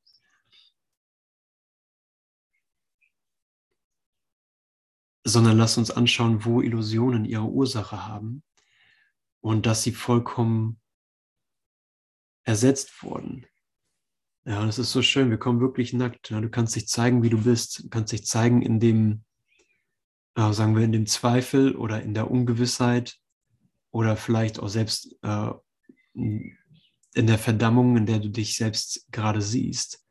Sondern 5.25 5.57
lass 5.57 5.79
uns 5.79 5.91
anschauen, 5.91 6.45
wo 6.45 6.61
Illusionen 6.61 7.25
ihre 7.25 7.47
Ursache 7.47 8.07
haben 8.07 8.43
und 9.41 9.65
dass 9.65 9.83
sie 9.83 9.93
vollkommen 9.93 10.81
ersetzt 12.45 13.03
wurden. 13.03 13.47
Ja, 14.49 14.65
das 14.65 14.79
ist 14.79 14.93
so 14.93 15.03
schön. 15.03 15.31
Wir 15.31 15.39
kommen 15.39 15.61
wirklich 15.61 15.93
nackt. 15.93 16.31
Ja, 16.31 16.41
du 16.41 16.49
kannst 16.49 16.77
dich 16.77 16.87
zeigen, 16.87 17.25
wie 17.25 17.31
du 17.31 17.43
bist. 17.43 17.83
Du 17.83 17.89
kannst 17.89 18.13
dich 18.13 18.25
zeigen 18.27 18.63
in 18.63 18.79
dem, 18.79 19.25
äh, 20.37 20.53
sagen 20.53 20.77
wir, 20.77 20.85
in 20.85 20.93
dem 20.93 21.07
Zweifel 21.07 21.75
oder 21.75 22.01
in 22.01 22.15
der 22.15 22.31
Ungewissheit 22.31 23.19
oder 23.91 24.17
vielleicht 24.17 24.61
auch 24.61 24.69
selbst 24.69 25.17
äh, 25.23 25.51
in 26.15 27.27
der 27.27 27.39
Verdammung, 27.39 27.97
in 27.97 28.07
der 28.07 28.21
du 28.21 28.31
dich 28.31 28.55
selbst 28.55 29.11
gerade 29.11 29.43
siehst. 29.43 30.07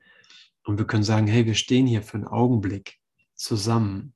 Und 0.66 0.80
wir 0.80 0.86
können 0.86 1.04
sagen, 1.04 1.28
hey, 1.28 1.46
wir 1.46 1.56
stehen 1.56 1.88
hier 1.88 2.04
für 2.04 2.16
einen 2.16 2.28
Augenblick 2.28 3.00
zusammen. 3.36 4.14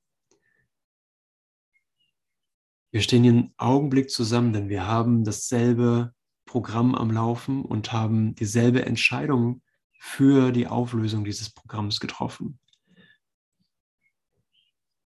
Wir 2.92 3.00
stehen 3.00 3.24
hier 3.24 3.32
einen 3.32 3.54
Augenblick 3.56 4.10
zusammen, 4.10 4.52
denn 4.52 4.68
wir 4.68 4.86
haben 4.86 5.24
dasselbe 5.24 6.14
Programm 6.46 6.94
am 6.94 7.10
Laufen 7.10 7.64
und 7.64 7.94
haben 7.94 8.36
dieselbe 8.36 8.86
Entscheidung 8.86 9.62
für 10.00 10.52
die 10.52 10.66
Auflösung 10.68 11.26
dieses 11.26 11.50
Programms 11.50 12.00
getroffen. 12.00 12.60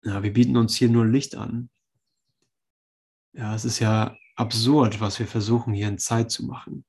Ja, 0.04 0.22
wir 0.22 0.32
bieten 0.32 0.56
uns 0.56 0.76
hier 0.76 0.90
nur 0.90 1.06
Licht 1.06 1.36
an. 1.36 1.70
Ja, 3.34 3.56
es 3.56 3.66
ist 3.66 3.80
ja 3.80 4.16
absurd, 4.36 5.02
was 5.02 5.18
wir 5.18 5.28
versuchen 5.28 5.74
hier 5.74 5.88
in 5.88 5.98
Zeit 5.98 6.30
zu 6.30 6.46
machen. 6.46 6.86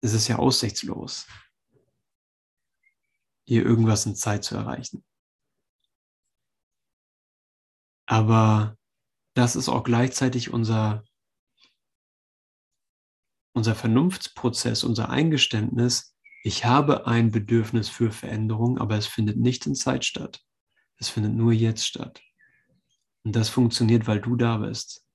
Es 0.00 0.12
ist 0.12 0.28
ja 0.28 0.36
aussichtslos, 0.36 1.26
hier 3.44 3.64
irgendwas 3.64 4.06
in 4.06 4.14
Zeit 4.14 4.44
zu 4.44 4.54
erreichen. 4.54 5.04
Aber 8.06 8.76
das 9.34 9.56
ist 9.56 9.68
auch 9.68 9.82
gleichzeitig 9.82 10.52
unser 10.52 11.04
unser 13.54 13.74
Vernunftsprozess, 13.74 14.84
unser 14.84 15.08
Eingeständnis, 15.08 16.14
ich 16.42 16.66
habe 16.66 17.06
ein 17.06 17.30
Bedürfnis 17.30 17.88
für 17.88 18.10
Veränderung, 18.10 18.78
aber 18.78 18.98
es 18.98 19.06
findet 19.06 19.38
nicht 19.38 19.64
in 19.64 19.74
Zeit 19.74 20.04
statt. 20.04 20.44
Es 20.98 21.08
findet 21.08 21.32
nur 21.32 21.52
jetzt 21.52 21.86
statt. 21.86 22.20
Und 23.22 23.34
das 23.34 23.48
funktioniert, 23.48 24.06
weil 24.06 24.20
du 24.20 24.36
da 24.36 24.58
bist. 24.58 25.06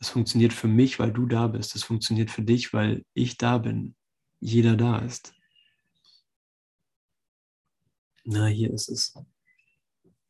Es 0.00 0.08
funktioniert 0.08 0.52
für 0.52 0.66
mich, 0.66 0.98
weil 0.98 1.12
du 1.12 1.26
da 1.26 1.46
bist. 1.46 1.76
Es 1.76 1.84
funktioniert 1.84 2.30
für 2.30 2.42
dich, 2.42 2.72
weil 2.72 3.04
ich 3.14 3.36
da 3.36 3.58
bin. 3.58 3.94
Jeder 4.40 4.76
da 4.76 4.98
ist. 4.98 5.32
Na, 8.24 8.46
hier 8.46 8.72
ist 8.72 8.88
es. 8.88 9.14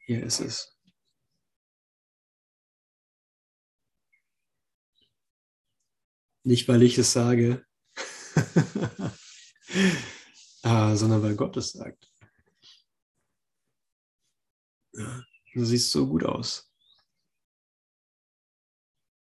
Hier 0.05 0.23
ist 0.23 0.41
es. 0.41 0.76
Nicht, 6.47 6.68
weil 6.68 6.82
ich 6.84 6.97
es 6.97 7.12
sage, 7.12 7.66
ah, 10.62 10.94
sondern 10.94 11.20
weil 11.24 11.34
Gott 11.34 11.57
es 11.57 11.72
sagt. 11.72 12.09
Du 14.92 15.64
siehst 15.64 15.90
so 15.90 16.07
gut 16.07 16.24
aus. 16.24 16.72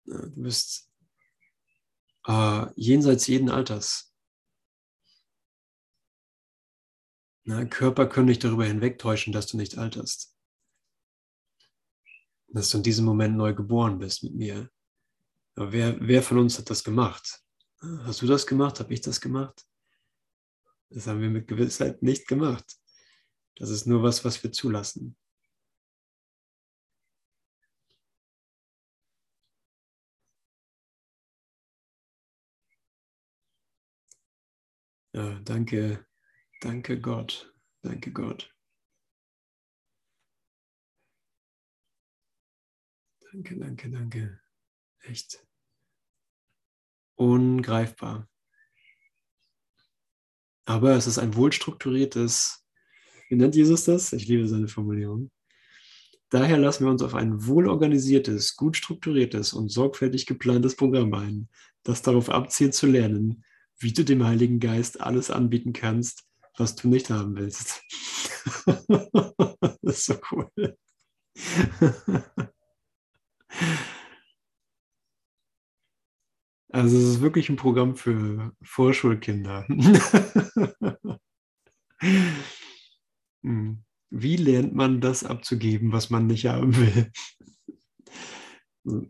Du 0.04 0.30
bist 0.36 0.92
äh, 2.28 2.66
jenseits 2.76 3.28
jeden 3.28 3.50
Alters. 3.50 4.14
Na, 7.46 7.64
Körper 7.64 8.10
können 8.10 8.28
dich 8.28 8.40
darüber 8.40 8.66
hinwegtäuschen, 8.66 9.32
dass 9.32 9.48
du 9.48 9.56
nicht 9.56 9.78
alterst. 9.78 10.38
Dass 12.50 12.72
du 12.72 12.78
in 12.80 12.84
diesem 12.84 13.06
Moment 13.06 13.38
neu 13.38 13.54
geboren 13.54 14.00
bist 14.00 14.22
mit 14.24 14.36
mir. 14.36 14.70
Wer, 15.58 15.96
wer 16.02 16.22
von 16.22 16.40
uns 16.40 16.58
hat 16.58 16.70
das 16.70 16.84
gemacht? 16.84 17.42
Hast 18.04 18.22
du 18.22 18.28
das 18.28 18.46
gemacht? 18.46 18.80
Habe 18.80 18.94
ich 18.94 19.02
das 19.02 19.22
gemacht? 19.22 19.66
Das 20.90 21.08
haben 21.08 21.22
wir 21.22 21.30
mit 21.30 21.48
Gewissheit 21.48 22.04
nicht 22.04 22.28
gemacht. 22.28 22.78
Das 23.56 23.70
ist 23.70 23.86
nur 23.86 24.04
was, 24.04 24.26
was 24.26 24.44
wir 24.44 24.52
zulassen. 24.52 25.18
Ja, 35.14 35.40
danke, 35.40 36.06
danke 36.60 37.00
Gott, 37.00 37.56
danke 37.82 38.12
Gott. 38.12 38.54
Danke, 43.32 43.56
danke, 43.58 43.90
danke. 43.90 44.45
Echt 45.08 45.40
ungreifbar. 47.16 48.28
Aber 50.66 50.96
es 50.96 51.08
ist 51.08 51.20
ein 51.20 51.36
wohlstrukturiertes, 51.36 52.66
wie 53.30 53.36
nennt 53.36 53.56
Jesus 53.56 53.86
das? 53.86 54.14
Ich 54.14 54.28
liebe 54.28 54.48
seine 54.48 54.68
Formulierung. 54.68 55.32
Daher 56.30 56.58
lassen 56.58 56.86
wir 56.86 56.92
uns 56.92 57.04
auf 57.04 57.14
ein 57.14 57.46
wohlorganisiertes, 57.46 58.56
gut 58.56 58.76
strukturiertes 58.76 59.54
und 59.54 59.70
sorgfältig 59.70 60.26
geplantes 60.26 60.76
Programm 60.76 61.14
ein, 61.14 61.50
das 61.84 62.02
darauf 62.02 62.30
abzielt 62.30 62.74
zu 62.74 62.88
lernen, 62.88 63.46
wie 63.78 63.94
du 63.94 64.04
dem 64.04 64.26
Heiligen 64.26 64.60
Geist 64.60 65.02
alles 65.02 65.30
anbieten 65.30 65.72
kannst, 65.72 66.24
was 66.58 66.76
du 66.76 66.88
nicht 66.88 67.12
haben 67.12 67.36
willst. 67.36 67.84
das 69.84 69.84
ist 69.84 70.06
so 70.06 70.16
cool. 70.32 70.78
Also 76.76 76.98
es 76.98 77.04
ist 77.06 77.22
wirklich 77.22 77.48
ein 77.48 77.56
Programm 77.56 77.96
für 77.96 78.52
Vorschulkinder. 78.62 79.66
Hm. 83.42 83.84
Wie 84.10 84.36
lernt 84.36 84.76
man 84.76 85.00
das 85.00 85.24
abzugeben, 85.24 85.94
was 85.94 86.10
man 86.10 86.28
nicht 86.28 86.48
haben 86.48 86.76
will? 86.76 87.12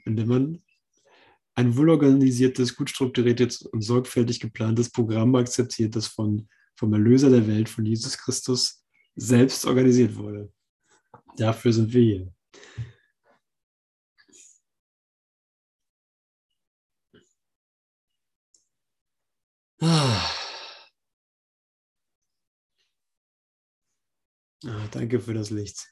Indem 0.05 0.27
man 0.27 0.63
ein 1.55 1.75
wohlorganisiertes, 1.75 2.75
gut 2.75 2.91
strukturiertes 2.91 3.63
und 3.63 3.81
sorgfältig 3.81 4.39
geplantes 4.39 4.91
Programm 4.91 5.33
akzeptiert, 5.33 5.95
das 5.95 6.05
von, 6.05 6.47
vom 6.75 6.93
Erlöser 6.93 7.31
der 7.31 7.47
Welt, 7.47 7.67
von 7.67 7.85
Jesus 7.85 8.17
Christus, 8.17 8.85
selbst 9.15 9.65
organisiert 9.65 10.15
wurde. 10.15 10.51
Dafür 11.37 11.73
sind 11.73 11.91
wir 11.91 12.01
hier. 12.03 12.33
Ah. 19.81 20.31
Danke 24.91 25.19
für 25.19 25.33
das 25.33 25.49
Licht. 25.49 25.91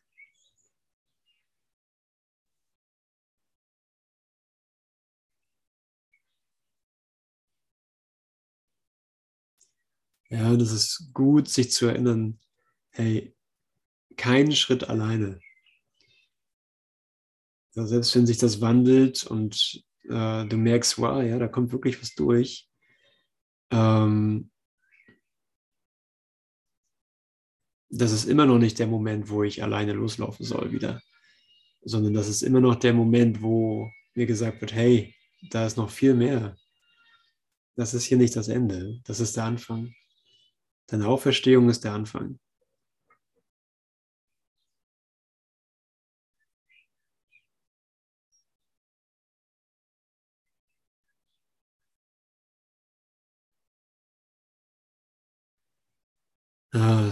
Ja, 10.30 10.56
das 10.56 10.72
ist 10.72 11.12
gut, 11.14 11.48
sich 11.50 11.72
zu 11.72 11.86
erinnern, 11.88 12.40
hey, 12.92 13.36
kein 14.18 14.52
Schritt 14.54 14.90
alleine. 14.90 15.40
Ja, 17.76 17.86
selbst 17.88 18.16
wenn 18.16 18.28
sich 18.28 18.38
das 18.38 18.62
wandelt 18.62 19.24
und 19.26 19.84
äh, 20.04 20.46
du 20.46 20.58
merkst, 20.58 20.98
wow, 21.00 21.24
ja, 21.24 21.40
da 21.40 21.48
kommt 21.48 21.72
wirklich 21.72 22.00
was 22.02 22.14
durch. 22.16 22.68
Ähm, 23.74 24.52
das 27.90 28.12
ist 28.12 28.26
immer 28.26 28.46
noch 28.46 28.60
nicht 28.60 28.78
der 28.78 28.88
Moment, 28.88 29.30
wo 29.30 29.44
ich 29.44 29.64
alleine 29.64 29.94
loslaufen 29.94 30.46
soll 30.46 30.72
wieder, 30.72 31.02
sondern 31.82 32.14
das 32.14 32.28
ist 32.28 32.44
immer 32.44 32.62
noch 32.62 32.76
der 32.76 32.94
Moment, 32.94 33.42
wo 33.42 33.90
mir 34.14 34.28
gesagt 34.28 34.62
wird, 34.62 34.74
hey, 34.74 35.16
da 35.50 35.66
ist 35.66 35.78
noch 35.78 35.90
viel 35.90 36.14
mehr. 36.14 36.56
Das 37.76 37.96
ist 37.96 38.06
hier 38.06 38.18
nicht 38.18 38.36
das 38.36 38.48
Ende, 38.48 39.02
das 39.06 39.20
ist 39.20 39.36
der 39.36 39.46
Anfang. 39.46 39.94
Deine 40.88 41.08
Auferstehung 41.08 41.70
ist 41.70 41.84
der 41.84 41.94
Anfang. 41.94 42.40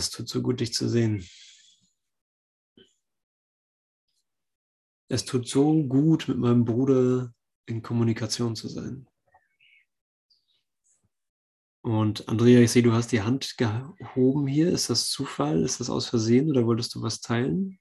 Es 0.02 0.10
tut 0.10 0.28
so 0.28 0.42
gut, 0.42 0.60
dich 0.60 0.74
zu 0.74 0.90
sehen. 0.90 1.26
Es 5.10 5.26
tut 5.26 5.48
so 5.48 5.84
gut, 5.84 6.28
mit 6.28 6.38
meinem 6.38 6.66
Bruder 6.66 7.34
in 7.68 7.82
Kommunikation 7.82 8.56
zu 8.56 8.68
sein. 8.68 9.08
Und 11.84 12.28
Andrea, 12.28 12.62
ich 12.62 12.72
sehe, 12.72 12.84
du 12.84 12.94
hast 12.94 13.12
die 13.12 13.22
Hand 13.22 13.58
gehoben 13.58 14.48
hier. 14.48 14.72
Ist 14.72 14.90
das 14.90 15.10
Zufall? 15.10 15.64
Ist 15.64 15.80
das 15.80 15.90
aus 15.90 16.08
Versehen 16.08 16.50
oder 16.50 16.66
wolltest 16.66 16.96
du 16.96 17.02
was 17.02 17.22
teilen? 17.22 17.80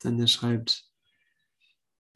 Dann 0.00 0.20
er 0.20 0.26
schreibt, 0.28 0.88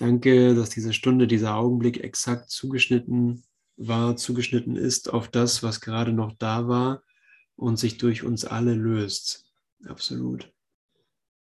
danke, 0.00 0.54
dass 0.54 0.70
diese 0.70 0.92
Stunde, 0.92 1.26
dieser 1.26 1.56
Augenblick 1.56 2.02
exakt 2.02 2.50
zugeschnitten 2.50 3.42
war, 3.76 4.16
zugeschnitten 4.16 4.76
ist 4.76 5.12
auf 5.12 5.28
das, 5.28 5.62
was 5.62 5.80
gerade 5.80 6.12
noch 6.12 6.32
da 6.32 6.68
war 6.68 7.02
und 7.56 7.78
sich 7.78 7.98
durch 7.98 8.22
uns 8.22 8.44
alle 8.44 8.74
löst. 8.74 9.46
Absolut. 9.86 10.52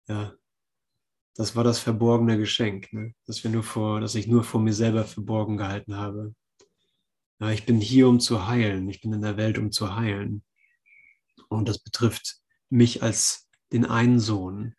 Ja, 0.07 0.33
das 1.35 1.55
war 1.55 1.63
das 1.63 1.79
verborgene 1.79 2.37
Geschenk, 2.37 2.91
ne? 2.93 3.13
dass, 3.25 3.43
wir 3.43 3.51
nur 3.51 3.63
vor, 3.63 4.01
dass 4.01 4.15
ich 4.15 4.27
nur 4.27 4.43
vor 4.43 4.61
mir 4.61 4.73
selber 4.73 5.05
verborgen 5.05 5.57
gehalten 5.57 5.95
habe. 5.95 6.35
Ja, 7.39 7.49
ich 7.51 7.65
bin 7.65 7.79
hier, 7.79 8.07
um 8.07 8.19
zu 8.19 8.47
heilen. 8.47 8.87
Ich 8.89 9.01
bin 9.01 9.13
in 9.13 9.21
der 9.21 9.37
Welt, 9.37 9.57
um 9.57 9.71
zu 9.71 9.95
heilen. 9.95 10.43
Und 11.49 11.67
das 11.67 11.79
betrifft 11.79 12.37
mich 12.69 13.01
als 13.01 13.49
den 13.71 13.85
einen 13.85 14.19
Sohn. 14.19 14.75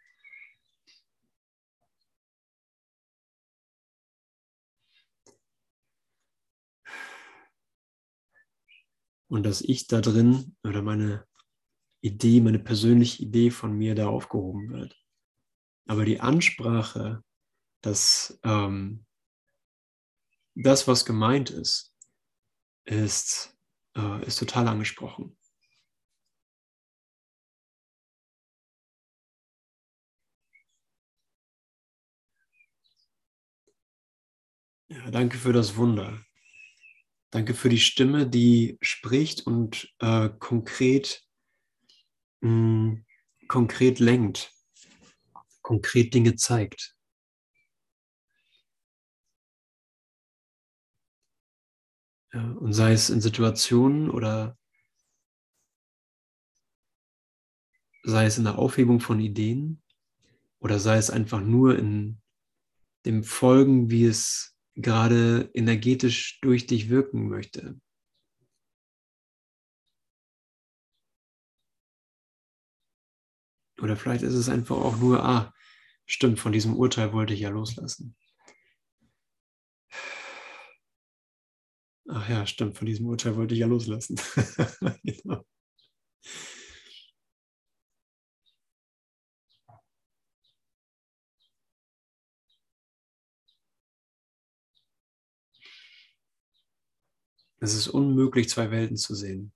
Und 9.33 9.45
dass 9.45 9.62
ich 9.62 9.87
da 9.87 10.03
drin 10.03 10.57
oder 10.62 10.83
meine 10.83 11.26
Idee, 12.03 12.43
meine 12.43 12.59
persönliche 12.59 13.22
Idee 13.22 13.51
von 13.51 13.72
mir 13.72 13.95
da 13.95 14.09
aufgehoben 14.09 14.68
wird. 14.68 14.95
Aber 15.89 16.05
die 16.05 16.20
Ansprache, 16.20 17.24
dass 17.80 18.39
ähm, 18.45 19.07
das, 20.55 20.87
was 20.87 21.07
gemeint 21.07 21.49
ist, 21.49 21.97
ist, 22.85 23.57
äh, 23.97 24.22
ist 24.26 24.39
total 24.39 24.68
angesprochen. 24.68 25.35
Ja, 34.89 35.11
danke 35.11 35.39
für 35.39 35.55
das 35.55 35.76
Wunder. 35.76 36.22
Danke 37.33 37.55
für 37.55 37.68
die 37.68 37.80
Stimme, 37.80 38.28
die 38.28 38.78
spricht 38.80 39.47
und 39.47 39.93
äh, 39.99 40.28
konkret, 40.39 41.26
mh, 42.41 42.51
mm, 42.51 43.05
konkret 43.49 43.99
lenkt 43.99 44.53
konkret 45.62 46.12
Dinge 46.12 46.37
zeigt. 46.37 46.95
Ja, 52.33 52.53
und 52.53 52.72
sei 52.72 52.93
es 52.93 53.11
in 53.11 53.20
Situationen 53.20 54.11
oder 54.11 54.59
sei 58.05 58.26
es 58.26 58.39
in 58.39 58.45
der 58.45 58.59
Aufhebung 58.59 59.01
von 59.01 59.20
Ideen 59.20 59.83
oder 60.61 60.78
sei 60.78 60.97
es 60.97 61.11
einfach 61.11 61.41
nur 61.41 61.78
in 61.78 62.20
dem 63.05 63.22
Folgen, 63.22 63.91
wie 63.91 64.07
es 64.07 64.51
gerade 64.74 65.50
energetisch 65.54 66.40
durch 66.40 66.66
dich 66.66 66.88
wirken 66.88 67.28
möchte. 67.28 67.78
Oder 73.80 73.96
vielleicht 73.96 74.22
ist 74.22 74.34
es 74.34 74.48
einfach 74.48 74.76
auch 74.76 74.96
nur, 74.96 75.24
ah, 75.24 75.52
stimmt, 76.06 76.38
von 76.38 76.52
diesem 76.52 76.76
Urteil 76.76 77.12
wollte 77.12 77.34
ich 77.34 77.40
ja 77.40 77.48
loslassen. 77.48 78.16
Ach 82.08 82.28
ja, 82.28 82.46
stimmt, 82.46 82.76
von 82.76 82.86
diesem 82.86 83.06
Urteil 83.06 83.36
wollte 83.36 83.54
ich 83.54 83.60
ja 83.60 83.66
loslassen. 83.66 84.16
genau. 85.02 85.44
Es 97.64 97.74
ist 97.74 97.86
unmöglich, 97.86 98.48
zwei 98.48 98.72
Welten 98.72 98.96
zu 98.96 99.14
sehen. 99.14 99.52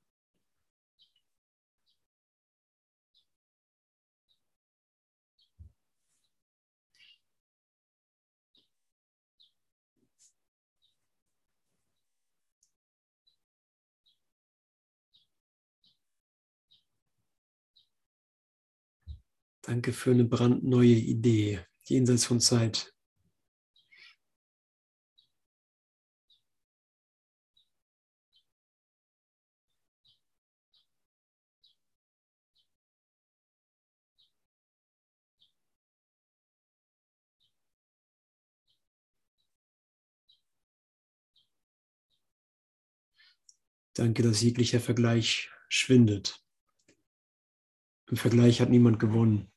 Danke 19.63 19.93
für 19.93 20.13
eine 20.13 20.25
brandneue 20.25 20.87
Idee, 20.95 21.59
jenseits 21.83 22.25
von 22.25 22.39
Zeit. 22.39 22.96
Danke, 43.97 44.23
dass 44.23 44.43
jeglicher 44.43 44.79
Vergleich 44.79 45.49
schwindet. 45.71 46.45
Im 48.11 48.19
Vergleich 48.19 48.61
hat 48.61 48.69
niemand 48.69 48.99
gewonnen. 48.99 49.51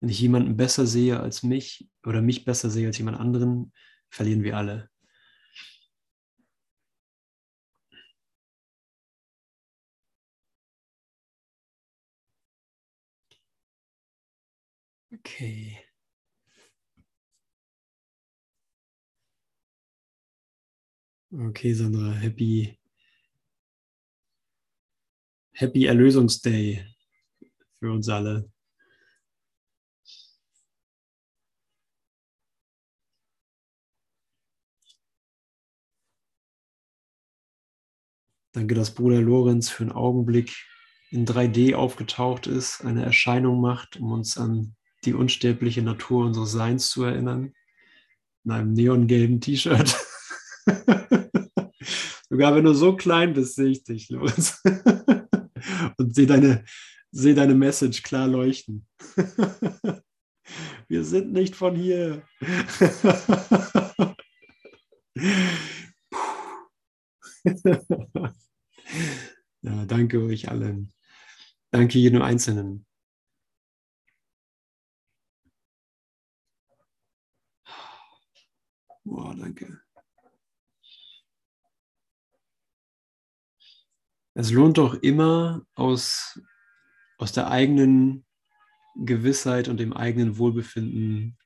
Wenn 0.00 0.10
ich 0.10 0.20
jemanden 0.20 0.58
besser 0.58 0.86
sehe 0.86 1.18
als 1.18 1.42
mich 1.42 1.88
oder 2.04 2.20
mich 2.20 2.44
besser 2.44 2.68
sehe 2.68 2.86
als 2.86 2.98
jemand 2.98 3.18
anderen, 3.18 3.72
verlieren 4.10 4.42
wir 4.42 4.58
alle. 4.58 4.90
Okay. 15.14 15.82
Okay, 21.32 21.72
Sandra, 21.72 22.12
happy, 22.12 22.78
happy 25.54 25.86
Erlösungsday 25.86 26.84
für 27.78 27.92
uns 27.92 28.08
alle. 28.08 28.50
Danke, 38.52 38.74
dass 38.74 38.94
Bruder 38.94 39.20
Lorenz 39.20 39.68
für 39.68 39.82
einen 39.82 39.92
Augenblick 39.92 40.54
in 41.10 41.26
3D 41.26 41.74
aufgetaucht 41.74 42.46
ist, 42.46 42.84
eine 42.84 43.04
Erscheinung 43.04 43.60
macht, 43.60 43.96
um 43.96 44.12
uns 44.12 44.38
an 44.38 44.76
die 45.04 45.14
unsterbliche 45.14 45.82
Natur 45.82 46.26
unseres 46.26 46.52
Seins 46.52 46.88
zu 46.90 47.02
erinnern. 47.02 47.52
In 48.44 48.50
einem 48.50 48.72
neongelben 48.72 49.40
T-Shirt. 49.40 49.96
Sogar 52.28 52.54
wenn 52.54 52.64
du 52.64 52.74
so 52.74 52.96
klein 52.96 53.32
bist, 53.32 53.56
sehe 53.56 53.70
ich 53.70 53.84
dich, 53.84 54.08
Lorenz. 54.10 54.62
Und 55.98 56.14
sehe 56.14 56.26
deine, 56.26 56.64
sehe 57.10 57.34
deine 57.34 57.54
Message 57.54 58.02
klar 58.02 58.26
leuchten. 58.28 58.86
Wir 60.88 61.04
sind 61.04 61.32
nicht 61.32 61.56
von 61.56 61.74
hier. 61.74 62.22
ja, 69.62 69.86
danke 69.86 70.22
euch 70.22 70.50
allen. 70.50 70.92
Danke 71.70 71.98
jedem 71.98 72.22
Einzelnen. 72.22 72.86
Boah, 79.04 79.34
danke. 79.34 79.83
Es 84.34 84.50
lohnt 84.50 84.78
doch 84.78 84.94
immer 84.94 85.64
aus, 85.74 86.40
aus 87.18 87.32
der 87.32 87.50
eigenen 87.50 88.26
Gewissheit 88.96 89.68
und 89.68 89.78
dem 89.78 89.92
eigenen 89.92 90.38
Wohlbefinden 90.38 91.38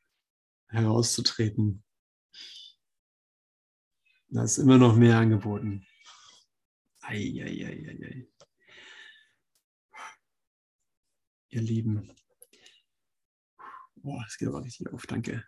herauszutreten. 0.68 1.84
Da 4.30 4.44
ist 4.44 4.58
immer 4.58 4.78
noch 4.78 4.96
mehr 4.96 5.18
angeboten. 5.18 5.86
Eieieiei. 7.00 8.26
Ihr 11.50 11.62
Lieben. 11.62 12.14
Boah, 13.96 14.24
es 14.26 14.36
geht 14.36 14.48
aber 14.48 14.62
richtig 14.62 14.92
auf. 14.92 15.06
Danke. 15.06 15.44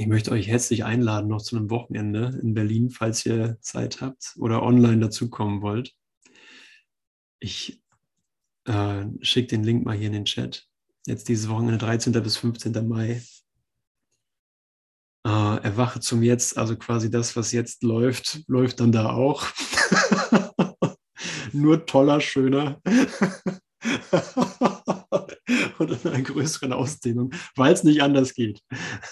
Ich 0.00 0.06
möchte 0.06 0.30
euch 0.30 0.48
herzlich 0.48 0.82
einladen, 0.82 1.28
noch 1.28 1.42
zu 1.42 1.58
einem 1.58 1.68
Wochenende 1.68 2.40
in 2.40 2.54
Berlin, 2.54 2.88
falls 2.88 3.26
ihr 3.26 3.58
Zeit 3.60 4.00
habt 4.00 4.32
oder 4.38 4.62
online 4.62 4.98
dazukommen 4.98 5.60
wollt. 5.60 5.94
Ich 7.38 7.82
äh, 8.64 9.04
schicke 9.20 9.48
den 9.48 9.62
Link 9.62 9.84
mal 9.84 9.94
hier 9.94 10.06
in 10.06 10.14
den 10.14 10.24
Chat. 10.24 10.66
Jetzt 11.06 11.28
dieses 11.28 11.50
Wochenende, 11.50 11.76
13. 11.76 12.14
bis 12.14 12.38
15. 12.38 12.88
Mai. 12.88 13.22
Äh, 15.26 15.28
erwache 15.28 16.00
zum 16.00 16.22
Jetzt, 16.22 16.56
also 16.56 16.78
quasi 16.78 17.10
das, 17.10 17.36
was 17.36 17.52
jetzt 17.52 17.82
läuft, 17.82 18.42
läuft 18.48 18.80
dann 18.80 18.92
da 18.92 19.10
auch. 19.10 19.44
Nur 21.52 21.84
toller, 21.84 22.22
schöner. 22.22 22.80
Und 25.78 25.90
in 25.90 26.10
einer 26.10 26.22
größeren 26.22 26.72
Ausdehnung, 26.72 27.32
weil 27.56 27.72
es 27.72 27.84
nicht 27.84 28.02
anders 28.02 28.34
geht. 28.34 28.62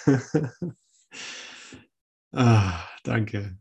ah, 2.33 2.85
danke. 3.03 3.59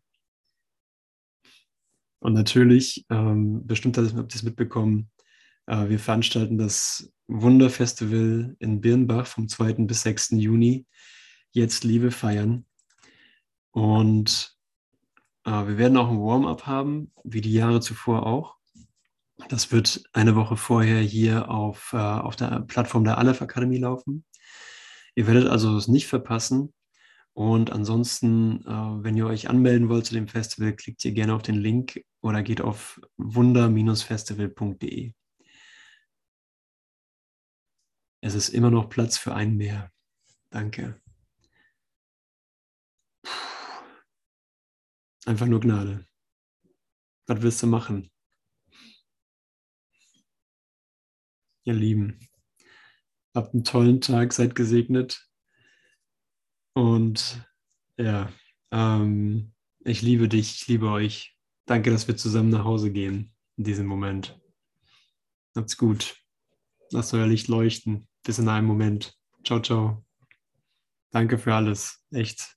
Und 2.19 2.33
natürlich, 2.33 3.05
ähm, 3.09 3.65
bestimmt 3.65 3.97
habt 3.97 4.07
ihr 4.07 4.35
es 4.35 4.43
mitbekommen, 4.43 5.09
äh, 5.67 5.89
wir 5.89 5.99
veranstalten 5.99 6.57
das 6.57 7.11
Wunderfestival 7.27 8.55
in 8.59 8.81
Birnbach 8.81 9.27
vom 9.27 9.47
2. 9.47 9.85
bis 9.85 10.01
6. 10.01 10.31
Juni 10.31 10.85
jetzt 11.51 11.83
Liebe 11.83 12.11
feiern. 12.11 12.65
Und 13.71 14.57
äh, 15.45 15.51
wir 15.51 15.77
werden 15.77 15.97
auch 15.97 16.09
ein 16.09 16.19
Warm-up 16.19 16.65
haben, 16.65 17.11
wie 17.23 17.41
die 17.41 17.53
Jahre 17.53 17.79
zuvor 17.81 18.25
auch. 18.25 18.56
Das 19.49 19.71
wird 19.71 20.03
eine 20.13 20.35
Woche 20.35 20.57
vorher 20.57 20.99
hier 21.01 21.49
auf, 21.49 21.93
äh, 21.93 21.97
auf 21.97 22.35
der 22.35 22.61
Plattform 22.61 23.03
der 23.03 23.17
Aleph 23.17 23.41
Akademie 23.41 23.77
laufen. 23.77 24.25
Ihr 25.15 25.27
werdet 25.27 25.47
also 25.47 25.77
es 25.77 25.87
nicht 25.87 26.07
verpassen. 26.07 26.73
Und 27.33 27.71
ansonsten, 27.71 28.65
äh, 28.65 29.03
wenn 29.03 29.15
ihr 29.15 29.27
euch 29.27 29.49
anmelden 29.49 29.89
wollt 29.89 30.07
zu 30.07 30.15
dem 30.15 30.27
Festival, 30.27 30.75
klickt 30.75 31.05
ihr 31.05 31.11
gerne 31.11 31.35
auf 31.35 31.43
den 31.43 31.55
Link 31.55 32.03
oder 32.21 32.41
geht 32.41 32.61
auf 32.61 32.99
wunder-festival.de. 33.17 35.13
Es 38.21 38.33
ist 38.33 38.49
immer 38.49 38.71
noch 38.71 38.89
Platz 38.89 39.17
für 39.17 39.35
einen 39.35 39.55
mehr. 39.55 39.91
Danke. 40.49 40.99
Einfach 45.25 45.45
nur 45.45 45.59
Gnade. 45.59 46.05
Was 47.27 47.41
willst 47.41 47.61
du 47.61 47.67
machen? 47.67 48.09
Ihr 51.67 51.73
Lieben, 51.73 52.17
habt 53.35 53.53
einen 53.53 53.65
tollen 53.65 53.99
Tag, 53.99 54.31
seid 54.31 54.55
gesegnet. 54.55 55.27
Und 56.73 57.45
ja, 57.97 58.31
ähm, 58.71 59.51
ich 59.83 60.01
liebe 60.01 60.29
dich, 60.29 60.61
ich 60.61 60.67
liebe 60.67 60.89
euch. 60.89 61.35
Danke, 61.65 61.91
dass 61.91 62.07
wir 62.07 62.15
zusammen 62.15 62.51
nach 62.51 62.63
Hause 62.63 62.89
gehen 62.89 63.35
in 63.57 63.65
diesem 63.65 63.85
Moment. 63.85 64.39
Habt's 65.57 65.75
gut. 65.75 66.15
Lasst 66.91 67.13
euer 67.13 67.27
Licht 67.27 67.49
leuchten. 67.49 68.07
Bis 68.23 68.39
in 68.39 68.47
einem 68.47 68.65
Moment. 68.65 69.19
Ciao, 69.43 69.59
ciao. 69.59 70.05
Danke 71.11 71.37
für 71.37 71.53
alles. 71.53 72.01
Echt. 72.11 72.56